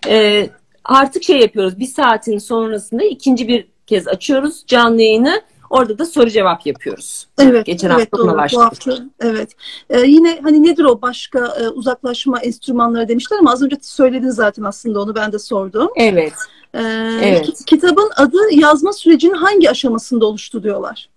E, 0.08 0.50
artık 0.84 1.24
şey 1.24 1.40
yapıyoruz. 1.40 1.80
Bir 1.80 1.86
saatin 1.86 2.38
sonrasında 2.38 3.04
ikinci 3.04 3.48
bir 3.48 3.68
kez 3.88 4.08
açıyoruz 4.08 4.64
canlı 4.68 5.02
yayını. 5.02 5.42
Orada 5.70 6.00
da 6.00 6.06
soru 6.06 6.30
cevap 6.30 6.66
yapıyoruz. 6.66 7.28
Evet, 7.40 7.66
Geçen 7.66 7.90
evet 7.90 8.00
hafta 8.00 8.18
doğru. 8.18 8.38
Bu 8.54 8.62
hafta, 8.62 8.98
evet. 9.20 9.52
Ee, 9.90 10.00
yine 10.02 10.40
hani 10.44 10.64
nedir 10.64 10.84
o 10.84 11.02
başka 11.02 11.40
e, 11.40 11.68
uzaklaşma 11.70 12.40
enstrümanları 12.40 13.08
demişler 13.08 13.38
ama 13.40 13.52
az 13.52 13.64
önce 13.64 13.76
söyledin 13.82 14.30
zaten 14.30 14.64
aslında 14.64 15.02
onu 15.02 15.16
ben 15.16 15.32
de 15.32 15.40
sordum. 15.40 15.90
Evet. 15.96 16.34
Ee, 16.74 16.82
Evet. 17.24 17.46
ki- 17.46 17.66
Kitabın 17.66 18.12
adı 18.16 18.38
yazma 18.52 18.94
sürecinin 18.94 19.34
hangi 19.34 19.70
aşamasında 19.70 20.26
oluştu 20.26 20.64
diyorlar. 20.64 21.10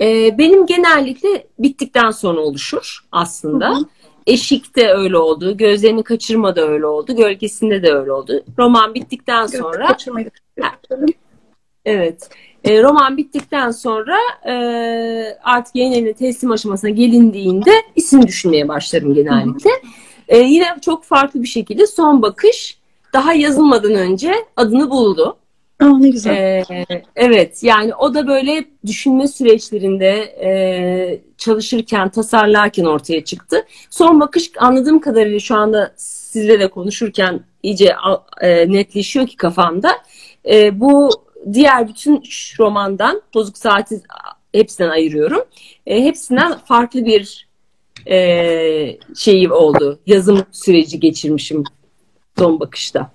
E, 0.00 0.38
benim 0.38 0.66
genellikle 0.66 1.46
bittikten 1.58 2.10
sonra 2.10 2.40
oluşur 2.40 3.00
aslında. 3.12 3.70
Hı 3.70 3.74
hı. 3.74 3.84
Eşik'te 4.26 4.88
öyle 4.94 5.16
oldu. 5.18 5.56
Gözlerini 5.56 6.02
kaçırma 6.02 6.56
da 6.56 6.68
öyle 6.68 6.86
oldu. 6.86 7.16
Gölgesinde 7.16 7.82
de 7.82 7.92
öyle 7.92 8.12
oldu. 8.12 8.44
Roman 8.58 8.94
bittikten 8.94 9.46
sonra 9.46 9.96
Evet. 11.84 12.28
E, 12.64 12.82
roman 12.82 13.16
bittikten 13.16 13.70
sonra 13.70 14.16
e, 14.48 14.54
artık 15.42 15.76
yayın 15.76 15.92
evine 15.92 16.12
teslim 16.12 16.50
aşamasına 16.50 16.90
gelindiğinde 16.90 17.70
isim 17.96 18.26
düşünmeye 18.26 18.68
başlarım 18.68 19.14
genellikle. 19.14 19.70
E, 20.28 20.38
yine 20.38 20.66
çok 20.80 21.04
farklı 21.04 21.42
bir 21.42 21.48
şekilde 21.48 21.86
son 21.86 22.22
bakış 22.22 22.78
daha 23.12 23.32
yazılmadan 23.32 23.94
önce 23.94 24.34
adını 24.56 24.90
buldu. 24.90 25.36
Aa, 25.80 25.98
ne 25.98 26.08
güzel. 26.08 26.36
E, 26.36 26.64
evet 27.16 27.62
yani 27.62 27.94
o 27.94 28.14
da 28.14 28.26
böyle 28.26 28.64
düşünme 28.86 29.28
süreçlerinde 29.28 30.08
e, 30.44 31.20
çalışırken, 31.38 32.08
tasarlarken 32.08 32.84
ortaya 32.84 33.24
çıktı. 33.24 33.66
Son 33.90 34.20
bakış 34.20 34.50
anladığım 34.58 35.00
kadarıyla 35.00 35.38
şu 35.38 35.56
anda 35.56 35.94
sizle 35.96 36.60
de 36.60 36.70
konuşurken 36.70 37.40
iyice 37.62 37.94
e, 38.40 38.72
netleşiyor 38.72 39.26
ki 39.26 39.36
kafamda. 39.36 39.90
E, 40.50 40.80
bu 40.80 41.10
diğer 41.52 41.88
bütün 41.88 42.16
üç 42.16 42.60
romandan 42.60 43.22
Bozuk 43.34 43.58
Saati 43.58 44.02
hepsinden 44.54 44.90
ayırıyorum. 44.90 45.42
E, 45.86 46.04
hepsinden 46.04 46.58
farklı 46.58 47.04
bir 47.04 47.48
e, 48.10 48.98
şeyi 49.16 49.52
oldu. 49.52 49.98
Yazım 50.06 50.44
süreci 50.52 51.00
geçirmişim 51.00 51.64
son 52.38 52.60
bakışta. 52.60 53.10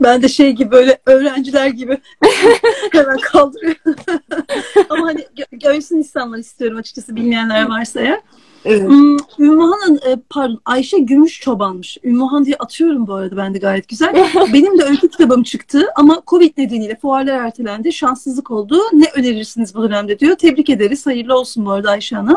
Ben 0.00 0.22
de 0.22 0.28
şey 0.28 0.52
gibi 0.52 0.70
böyle 0.70 0.98
öğrenciler 1.06 1.66
gibi 1.66 1.98
hemen 2.92 3.16
kaldırıyor. 3.16 3.74
Ama 4.90 5.06
hani 5.06 5.20
gö- 5.20 5.58
görsün 5.58 5.96
insanlar 5.96 6.38
istiyorum 6.38 6.78
açıkçası 6.78 7.16
bilmeyenler 7.16 7.68
varsa 7.68 8.00
ya. 8.00 8.20
Evet. 8.64 8.88
Hmm, 8.88 9.16
Ümmühan'ın 9.38 9.96
e, 9.96 10.16
pardon 10.30 10.60
Ayşe 10.64 10.98
Gümüş 10.98 11.40
Çoban'mış. 11.40 11.98
Ümmühan 12.04 12.44
diye 12.44 12.56
atıyorum 12.56 13.06
bu 13.06 13.14
arada 13.14 13.36
ben 13.36 13.54
de 13.54 13.58
gayet 13.58 13.88
güzel. 13.88 14.14
Benim 14.52 14.78
de 14.78 14.84
öykü 14.84 15.08
kitabım 15.08 15.42
çıktı 15.42 15.86
ama 15.96 16.22
Covid 16.26 16.58
nedeniyle 16.58 16.96
fuarlar 16.96 17.44
ertelendi. 17.44 17.92
Şanssızlık 17.92 18.50
oldu. 18.50 18.80
Ne 18.92 19.06
önerirsiniz 19.14 19.74
bu 19.74 19.82
dönemde 19.82 20.18
diyor. 20.18 20.36
Tebrik 20.36 20.70
ederiz. 20.70 21.06
Hayırlı 21.06 21.38
olsun 21.38 21.66
bu 21.66 21.70
arada 21.70 21.90
Ayşe 21.90 22.16
Hanım. 22.16 22.36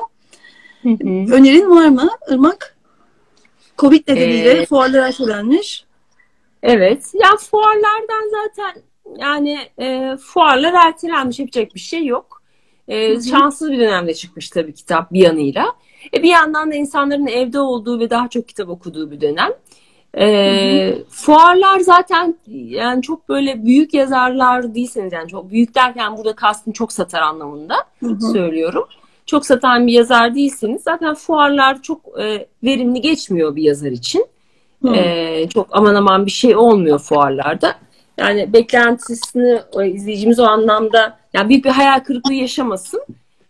Önerin 1.31 1.69
var 1.69 1.87
mı 1.87 2.09
Irmak? 2.31 2.75
Covid 3.77 4.07
nedeniyle 4.07 4.51
Ee, 4.51 4.65
fuarlar 4.65 5.07
ertelenmiş. 5.07 5.85
Evet. 6.63 7.11
Ya 7.13 7.29
fuarlardan 7.37 8.31
zaten 8.31 8.81
yani 9.17 9.59
e, 9.79 10.17
fuarlar 10.17 10.73
ertelenmiş 10.73 11.39
yapacak 11.39 11.75
bir 11.75 11.79
şey 11.79 12.05
yok. 12.05 12.41
E, 12.87 13.21
şanssız 13.21 13.71
bir 13.71 13.79
dönemde 13.79 14.13
çıkmış 14.13 14.49
tabii 14.49 14.73
kitap 14.73 15.13
bir 15.13 15.19
yanıyla. 15.19 15.65
E, 16.13 16.23
bir 16.23 16.29
yandan 16.29 16.71
da 16.71 16.75
insanların 16.75 17.27
evde 17.27 17.59
olduğu 17.59 17.99
ve 17.99 18.09
daha 18.09 18.27
çok 18.27 18.47
kitap 18.47 18.69
okuduğu 18.69 19.11
bir 19.11 19.21
dönem. 19.21 19.51
E, 20.17 21.03
fuarlar 21.09 21.79
zaten 21.79 22.37
yani 22.47 23.01
çok 23.01 23.29
böyle 23.29 23.65
büyük 23.65 23.93
yazarlar 23.93 24.75
değilseniz 24.75 25.13
yani 25.13 25.29
çok 25.29 25.51
büyük 25.51 25.75
derken 25.75 26.17
burada 26.17 26.33
kastım 26.35 26.73
çok 26.73 26.91
satar 26.91 27.21
anlamında 27.21 27.75
Hı 27.99 28.07
hı. 28.07 28.31
söylüyorum. 28.33 28.87
Çok 29.25 29.45
satan 29.45 29.87
bir 29.87 29.93
yazar 29.93 30.35
değilseniz 30.35 30.83
zaten 30.83 31.15
fuarlar 31.15 31.81
çok 31.81 32.19
e, 32.19 32.47
verimli 32.63 33.01
geçmiyor 33.01 33.55
bir 33.55 33.63
yazar 33.63 33.91
için. 33.91 34.25
Hı. 34.81 34.95
Ee, 34.95 35.49
çok 35.53 35.67
aman 35.71 35.95
aman 35.95 36.25
bir 36.25 36.31
şey 36.31 36.55
olmuyor 36.55 36.99
fuarlarda. 36.99 37.75
Yani 38.17 38.53
beklentisini 38.53 39.59
o 39.71 39.83
izleyicimiz 39.83 40.39
o 40.39 40.43
anlamda 40.43 41.17
yani 41.33 41.49
büyük 41.49 41.65
bir 41.65 41.69
hayal 41.69 41.99
kırıklığı 41.99 42.33
yaşamasın. 42.33 43.01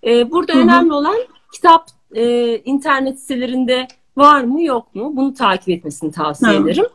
Ee, 0.04 0.32
burada 0.32 0.54
Hı 0.54 0.58
önemli 0.58 0.94
olan 0.94 1.16
kitap 1.54 1.88
e, 2.16 2.56
internet 2.58 3.20
sitelerinde 3.20 3.88
var 4.18 4.44
mı 4.44 4.64
yok 4.64 4.96
mu 4.96 5.12
bunu 5.16 5.34
takip 5.34 5.70
etmesini 5.70 6.12
tavsiye 6.12 6.52
Hı. 6.52 6.64
ederim. 6.64 6.86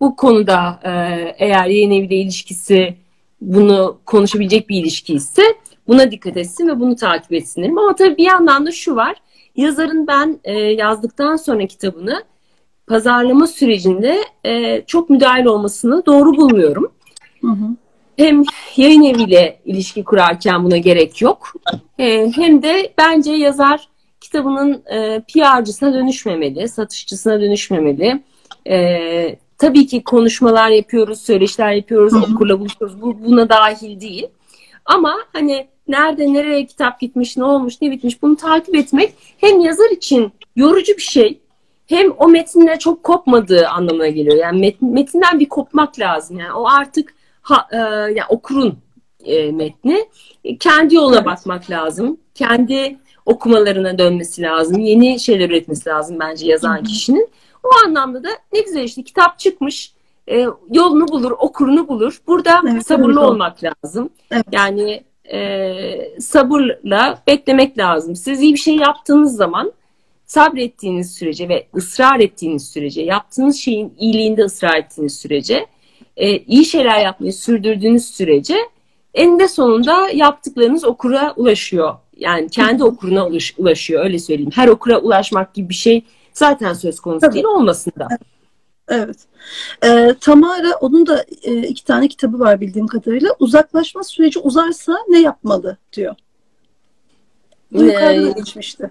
Bu 0.00 0.16
konuda 0.16 0.80
e, 0.84 0.90
eğer 1.38 1.66
yayın 1.66 1.90
eviyle 1.90 2.16
ilişkisi 2.16 2.94
bunu 3.40 3.98
konuşabilecek 4.06 4.68
bir 4.68 4.80
ilişki 4.80 5.14
ise 5.14 5.42
buna 5.88 6.10
dikkat 6.10 6.36
etsin 6.36 6.68
ve 6.68 6.80
bunu 6.80 6.96
takip 6.96 7.32
etsin 7.32 7.62
derim. 7.62 7.78
Ama 7.78 7.94
tabii 7.94 8.16
bir 8.16 8.24
yandan 8.24 8.66
da 8.66 8.72
şu 8.72 8.96
var. 8.96 9.16
Yazarın 9.56 10.06
ben 10.06 10.40
e, 10.44 10.52
yazdıktan 10.58 11.36
sonra 11.36 11.66
kitabını 11.66 12.24
pazarlama 12.88 13.46
sürecinde 13.46 14.18
e, 14.44 14.82
çok 14.86 15.10
müdahil 15.10 15.44
olmasını 15.44 16.06
doğru 16.06 16.36
bulmuyorum. 16.36 16.92
Hı 17.40 17.50
hı. 17.50 17.76
Hem 18.16 18.44
yayın 18.76 19.02
eviyle 19.02 19.60
ilişki 19.64 20.04
kurarken 20.04 20.64
buna 20.64 20.76
gerek 20.76 21.22
yok. 21.22 21.52
E, 21.98 22.30
hem 22.34 22.62
de 22.62 22.92
bence 22.98 23.32
yazar 23.32 23.88
kitabının 24.20 24.82
e, 24.92 25.20
PR'cısına 25.20 25.94
dönüşmemeli, 25.94 26.68
satışçısına 26.68 27.40
dönüşmemeli. 27.40 28.22
E, 28.68 29.36
tabii 29.58 29.86
ki 29.86 30.04
konuşmalar 30.04 30.68
yapıyoruz, 30.68 31.20
söyleşiler 31.20 31.72
yapıyoruz, 31.72 32.12
Hı 32.12 32.16
hı. 32.16 32.34
okurla 32.34 32.60
buluşuyoruz. 32.60 33.02
Bu 33.02 33.24
buna 33.24 33.48
dahil 33.48 34.00
değil. 34.00 34.26
Ama 34.84 35.14
hani 35.32 35.68
nerede 35.88 36.32
nereye 36.32 36.66
kitap 36.66 37.00
gitmiş, 37.00 37.36
ne 37.36 37.44
olmuş, 37.44 37.74
ne 37.82 37.90
bitmiş 37.90 38.22
bunu 38.22 38.36
takip 38.36 38.74
etmek 38.74 39.14
hem 39.38 39.60
yazar 39.60 39.90
için 39.90 40.32
yorucu 40.56 40.96
bir 40.96 41.02
şey 41.02 41.38
hem 41.88 42.12
o 42.18 42.28
metinle 42.28 42.78
çok 42.78 43.02
kopmadığı 43.04 43.68
anlamına 43.68 44.08
geliyor. 44.08 44.36
Yani 44.36 44.60
met- 44.66 44.92
metinden 44.92 45.40
bir 45.40 45.48
kopmak 45.48 45.98
lazım. 45.98 46.38
Yani 46.38 46.52
o 46.52 46.66
artık 46.68 47.14
ha, 47.42 47.66
e, 47.72 47.76
yani 47.76 48.22
okurun 48.28 48.78
e, 49.24 49.52
metni. 49.52 50.08
E, 50.44 50.56
kendi 50.56 50.94
yoluna 50.94 51.16
Evet. 51.16 51.26
bakmak 51.26 51.70
lazım. 51.70 52.18
Kendi 52.34 52.98
okumalarına 53.26 53.98
dönmesi 53.98 54.42
lazım. 54.42 54.78
Yeni 54.78 55.20
şeyler 55.20 55.48
üretmesi 55.50 55.88
lazım 55.88 56.16
bence 56.20 56.46
yazan 56.46 56.82
kişinin. 56.82 57.28
O 57.64 57.68
anlamda 57.86 58.24
da 58.24 58.28
ne 58.52 58.60
güzel 58.60 58.82
işte 58.84 59.02
kitap 59.02 59.38
çıkmış. 59.38 59.92
e, 60.30 60.46
yolunu 60.72 61.08
bulur, 61.08 61.30
okurunu 61.30 61.88
bulur. 61.88 62.20
Burada 62.26 62.60
Evet, 62.72 62.86
sabırlı 62.86 63.20
evet, 63.20 63.30
olmak 63.30 63.56
lazım. 63.64 64.10
Evet. 64.30 64.46
Yani 64.52 65.04
e, 65.32 66.20
sabırla 66.20 67.22
beklemek 67.26 67.78
lazım. 67.78 68.16
Siz 68.16 68.42
iyi 68.42 68.52
bir 68.54 68.58
şey 68.58 68.76
yaptığınız 68.76 69.36
zaman 69.36 69.72
sabrettiğiniz 70.28 71.14
sürece 71.14 71.48
ve 71.48 71.66
ısrar 71.76 72.20
ettiğiniz 72.20 72.68
sürece, 72.68 73.02
yaptığınız 73.02 73.56
şeyin 73.56 73.94
iyiliğinde 73.98 74.42
ısrar 74.42 74.76
ettiğiniz 74.76 75.18
sürece, 75.18 75.66
e, 76.16 76.38
iyi 76.38 76.64
şeyler 76.64 77.00
yapmayı 77.00 77.32
sürdürdüğünüz 77.32 78.04
sürece 78.04 78.56
eninde 79.14 79.48
sonunda 79.48 80.10
yaptıklarınız 80.10 80.84
okura 80.84 81.32
ulaşıyor. 81.36 81.94
Yani 82.16 82.48
kendi 82.48 82.84
okuruna 82.84 83.20
ulaş- 83.20 83.54
ulaşıyor 83.58 84.04
öyle 84.04 84.18
söyleyeyim. 84.18 84.50
Her 84.54 84.68
okura 84.68 84.98
ulaşmak 84.98 85.54
gibi 85.54 85.68
bir 85.68 85.74
şey 85.74 86.02
zaten 86.32 86.72
söz 86.72 87.00
konusu 87.00 87.20
Tabii. 87.20 87.34
değil 87.34 87.44
olmasın 87.44 87.92
da. 87.98 88.08
Evet. 88.88 89.16
Ee, 89.84 90.14
Tamara, 90.20 90.76
onun 90.80 91.06
da 91.06 91.24
e, 91.42 91.56
iki 91.56 91.84
tane 91.84 92.08
kitabı 92.08 92.38
var 92.38 92.60
bildiğim 92.60 92.86
kadarıyla. 92.86 93.30
Uzaklaşma 93.38 94.04
süreci 94.04 94.38
uzarsa 94.38 94.96
ne 95.08 95.20
yapmalı 95.20 95.76
diyor. 95.92 96.14
Ee, 97.74 97.82
yukarıda 97.82 98.26
da 98.26 98.30
geçmişti. 98.30 98.90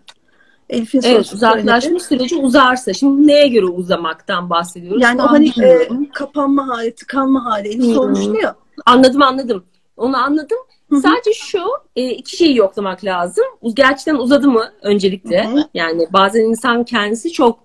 Elif'in 0.70 1.02
Evet 1.04 1.34
uzaklaşma 1.34 2.00
süreci 2.00 2.36
uzarsa. 2.36 2.94
Şimdi 2.94 3.28
neye 3.28 3.48
göre 3.48 3.66
uzamaktan 3.66 4.50
bahsediyoruz? 4.50 5.04
Yani 5.04 5.22
o 5.22 5.26
hani 5.26 5.52
e, 5.64 5.90
kapanma 6.14 6.68
hali, 6.68 6.96
tıkanma 6.96 7.46
hali. 7.46 7.68
Elif 7.68 7.86
hı. 7.86 7.94
sormuştu 7.94 8.36
ya. 8.42 8.56
Anladım 8.86 9.22
anladım. 9.22 9.64
Onu 9.98 10.18
anladım. 10.18 10.58
Hı 10.90 10.96
hı. 10.96 11.02
Sadece 11.02 11.34
şu 11.34 11.60
e, 11.96 12.10
iki 12.10 12.38
şeyi 12.38 12.58
yoklamak 12.58 13.06
lazım. 13.06 13.46
Gerçekten 13.74 14.16
uzadı 14.16 14.50
mı 14.50 14.72
öncelikle? 14.82 15.48
Hı 15.48 15.52
hı. 15.52 15.64
Yani 15.74 16.08
bazen 16.14 16.42
insan 16.42 16.84
kendisi 16.84 17.32
çok 17.32 17.60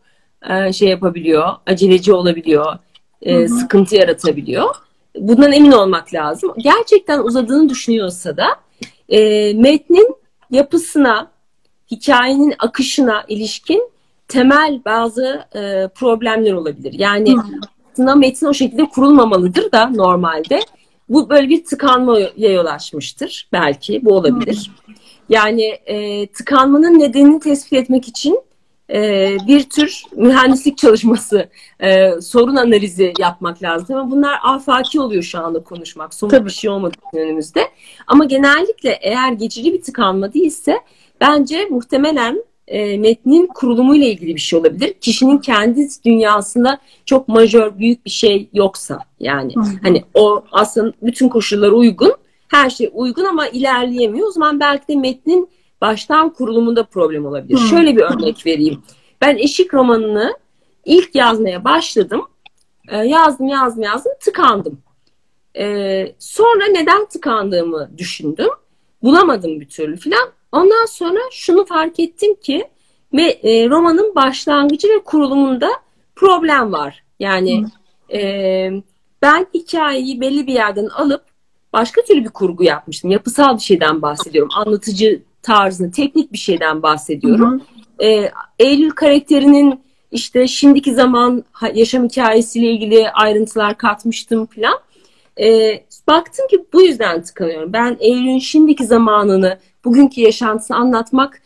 e, 0.50 0.72
şey 0.72 0.88
yapabiliyor, 0.88 1.48
aceleci 1.66 2.12
olabiliyor, 2.12 2.78
e, 3.22 3.48
sıkıntı 3.48 3.96
yaratabiliyor. 3.96 4.74
Bundan 5.18 5.52
emin 5.52 5.72
olmak 5.72 6.14
lazım. 6.14 6.52
Gerçekten 6.58 7.18
uzadığını 7.18 7.68
düşünüyorsa 7.68 8.36
da 8.36 8.46
e, 9.08 9.52
metnin 9.54 10.16
yapısına, 10.50 11.30
hikayenin 11.90 12.54
akışına 12.58 13.24
ilişkin 13.28 13.90
temel 14.28 14.80
bazı 14.84 15.44
e, 15.54 15.88
problemler 15.94 16.52
olabilir. 16.52 16.94
Yani 16.98 17.36
aslında 17.92 18.14
metin 18.14 18.46
o 18.46 18.54
şekilde 18.54 18.84
kurulmamalıdır 18.88 19.72
da 19.72 19.88
normalde. 19.88 20.60
Bu 21.08 21.30
böyle 21.30 21.48
bir 21.48 21.64
tıkanmaya 21.64 22.52
yol 22.52 22.66
açmıştır 22.66 23.48
belki. 23.52 24.04
Bu 24.04 24.14
olabilir. 24.14 24.70
Yani 25.28 25.64
e, 25.64 26.26
tıkanmanın 26.26 26.98
nedenini 26.98 27.40
tespit 27.40 27.72
etmek 27.72 28.08
için 28.08 28.40
e, 28.92 29.36
bir 29.48 29.70
tür 29.70 30.02
mühendislik 30.16 30.78
çalışması, 30.78 31.48
e, 31.80 32.20
sorun 32.20 32.56
analizi 32.56 33.12
yapmak 33.18 33.62
lazım. 33.62 33.96
Ama 33.96 34.10
bunlar 34.10 34.38
afaki 34.42 35.00
oluyor 35.00 35.22
şu 35.22 35.38
anda 35.38 35.62
konuşmak. 35.62 36.14
Somut 36.14 36.30
Tabii. 36.30 36.46
bir 36.46 36.50
şey 36.50 36.70
olmadığı 36.70 36.96
önümüzde. 37.14 37.68
Ama 38.06 38.24
genellikle 38.24 38.98
eğer 39.02 39.32
geçici 39.32 39.72
bir 39.72 39.82
tıkanma 39.82 40.32
değilse 40.32 40.80
bence 41.22 41.66
muhtemelen 41.70 42.44
e, 42.68 42.98
metnin 42.98 43.46
kurulumuyla 43.46 44.06
ilgili 44.06 44.34
bir 44.34 44.40
şey 44.40 44.58
olabilir. 44.58 44.92
Kişinin 45.00 45.38
kendi 45.38 45.88
dünyasında 46.04 46.78
çok 47.06 47.28
majör 47.28 47.78
büyük 47.78 48.04
bir 48.04 48.10
şey 48.10 48.48
yoksa 48.52 48.98
yani 49.20 49.54
hani 49.82 50.04
o 50.14 50.44
aslında 50.52 50.92
bütün 51.02 51.28
koşullara 51.28 51.72
uygun 51.72 52.12
her 52.48 52.70
şey 52.70 52.90
uygun 52.92 53.24
ama 53.24 53.48
ilerleyemiyor. 53.48 54.28
O 54.28 54.30
zaman 54.30 54.60
belki 54.60 54.88
de 54.88 54.96
metnin 54.96 55.48
baştan 55.80 56.32
kurulumunda 56.32 56.84
problem 56.84 57.26
olabilir. 57.26 57.58
Şöyle 57.58 57.96
bir 57.96 58.02
örnek 58.02 58.46
vereyim. 58.46 58.82
Ben 59.20 59.36
Eşik 59.36 59.74
romanını 59.74 60.36
ilk 60.84 61.14
yazmaya 61.14 61.64
başladım. 61.64 62.22
E, 62.88 62.96
yazdım 62.96 63.48
yazdım 63.48 63.82
yazdım 63.82 64.12
tıkandım. 64.20 64.80
E, 65.58 66.14
sonra 66.18 66.66
neden 66.66 67.04
tıkandığımı 67.04 67.90
düşündüm. 67.98 68.48
Bulamadım 69.02 69.60
bir 69.60 69.68
türlü 69.68 69.96
filan. 69.96 70.32
Ondan 70.52 70.86
sonra 70.86 71.18
şunu 71.30 71.64
fark 71.64 72.00
ettim 72.00 72.34
ki 72.34 72.68
ve 73.12 73.22
e, 73.22 73.68
romanın 73.70 74.14
başlangıcı 74.14 74.88
ve 74.88 75.02
kurulumunda 75.04 75.70
problem 76.16 76.72
var. 76.72 77.04
Yani 77.20 77.64
e, 78.12 78.20
ben 79.22 79.46
hikayeyi 79.54 80.20
belli 80.20 80.46
bir 80.46 80.52
yerden 80.52 80.86
alıp 80.86 81.24
başka 81.72 82.02
türlü 82.02 82.24
bir 82.24 82.28
kurgu 82.28 82.64
yapmıştım. 82.64 83.10
Yapısal 83.10 83.56
bir 83.56 83.62
şeyden 83.62 84.02
bahsediyorum. 84.02 84.50
Anlatıcı 84.54 85.22
tarzını, 85.42 85.90
teknik 85.90 86.32
bir 86.32 86.38
şeyden 86.38 86.82
bahsediyorum. 86.82 87.60
Hı 87.60 88.04
hı. 88.04 88.08
E, 88.08 88.32
Eylül 88.58 88.90
karakterinin 88.90 89.80
işte 90.12 90.46
şimdiki 90.46 90.94
zaman 90.94 91.44
yaşam 91.74 92.04
hikayesiyle 92.04 92.70
ilgili 92.70 93.10
ayrıntılar 93.10 93.78
katmıştım 93.78 94.46
falan. 94.46 94.78
E, 95.40 95.72
baktım 96.08 96.46
ki 96.46 96.64
bu 96.72 96.82
yüzden 96.82 97.22
tıkanıyorum. 97.22 97.72
Ben 97.72 97.96
Eylül'ün 98.00 98.38
şimdiki 98.38 98.86
zamanını, 98.86 99.58
bugünkü 99.84 100.20
yaşantısını 100.20 100.76
anlatmak 100.76 101.42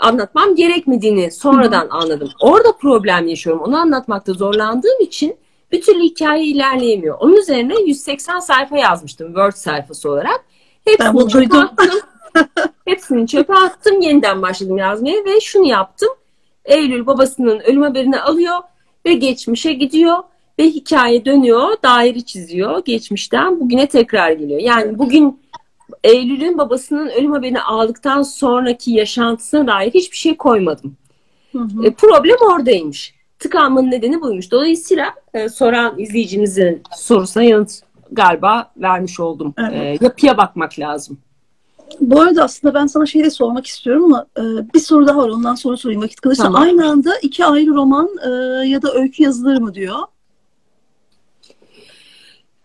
anlatmam 0.00 0.54
gerekmediğini 0.54 1.30
sonradan 1.30 1.88
anladım. 1.90 2.30
Orada 2.40 2.72
problem 2.72 3.28
yaşıyorum. 3.28 3.62
Onu 3.62 3.76
anlatmakta 3.76 4.32
zorlandığım 4.32 5.00
için 5.00 5.36
bir 5.72 5.82
türlü 5.82 6.02
hikaye 6.02 6.44
ilerleyemiyor. 6.44 7.16
Onun 7.20 7.36
üzerine 7.36 7.74
180 7.86 8.40
sayfa 8.40 8.76
yazmıştım 8.78 9.26
Word 9.26 9.52
sayfası 9.52 10.10
olarak. 10.10 10.44
Hepsini 10.84 11.28
çöpe 11.28 11.56
attım. 11.56 12.00
Hepsini 12.84 13.26
çöpe 13.26 13.54
attım. 13.54 14.00
Yeniden 14.00 14.42
başladım 14.42 14.78
yazmaya 14.78 15.24
ve 15.24 15.40
şunu 15.40 15.66
yaptım. 15.66 16.08
Eylül 16.64 17.06
babasının 17.06 17.60
ölüm 17.60 17.82
haberini 17.82 18.20
alıyor 18.20 18.58
ve 19.06 19.14
geçmişe 19.14 19.72
gidiyor 19.72 20.18
ve 20.58 20.64
hikaye 20.64 21.24
dönüyor, 21.24 21.76
daire 21.82 22.20
çiziyor 22.20 22.84
geçmişten 22.84 23.60
bugüne 23.60 23.88
tekrar 23.88 24.30
geliyor. 24.30 24.60
Yani 24.60 24.98
bugün 24.98 25.40
Eylül'ün 26.04 26.58
babasının 26.58 27.08
ölüm 27.08 27.32
haberini 27.32 27.62
aldıktan 27.62 28.22
sonraki 28.22 28.90
yaşantısına 28.90 29.66
dair 29.66 29.94
hiçbir 29.94 30.16
şey 30.16 30.36
koymadım. 30.36 30.96
Hı 31.52 31.58
hı. 31.58 31.86
E, 31.86 31.90
problem 31.94 32.36
oradaymış. 32.40 33.14
Tıkanmanın 33.38 33.90
nedeni 33.90 34.20
buymuş. 34.20 34.50
Dolayısıyla 34.50 35.14
e, 35.34 35.48
soran 35.48 35.98
izleyicimizin 35.98 36.82
sorusuna 36.96 37.42
yanıt 37.42 37.80
galiba 38.12 38.72
vermiş 38.76 39.20
oldum. 39.20 39.54
Evet. 39.58 40.02
E, 40.02 40.04
yapıya 40.04 40.36
bakmak 40.36 40.78
lazım. 40.78 41.18
Bu 42.00 42.20
arada 42.20 42.44
aslında 42.44 42.74
ben 42.74 42.86
sana 42.86 43.06
şey 43.06 43.24
de 43.24 43.30
sormak 43.30 43.66
istiyorum 43.66 44.04
ama 44.04 44.26
e, 44.38 44.42
bir 44.74 44.80
soru 44.80 45.06
daha 45.06 45.18
var 45.18 45.28
ondan 45.28 45.54
sonra 45.54 45.76
sorayım 45.76 46.02
vakit 46.02 46.20
kalırsa. 46.20 46.42
Tamam. 46.42 46.62
Aynı 46.62 46.90
anda 46.90 47.18
iki 47.22 47.44
ayrı 47.44 47.70
roman 47.70 48.08
e, 48.24 48.28
ya 48.68 48.82
da 48.82 48.94
öykü 48.94 49.22
yazılır 49.22 49.58
mı 49.58 49.74
diyor. 49.74 49.98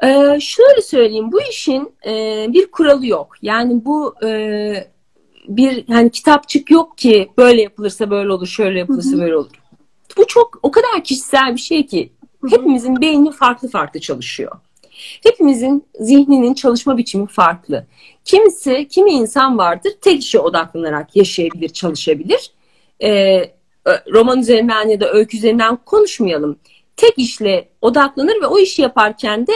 Ee, 0.03 0.39
şöyle 0.41 0.81
söyleyeyim 0.81 1.31
bu 1.31 1.41
işin 1.41 1.93
e, 2.05 2.45
bir 2.49 2.71
kuralı 2.71 3.07
yok. 3.07 3.29
Yani 3.41 3.85
bu 3.85 4.15
e, 4.25 4.87
bir 5.47 5.85
yani 5.87 6.09
kitapçık 6.09 6.71
yok 6.71 6.97
ki 6.97 7.29
böyle 7.37 7.61
yapılırsa 7.61 8.09
böyle 8.09 8.31
olur, 8.31 8.47
şöyle 8.47 8.79
yapılırsa 8.79 9.11
Hı-hı. 9.11 9.21
böyle 9.21 9.37
olur. 9.37 9.51
Bu 10.17 10.27
çok 10.27 10.59
o 10.63 10.71
kadar 10.71 11.03
kişisel 11.03 11.55
bir 11.55 11.61
şey 11.61 11.85
ki 11.85 12.11
hepimizin 12.49 13.01
beyni 13.01 13.31
farklı 13.31 13.69
farklı 13.69 13.99
çalışıyor. 13.99 14.51
Hepimizin 15.23 15.85
zihninin 15.99 16.53
çalışma 16.53 16.97
biçimi 16.97 17.27
farklı. 17.27 17.85
Kimisi, 18.25 18.87
kimi 18.87 19.11
insan 19.11 19.57
vardır 19.57 19.91
tek 20.01 20.23
işe 20.23 20.39
odaklanarak 20.39 21.15
yaşayabilir, 21.15 21.69
çalışabilir. 21.69 22.51
Ee, 23.03 23.51
roman 24.13 24.39
üzerinden 24.39 24.87
ya 24.87 24.99
da 24.99 25.11
öykü 25.13 25.37
üzerinden 25.37 25.77
konuşmayalım. 25.85 26.59
Tek 26.97 27.13
işle 27.17 27.69
odaklanır 27.81 28.41
ve 28.41 28.45
o 28.45 28.59
işi 28.59 28.81
yaparken 28.81 29.47
de 29.47 29.53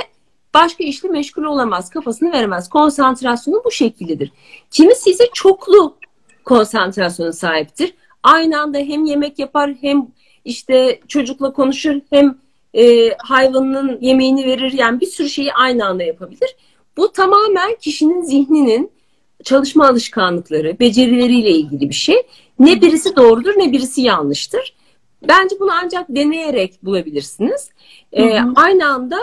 başka 0.53 0.83
işle 0.83 1.09
meşgul 1.09 1.43
olamaz, 1.43 1.89
kafasını 1.89 2.31
veremez. 2.31 2.69
Konsantrasyonu 2.69 3.61
bu 3.65 3.71
şekildedir. 3.71 4.31
Kimisi 4.71 5.09
ise 5.09 5.23
çoklu 5.33 5.97
konsantrasyona 6.45 7.33
sahiptir. 7.33 7.93
Aynı 8.23 8.61
anda 8.61 8.77
hem 8.77 9.05
yemek 9.05 9.39
yapar 9.39 9.73
hem 9.81 10.07
işte 10.45 10.99
çocukla 11.07 11.53
konuşur 11.53 11.95
hem 12.09 12.37
e, 12.73 13.09
hayvanının 13.17 13.97
yemeğini 14.01 14.45
verir. 14.45 14.73
Yani 14.73 15.01
bir 15.01 15.05
sürü 15.05 15.29
şeyi 15.29 15.53
aynı 15.53 15.85
anda 15.85 16.03
yapabilir. 16.03 16.55
Bu 16.97 17.11
tamamen 17.11 17.75
kişinin 17.75 18.21
zihninin 18.21 18.91
çalışma 19.43 19.87
alışkanlıkları, 19.87 20.79
becerileriyle 20.79 21.51
ilgili 21.51 21.89
bir 21.89 21.95
şey. 21.95 22.23
Ne 22.59 22.81
birisi 22.81 23.15
doğrudur 23.15 23.53
ne 23.57 23.71
birisi 23.71 24.01
yanlıştır. 24.01 24.75
Bence 25.27 25.55
bunu 25.59 25.71
ancak 25.83 26.09
deneyerek 26.09 26.85
bulabilirsiniz. 26.85 27.69
Ee, 28.13 28.39
aynı 28.55 28.87
anda 28.87 29.17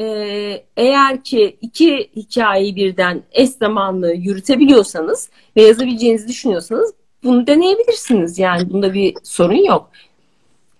e, 0.00 0.64
eğer 0.76 1.24
ki 1.24 1.58
iki 1.60 2.10
hikayeyi 2.16 2.76
birden 2.76 3.22
eş 3.32 3.50
zamanlı 3.50 4.12
yürütebiliyorsanız 4.14 5.30
ve 5.56 5.62
yazabileceğinizi 5.62 6.28
düşünüyorsanız 6.28 6.94
bunu 7.24 7.46
deneyebilirsiniz. 7.46 8.38
Yani 8.38 8.70
bunda 8.70 8.94
bir 8.94 9.14
sorun 9.22 9.64
yok. 9.64 9.90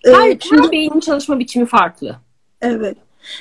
Her, 0.04 0.26
evet, 0.26 0.44
her 0.52 0.72
beynin 0.72 1.00
çalışma 1.00 1.38
biçimi 1.38 1.66
farklı. 1.66 2.16
Evet. 2.60 2.96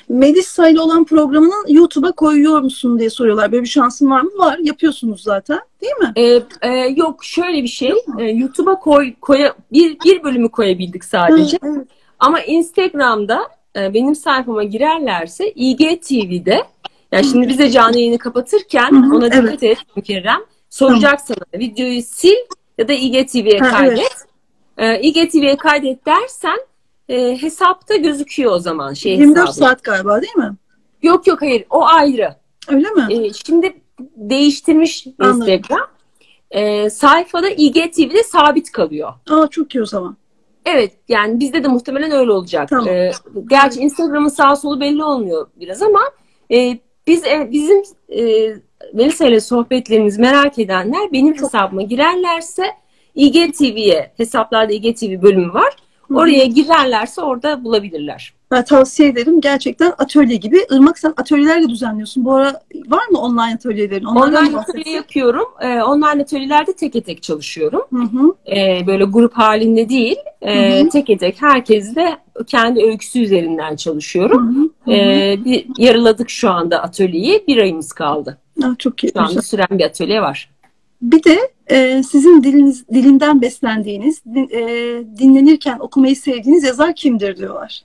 Melissa 0.10 0.70
ile 0.70 0.82
olan 0.82 1.06
programını 1.06 1.54
YouTube'a 1.68 2.12
koyuyor 2.12 2.62
musun 2.62 3.00
diye 3.00 3.10
soruyorlar. 3.10 3.52
Böyle 3.52 3.64
bir 3.64 3.70
şansın 3.70 4.10
var 4.10 4.22
mı? 4.22 4.32
Var. 4.38 4.58
Yapıyorsunuz 4.58 5.24
zaten. 5.24 5.60
Değil 5.82 5.94
mi? 5.94 6.14
Ee, 6.16 6.42
e, 6.62 6.70
yok 6.96 7.24
şöyle 7.24 7.64
bir 7.64 7.68
şey. 7.68 7.94
Ee, 8.20 8.24
YouTube'a 8.24 8.80
koy, 8.80 9.14
koya, 9.22 9.56
bir, 9.72 9.98
bir 10.06 10.24
bölümü 10.24 10.50
koyabildik 10.50 11.06
sadece. 11.06 11.58
Evet, 11.64 11.76
evet. 11.76 11.88
Ama 12.20 12.42
Instagram'da 12.42 13.40
benim 13.76 14.16
sayfama 14.16 14.64
girerlerse 14.64 15.52
IGTV'de 15.52 16.64
yani 17.14 17.26
şimdi 17.26 17.50
bize 17.50 17.72
canlı 17.72 17.98
yayını 17.98 18.18
kapatırken 18.18 18.92
Hı-hı, 18.92 19.16
ona 19.16 19.26
dikkat 19.26 19.44
evet. 19.44 19.64
et 19.64 19.78
Mükerrem. 19.96 20.40
Soracak 20.70 21.28
tamam. 21.28 21.38
sana 21.52 21.62
videoyu 21.62 22.02
sil 22.18 22.42
ya 22.78 22.88
da 22.88 22.94
IGTV'ye 22.94 23.58
kaydet. 23.58 24.28
Evet. 24.78 25.00
E, 25.00 25.02
IGTV'ye 25.02 25.58
kaydet 25.58 26.06
dersen 26.06 26.58
e, 27.10 27.42
hesapta 27.42 27.96
gözüküyor 27.96 28.52
o 28.52 28.60
zaman. 28.60 28.94
Şey 28.94 29.18
24 29.18 29.48
hesabı. 29.48 29.58
saat 29.58 29.84
galiba 29.84 30.22
değil 30.22 30.36
mi? 30.36 30.54
Yok 31.02 31.28
yok 31.28 31.42
hayır 31.42 31.66
o 31.70 31.86
ayrı. 31.86 32.36
Öyle 32.68 32.90
mi? 32.90 33.08
E, 33.10 33.34
şimdi 33.34 33.82
değiştirmiş 34.00 35.08
Anladım. 35.20 35.42
Instagram. 35.42 35.88
E, 36.52 36.90
sayfada 36.90 37.50
IGTV'de 37.50 38.24
sabit 38.24 38.72
kalıyor. 38.72 39.14
Aa 39.30 39.48
çok 39.48 39.76
iyi 39.76 39.82
o 39.82 39.86
zaman. 39.86 40.18
Evet 40.66 40.92
yani 41.10 41.40
bizde 41.40 41.64
de 41.64 41.68
muhtemelen 41.68 42.12
öyle 42.12 42.32
olacak. 42.32 42.70
Tamam. 42.70 42.88
Ee, 42.88 43.12
gerçi 43.50 43.80
Instagram'ın 43.80 44.28
sağ 44.30 44.56
solu 44.56 44.80
belli 44.80 45.04
olmuyor 45.04 45.48
biraz 45.56 45.82
ama 45.82 46.02
e, 46.52 46.80
biz 47.08 47.28
e, 47.28 47.50
bizim 47.52 47.84
e, 48.10 48.54
Melisa 48.94 49.26
ile 49.28 49.40
sohbetlerimizi 49.40 50.22
merak 50.22 50.60
edenler 50.60 51.12
benim 51.12 51.34
hesabıma 51.34 51.82
girerlerse 51.82 52.64
IGTV'ye 53.16 54.12
hesaplarda 54.18 54.74
IGTV 54.74 55.22
bölümü 55.22 55.54
var. 55.54 55.76
Oraya 56.14 56.46
girerlerse 56.46 57.22
orada 57.22 57.64
bulabilirler. 57.64 58.34
Ben 58.54 58.64
tavsiye 58.64 59.10
ederim. 59.10 59.42
Gerçekten 59.42 59.94
atölye 59.98 60.36
gibi. 60.36 60.66
Irmak 60.72 61.00
sen 61.00 61.14
atölyeler 61.18 61.64
de 61.64 61.70
düzenliyorsun. 61.70 62.26
Bu 62.26 62.34
ara 62.34 62.62
var 62.88 63.08
mı 63.12 63.20
online 63.20 63.54
atölyelerin? 63.56 64.06
Onlardan 64.06 64.46
online 64.46 64.58
atölye 64.58 64.96
yapıyorum. 64.96 65.46
Ee, 65.62 65.82
online 65.82 66.22
atölyelerde 66.22 66.74
tek 66.74 67.06
tek 67.06 67.24
çalışıyorum. 67.24 67.82
Hı 67.94 68.04
hı. 68.04 68.34
Ee, 68.56 68.88
böyle 68.88 69.04
grup 69.04 69.34
halinde 69.34 69.90
değil. 69.90 70.18
Ee, 70.42 70.82
hı 70.82 70.86
hı. 70.86 70.90
Tek 70.90 71.20
tek 71.20 71.42
herkes 71.42 71.96
de 71.96 72.18
kendi 72.48 72.84
öyküsü 72.84 73.20
üzerinden 73.20 73.76
çalışıyorum. 73.76 74.56
Hı 74.56 74.62
hı. 74.92 74.96
Ee, 74.96 75.40
bir, 75.46 75.66
yarıladık 75.78 76.30
şu 76.30 76.50
anda 76.50 76.84
atölyeyi. 76.84 77.44
Bir 77.48 77.58
ayımız 77.58 77.94
kaldı. 77.94 78.38
Ah, 78.64 78.80
çok 78.80 79.04
iyi. 79.04 79.12
Şu 79.14 79.22
anda 79.22 79.42
süren 79.42 79.68
bir 79.72 79.84
atölye 79.84 80.22
var. 80.22 80.50
bir 81.02 81.24
de 81.24 81.40
e, 81.68 82.04
sizin 82.04 82.44
diliniz, 82.44 82.88
dilinden 82.88 83.42
beslendiğiniz, 83.42 84.26
din, 84.26 84.50
e, 84.52 84.64
dinlenirken 85.18 85.80
okumayı 85.80 86.16
sevdiğiniz 86.16 86.64
yazar 86.64 86.96
kimdir 86.96 87.38
diyorlar. 87.38 87.84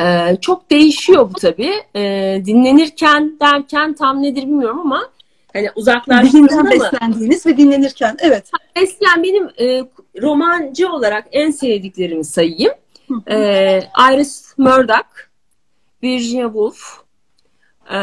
Ee, 0.00 0.36
çok 0.40 0.70
değişiyor 0.70 1.30
bu 1.34 1.40
tabii. 1.40 1.72
Ee, 1.96 2.42
dinlenirken 2.44 3.36
derken 3.40 3.94
tam 3.94 4.22
nedir 4.22 4.42
bilmiyorum 4.42 4.80
ama 4.80 5.08
hani 5.52 5.70
uzaklaştığında 5.76 6.62
mı? 6.62 6.70
beslendiğiniz 6.70 7.46
ve 7.46 7.56
dinlenirken, 7.56 8.16
evet. 8.20 8.50
Eskiden 8.76 9.22
benim 9.22 9.50
e, 9.60 9.84
romancı 10.22 10.92
olarak 10.92 11.26
en 11.32 11.50
sevdiklerimi 11.50 12.24
sayayım. 12.24 12.72
Hı. 13.08 13.30
E, 13.30 13.90
Iris 14.12 14.58
Murdoch, 14.58 15.08
Virginia 16.02 16.46
Woolf, 16.46 16.80
e, 17.92 17.98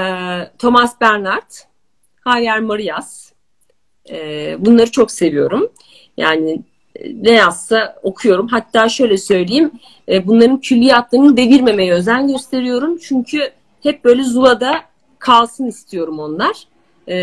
Thomas 0.60 1.02
Bernhard, 1.02 1.52
Javier 2.28 2.60
Marias. 2.60 3.32
E, 4.10 4.56
bunları 4.60 4.92
çok 4.92 5.12
seviyorum. 5.12 5.72
Yani 6.18 6.62
ne 7.22 7.32
yazsa 7.32 7.96
okuyorum. 8.04 8.48
Hatta 8.48 8.90
şöyle 8.90 9.18
söyleyeyim, 9.18 9.72
e, 10.10 10.28
bunların 10.28 10.58
külliyatlarını 10.58 11.38
devirmemeye 11.38 11.94
özen 11.94 12.28
gösteriyorum. 12.28 12.98
Çünkü 12.98 13.52
hep 13.84 14.06
böyle 14.06 14.24
Zula'da 14.24 14.82
kalsın 15.20 15.68
istiyorum 15.68 16.20
onlar. 16.20 16.56
E, 17.08 17.16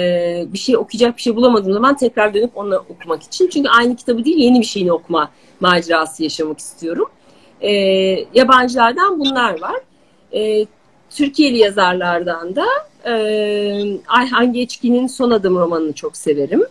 bir 0.53 0.59
şey 0.59 0.77
okuyacak 0.77 1.17
bir 1.17 1.23
şey 1.23 1.37
bulamadığım 1.37 1.73
zaman 1.73 1.97
tekrar 1.97 2.35
dönüp 2.35 2.57
onu 2.57 2.77
okumak 2.77 3.23
için. 3.23 3.49
Çünkü 3.49 3.69
aynı 3.69 3.97
kitabı 3.97 4.25
değil 4.25 4.39
yeni 4.39 4.61
bir 4.61 4.67
şeyini 4.67 4.93
okuma 4.93 5.31
macerası 5.61 6.23
yaşamak 6.23 6.59
istiyorum. 6.59 7.09
E, 7.61 7.73
yabancılardan 8.35 9.21
bunlar 9.21 9.61
var. 9.61 9.77
Türkiye'li 11.11 11.59
yazarlardan 11.59 12.57
da 12.57 12.67
e, 13.07 13.15
Ayhan 14.09 14.53
Geçkin'in 14.53 15.07
Son 15.07 15.31
Adım 15.31 15.57
romanını 15.57 15.93
çok 15.93 16.17
severim. 16.17 16.63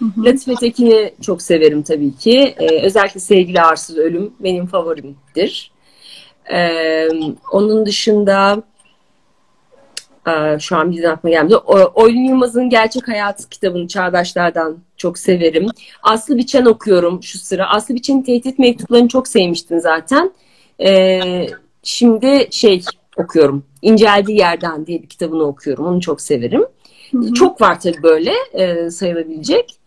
Hı 0.00 0.04
hı. 0.04 0.24
Latife 0.24 0.54
Tekin'i 0.54 1.14
çok 1.20 1.42
severim 1.42 1.82
tabii 1.82 2.16
ki. 2.16 2.54
E, 2.58 2.82
özellikle 2.82 3.20
Sevgili 3.20 3.60
Arsız 3.60 3.98
Ölüm 3.98 4.32
benim 4.40 4.66
favorimdir. 4.66 5.70
E, 6.52 7.08
onun 7.52 7.86
dışında 7.86 8.62
e, 10.26 10.58
şu 10.58 10.76
an 10.76 10.90
birden 10.92 11.10
aklıma 11.10 11.34
gelmedi. 11.34 11.56
O- 11.56 12.02
Oylun 12.02 12.24
Yılmaz'ın 12.24 12.70
Gerçek 12.70 13.08
Hayat 13.08 13.50
kitabını 13.50 13.88
Çağdaşlardan 13.88 14.78
çok 14.96 15.18
severim. 15.18 15.66
Aslı 16.02 16.36
Biçen 16.36 16.64
okuyorum 16.64 17.22
şu 17.22 17.38
sıra. 17.38 17.70
Aslı 17.70 17.94
Biçen'in 17.94 18.22
tehdit 18.22 18.58
mektuplarını 18.58 19.08
çok 19.08 19.28
sevmiştim 19.28 19.80
zaten. 19.80 20.32
E, 20.82 21.20
şimdi 21.82 22.48
şey 22.50 22.82
okuyorum. 23.16 23.64
İnceldiği 23.82 24.38
Yerden 24.38 24.86
diye 24.86 25.02
bir 25.02 25.08
kitabını 25.08 25.42
okuyorum. 25.42 25.86
Onu 25.86 26.00
çok 26.00 26.20
severim. 26.20 26.64
Hı 27.10 27.18
hı. 27.18 27.34
Çok 27.34 27.60
var 27.60 27.80
tabii 27.80 28.02
böyle 28.02 28.32
e, 28.52 28.90
sayılabilecek. 28.90 29.79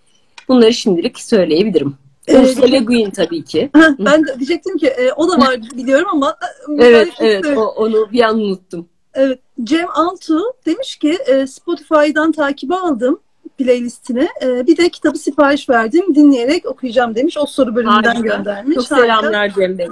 Bunları 0.47 0.73
şimdilik 0.73 1.19
söyleyebilirim. 1.19 1.97
Ee, 2.27 2.39
Ursula 2.39 2.65
Le 2.65 2.79
Guin 2.79 3.09
tabii 3.09 3.43
ki. 3.43 3.69
Ben 3.99 4.27
de 4.27 4.35
diyecektim 4.39 4.77
ki 4.77 4.87
e, 4.87 5.11
o 5.11 5.31
da 5.31 5.37
var 5.39 5.61
biliyorum 5.77 6.07
ama 6.11 6.37
e, 6.79 6.85
Evet, 6.85 7.09
evet. 7.19 7.35
istiyorum. 7.35 7.61
O, 7.61 7.65
onu 7.83 8.11
bir 8.11 8.21
an 8.21 8.39
unuttum. 8.39 8.87
Evet, 9.13 9.39
Cem 9.63 9.87
Altu 9.93 10.41
demiş 10.65 10.95
ki 10.95 11.17
e, 11.27 11.47
Spotify'dan 11.47 12.31
takibe 12.31 12.75
aldım 12.75 13.19
playlistine. 13.57 14.27
E, 14.41 14.67
bir 14.67 14.77
de 14.77 14.89
kitabı 14.89 15.17
sipariş 15.17 15.69
verdim. 15.69 16.15
Dinleyerek 16.15 16.65
okuyacağım 16.65 17.15
demiş. 17.15 17.37
O 17.37 17.45
soru 17.45 17.75
bölümünden 17.75 18.03
Harika. 18.15 18.35
göndermiş. 18.35 18.75
Çok 18.75 18.91
Harika. 18.91 19.01
selamlar 19.21 19.49
Cem 19.49 19.77
Bey. 19.77 19.87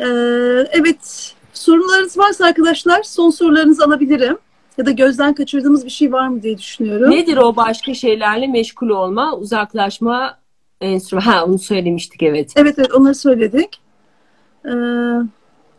E, 0.00 0.06
evet, 0.70 1.34
sorularınız 1.52 2.18
varsa 2.18 2.44
arkadaşlar 2.44 3.02
son 3.02 3.30
sorularınızı 3.30 3.84
alabilirim. 3.84 4.38
Ya 4.80 4.86
da 4.86 4.90
gözden 4.90 5.34
kaçırdığımız 5.34 5.84
bir 5.84 5.90
şey 5.90 6.12
var 6.12 6.28
mı 6.28 6.42
diye 6.42 6.58
düşünüyorum. 6.58 7.10
Nedir 7.10 7.36
o 7.36 7.56
başka 7.56 7.94
şeylerle 7.94 8.46
meşgul 8.46 8.88
olma, 8.88 9.36
uzaklaşma 9.36 10.38
enstrüman? 10.80 11.22
Ha 11.22 11.44
onu 11.44 11.58
söylemiştik 11.58 12.22
evet. 12.22 12.52
Evet 12.56 12.74
evet 12.78 12.92
onları 12.94 13.14
söyledik. 13.14 13.80
Ee, 14.66 14.70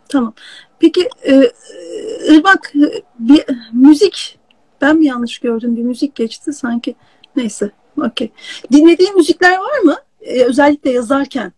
tamam. 0.09 0.33
Peki 0.79 1.09
e, 1.27 1.51
Irmak 2.29 2.73
e, 2.75 3.01
bir 3.19 3.45
müzik 3.73 4.39
ben 4.81 4.97
mi 4.97 5.05
yanlış 5.05 5.39
gördüm? 5.39 5.75
Bir 5.75 5.83
müzik 5.83 6.15
geçti 6.15 6.53
sanki. 6.53 6.95
Neyse. 7.35 7.71
Okey. 7.97 8.31
Dinlediğin 8.71 9.15
müzikler 9.15 9.57
var 9.57 9.79
mı? 9.83 9.95
Ee, 10.21 10.43
özellikle 10.43 10.91
yazarken. 10.91 11.53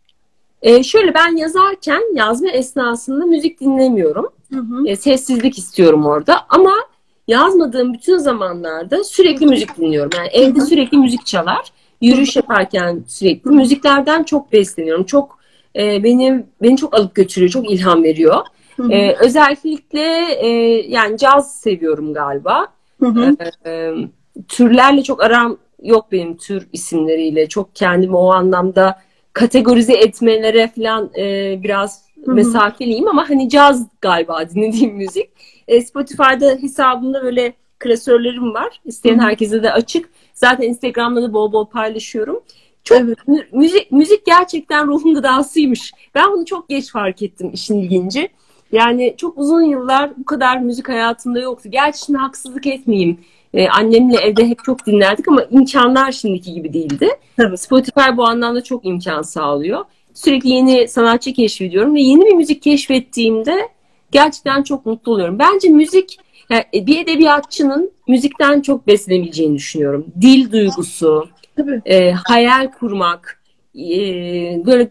Ee, 0.61 0.83
şöyle 0.83 1.13
ben 1.13 1.35
yazarken 1.35 2.15
yazma 2.15 2.49
esnasında 2.49 3.25
müzik 3.25 3.59
dinlemiyorum. 3.59 4.29
Hı 4.53 4.59
hı. 4.59 4.87
E, 4.87 4.95
sessizlik 4.95 5.57
istiyorum 5.57 6.05
orada 6.05 6.35
ama 6.49 6.73
yazmadığım 7.27 7.93
bütün 7.93 8.17
zamanlarda 8.17 9.03
sürekli 9.03 9.45
müzik 9.45 9.77
dinliyorum. 9.77 10.11
Yani 10.17 10.27
evde 10.27 10.61
sürekli 10.61 10.97
müzik 10.97 11.25
çalar. 11.25 11.61
Yürüyüş 12.01 12.35
yaparken 12.35 13.03
sürekli 13.07 13.51
müziklerden 13.51 14.23
çok 14.23 14.53
besleniyorum. 14.53 15.03
Çok 15.03 15.39
e, 15.75 16.03
benim 16.03 16.47
beni 16.61 16.77
çok 16.77 16.95
alıp 16.95 17.15
götürüyor, 17.15 17.51
çok 17.51 17.71
ilham 17.71 18.03
veriyor. 18.03 18.41
Hı 18.77 18.83
hı. 18.83 18.91
E, 18.91 19.15
özellikle 19.19 20.01
e, 20.39 20.47
yani 20.87 21.17
caz 21.17 21.59
seviyorum 21.59 22.13
galiba. 22.13 22.67
Hı 22.99 23.05
hı. 23.05 23.35
E, 23.65 23.91
türlerle 24.47 25.03
çok 25.03 25.23
aram 25.23 25.57
yok 25.83 26.11
benim 26.11 26.37
tür 26.37 26.67
isimleriyle. 26.73 27.49
Çok 27.49 27.75
kendimi 27.75 28.15
o 28.15 28.33
anlamda 28.33 28.99
kategorize 29.33 29.93
etmelere 29.93 30.71
falan 30.75 31.09
e, 31.17 31.59
biraz 31.63 32.03
Hı 32.25 32.31
hı. 32.31 32.35
mesafeliyim 32.35 33.07
ama 33.07 33.29
hani 33.29 33.49
caz 33.49 33.87
galiba 34.01 34.49
dinlediğim 34.49 34.95
müzik. 34.95 35.29
E, 35.67 35.81
Spotify'da 35.81 36.57
hesabımda 36.61 37.23
böyle 37.23 37.53
klasörlerim 37.79 38.53
var. 38.53 38.81
İsteyen 38.85 39.19
herkese 39.19 39.63
de 39.63 39.71
açık. 39.73 40.09
Zaten 40.33 40.67
Instagram'da 40.67 41.21
da 41.23 41.33
bol 41.33 41.51
bol 41.53 41.65
paylaşıyorum. 41.65 42.43
Çok 42.83 42.97
Evet. 42.97 43.27
mü- 43.27 43.47
müzik 43.51 43.91
müzik 43.91 44.25
gerçekten 44.25 44.87
ruhun 44.87 45.13
gıdasıymış. 45.13 45.91
Ben 46.15 46.31
bunu 46.31 46.45
çok 46.45 46.69
geç 46.69 46.91
fark 46.91 47.21
ettim 47.21 47.51
işin 47.53 47.79
ilginci. 47.79 48.29
Yani 48.71 49.13
çok 49.17 49.37
uzun 49.37 49.61
yıllar 49.61 50.11
bu 50.17 50.25
kadar 50.25 50.57
müzik 50.57 50.89
hayatımda 50.89 51.39
yoktu. 51.39 51.69
Gerçi 51.71 52.05
şimdi 52.05 52.19
haksızlık 52.19 52.67
etmeyeyim. 52.67 53.17
Ee, 53.53 53.67
annemle 53.67 54.17
evde 54.17 54.47
hep 54.47 54.63
çok 54.63 54.85
dinlerdik 54.85 55.27
ama 55.27 55.43
imkanlar 55.51 56.11
şimdiki 56.11 56.53
gibi 56.53 56.73
değildi. 56.73 57.09
Tabii. 57.37 57.57
Spotify 57.57 58.17
bu 58.17 58.25
anlamda 58.27 58.63
çok 58.63 58.85
imkan 58.85 59.21
sağlıyor. 59.21 59.85
Sürekli 60.13 60.49
yeni 60.49 60.87
sanatçı 60.87 61.33
keşfediyorum 61.33 61.95
ve 61.95 62.01
yeni 62.01 62.25
bir 62.25 62.33
müzik 62.33 62.61
keşfettiğimde 62.61 63.69
gerçekten 64.13 64.63
çok 64.63 64.85
mutlu 64.85 65.11
oluyorum. 65.11 65.39
Bence 65.39 65.69
müzik 65.69 66.17
yani 66.49 66.63
bir 66.87 67.03
edebiyatçının 67.03 67.91
müzikten 68.07 68.61
çok 68.61 68.87
beslenebileceğini 68.87 69.55
düşünüyorum. 69.55 70.05
Dil 70.21 70.51
duygusu, 70.51 71.27
Tabii. 71.57 71.81
e, 71.85 72.11
hayal 72.11 72.71
kurmak, 72.71 73.41
e, 73.75 73.91
böyle 74.65 74.89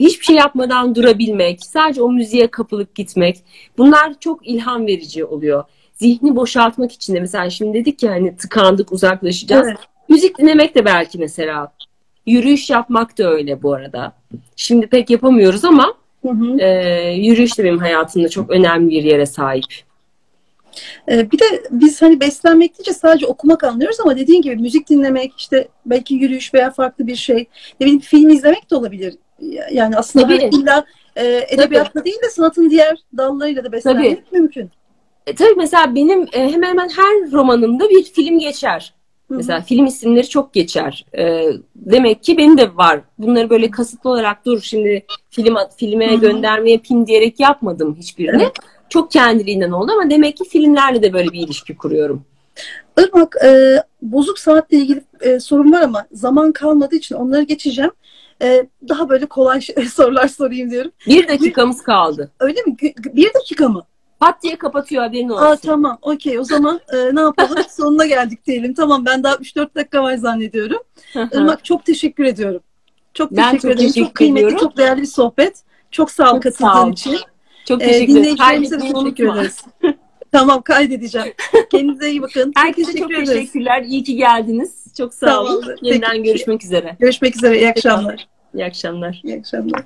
hiçbir 0.00 0.24
şey 0.24 0.36
yapmadan 0.36 0.94
durabilmek, 0.94 1.64
sadece 1.64 2.02
o 2.02 2.12
müziğe 2.12 2.46
kapılıp 2.46 2.94
gitmek. 2.94 3.36
Bunlar 3.78 4.20
çok 4.20 4.48
ilham 4.48 4.86
verici 4.86 5.24
oluyor. 5.24 5.64
Zihni 5.92 6.36
boşaltmak 6.36 6.92
için 6.92 7.14
de 7.14 7.20
mesela 7.20 7.50
şimdi 7.50 7.78
dedik 7.78 8.02
ya 8.02 8.12
hani 8.12 8.36
tıkandık 8.36 8.92
uzaklaşacağız. 8.92 9.66
Evet. 9.66 9.78
Müzik 10.08 10.38
dinlemek 10.38 10.74
de 10.74 10.84
belki 10.84 11.18
mesela. 11.18 11.72
Yürüyüş 12.26 12.70
yapmak 12.70 13.18
da 13.18 13.30
öyle 13.30 13.62
bu 13.62 13.74
arada. 13.74 14.12
Şimdi 14.56 14.86
pek 14.86 15.10
yapamıyoruz 15.10 15.64
ama 15.64 15.94
Hı 16.24 16.28
hı. 16.28 16.58
e, 16.60 17.12
yürüyüş 17.12 17.58
de 17.58 17.64
benim 17.64 17.78
hayatımda 17.78 18.28
çok 18.28 18.50
önemli 18.50 18.90
bir 18.90 19.04
yere 19.04 19.26
sahip. 19.26 19.84
Ee, 21.10 21.30
bir 21.30 21.38
de 21.38 21.44
biz 21.70 22.02
hani 22.02 22.20
beslenmek 22.20 22.78
deyince 22.78 22.92
sadece 22.92 23.26
okumak 23.26 23.64
anlıyoruz 23.64 24.00
ama 24.00 24.16
dediğin 24.16 24.42
gibi 24.42 24.56
müzik 24.56 24.88
dinlemek 24.88 25.32
işte 25.38 25.68
belki 25.86 26.14
yürüyüş 26.14 26.54
veya 26.54 26.70
farklı 26.70 27.06
bir 27.06 27.16
şey. 27.16 27.36
Ne 27.80 27.86
bileyim 27.86 28.00
film 28.00 28.28
izlemek 28.28 28.70
de 28.70 28.76
olabilir. 28.76 29.14
Yani 29.70 29.96
aslında 29.96 30.24
Tabii. 30.24 30.40
hani 30.40 30.50
illa 30.54 30.84
e, 31.16 31.46
edebiyatla 31.48 32.04
değil 32.04 32.22
de 32.22 32.30
sanatın 32.30 32.70
diğer 32.70 32.98
dallarıyla 33.16 33.64
da 33.64 33.72
beslenmek 33.72 34.32
mümkün. 34.32 34.70
E, 35.26 35.34
tabii 35.34 35.54
mesela 35.56 35.94
benim 35.94 36.22
e, 36.32 36.52
hemen 36.52 36.68
hemen 36.68 36.88
her 36.88 37.32
romanımda 37.32 37.90
bir 37.90 38.04
film 38.04 38.38
geçer. 38.38 38.94
Mesela 39.30 39.60
film 39.60 39.86
isimleri 39.86 40.28
çok 40.28 40.52
geçer. 40.52 41.06
E, 41.18 41.52
demek 41.76 42.22
ki 42.22 42.38
benim 42.38 42.58
de 42.58 42.76
var. 42.76 43.00
Bunları 43.18 43.50
böyle 43.50 43.70
kasıtlı 43.70 44.10
olarak 44.10 44.46
dur 44.46 44.60
şimdi 44.60 45.06
film 45.30 45.56
filme 45.76 46.12
Hı 46.12 46.16
hı. 46.16 46.20
gönderme 46.20 46.70
yapayım 46.70 47.06
diyerek 47.06 47.40
yapmadım 47.40 47.96
hiçbirini. 47.98 48.42
Evet. 48.42 48.52
Çok 48.88 49.10
kendiliğinden 49.10 49.70
oldu 49.70 49.92
ama 49.92 50.10
demek 50.10 50.36
ki 50.36 50.44
filmlerle 50.44 51.02
de 51.02 51.12
böyle 51.12 51.32
bir 51.32 51.40
ilişki 51.40 51.76
kuruyorum. 51.76 52.24
Irmak, 52.98 53.36
e, 53.44 53.82
bozuk 54.02 54.38
saatle 54.38 54.76
ilgili 54.76 55.04
e, 55.20 55.40
sorun 55.40 55.72
var 55.72 55.82
ama 55.82 56.06
zaman 56.12 56.52
kalmadığı 56.52 56.96
için 56.96 57.14
onları 57.14 57.42
geçeceğim. 57.42 57.90
E, 58.42 58.66
daha 58.88 59.08
böyle 59.08 59.26
kolay 59.26 59.60
sorular 59.94 60.28
sorayım 60.28 60.70
diyorum. 60.70 60.90
Bir 61.06 61.28
dakikamız 61.28 61.82
kaldı. 61.82 62.30
Öyle 62.40 62.62
mi? 62.62 62.76
Bir 62.96 63.34
dakika 63.34 63.68
mı? 63.68 63.82
Pat 64.20 64.42
diye 64.42 64.56
kapatıyor 64.56 65.02
haberin 65.02 65.28
olsun. 65.28 65.44
Aa 65.44 65.56
tamam. 65.56 65.98
Okey. 66.02 66.38
O 66.38 66.44
zaman 66.44 66.80
e, 66.92 67.14
ne 67.14 67.20
yapalım? 67.20 67.58
Sonuna 67.70 68.06
geldik 68.06 68.46
diyelim. 68.46 68.74
Tamam 68.74 69.04
ben 69.06 69.22
daha 69.22 69.34
3-4 69.34 69.74
dakika 69.74 70.02
var 70.02 70.14
zannediyorum. 70.16 70.78
Irmak 71.32 71.64
çok 71.64 71.84
teşekkür 71.84 72.24
ediyorum. 72.24 72.60
Çok 73.14 73.30
Ben 73.30 73.36
teşekkür 73.50 73.58
çok 73.62 73.70
ederim. 73.70 73.88
teşekkür 73.88 74.06
çok 74.06 74.14
kıymetli, 74.14 74.46
ediyorum. 74.46 74.66
çok 74.66 74.76
değerli 74.76 75.00
bir 75.02 75.06
sohbet. 75.06 75.62
Çok 75.90 76.10
sağ 76.10 76.30
ol 76.30 76.34
Çok 76.34 76.42
katıldığın 76.42 76.72
sağ 76.72 76.90
için. 76.90 77.16
Çok 77.68 77.82
Ee, 77.82 77.86
teşekkür 77.86 78.04
ederim. 78.04 78.16
dinleyicilerimize 78.16 78.80
de 78.80 78.92
teşekkür 78.92 79.32
ederiz. 79.34 79.64
tamam 80.32 80.62
kaydedeceğim. 80.62 81.32
Kendinize 81.70 82.10
iyi 82.10 82.22
bakın. 82.22 82.52
Herkese 82.56 82.98
çok 82.98 83.10
ederiz. 83.12 83.28
teşekkürler. 83.28 83.82
İyi 83.82 84.02
ki 84.04 84.16
geldiniz. 84.16 84.84
Çok 84.98 85.14
sağ 85.14 85.40
olun. 85.40 85.48
Tamamdır. 85.60 85.78
Yeniden 85.82 86.10
Peki. 86.10 86.22
görüşmek 86.22 86.64
üzere. 86.64 86.96
Görüşmek 87.00 87.36
üzere. 87.36 87.58
İyi 87.58 87.68
akşamlar. 87.68 88.28
İyi 88.54 88.64
akşamlar. 88.64 89.20
İyi 89.24 89.38
akşamlar. 89.38 89.82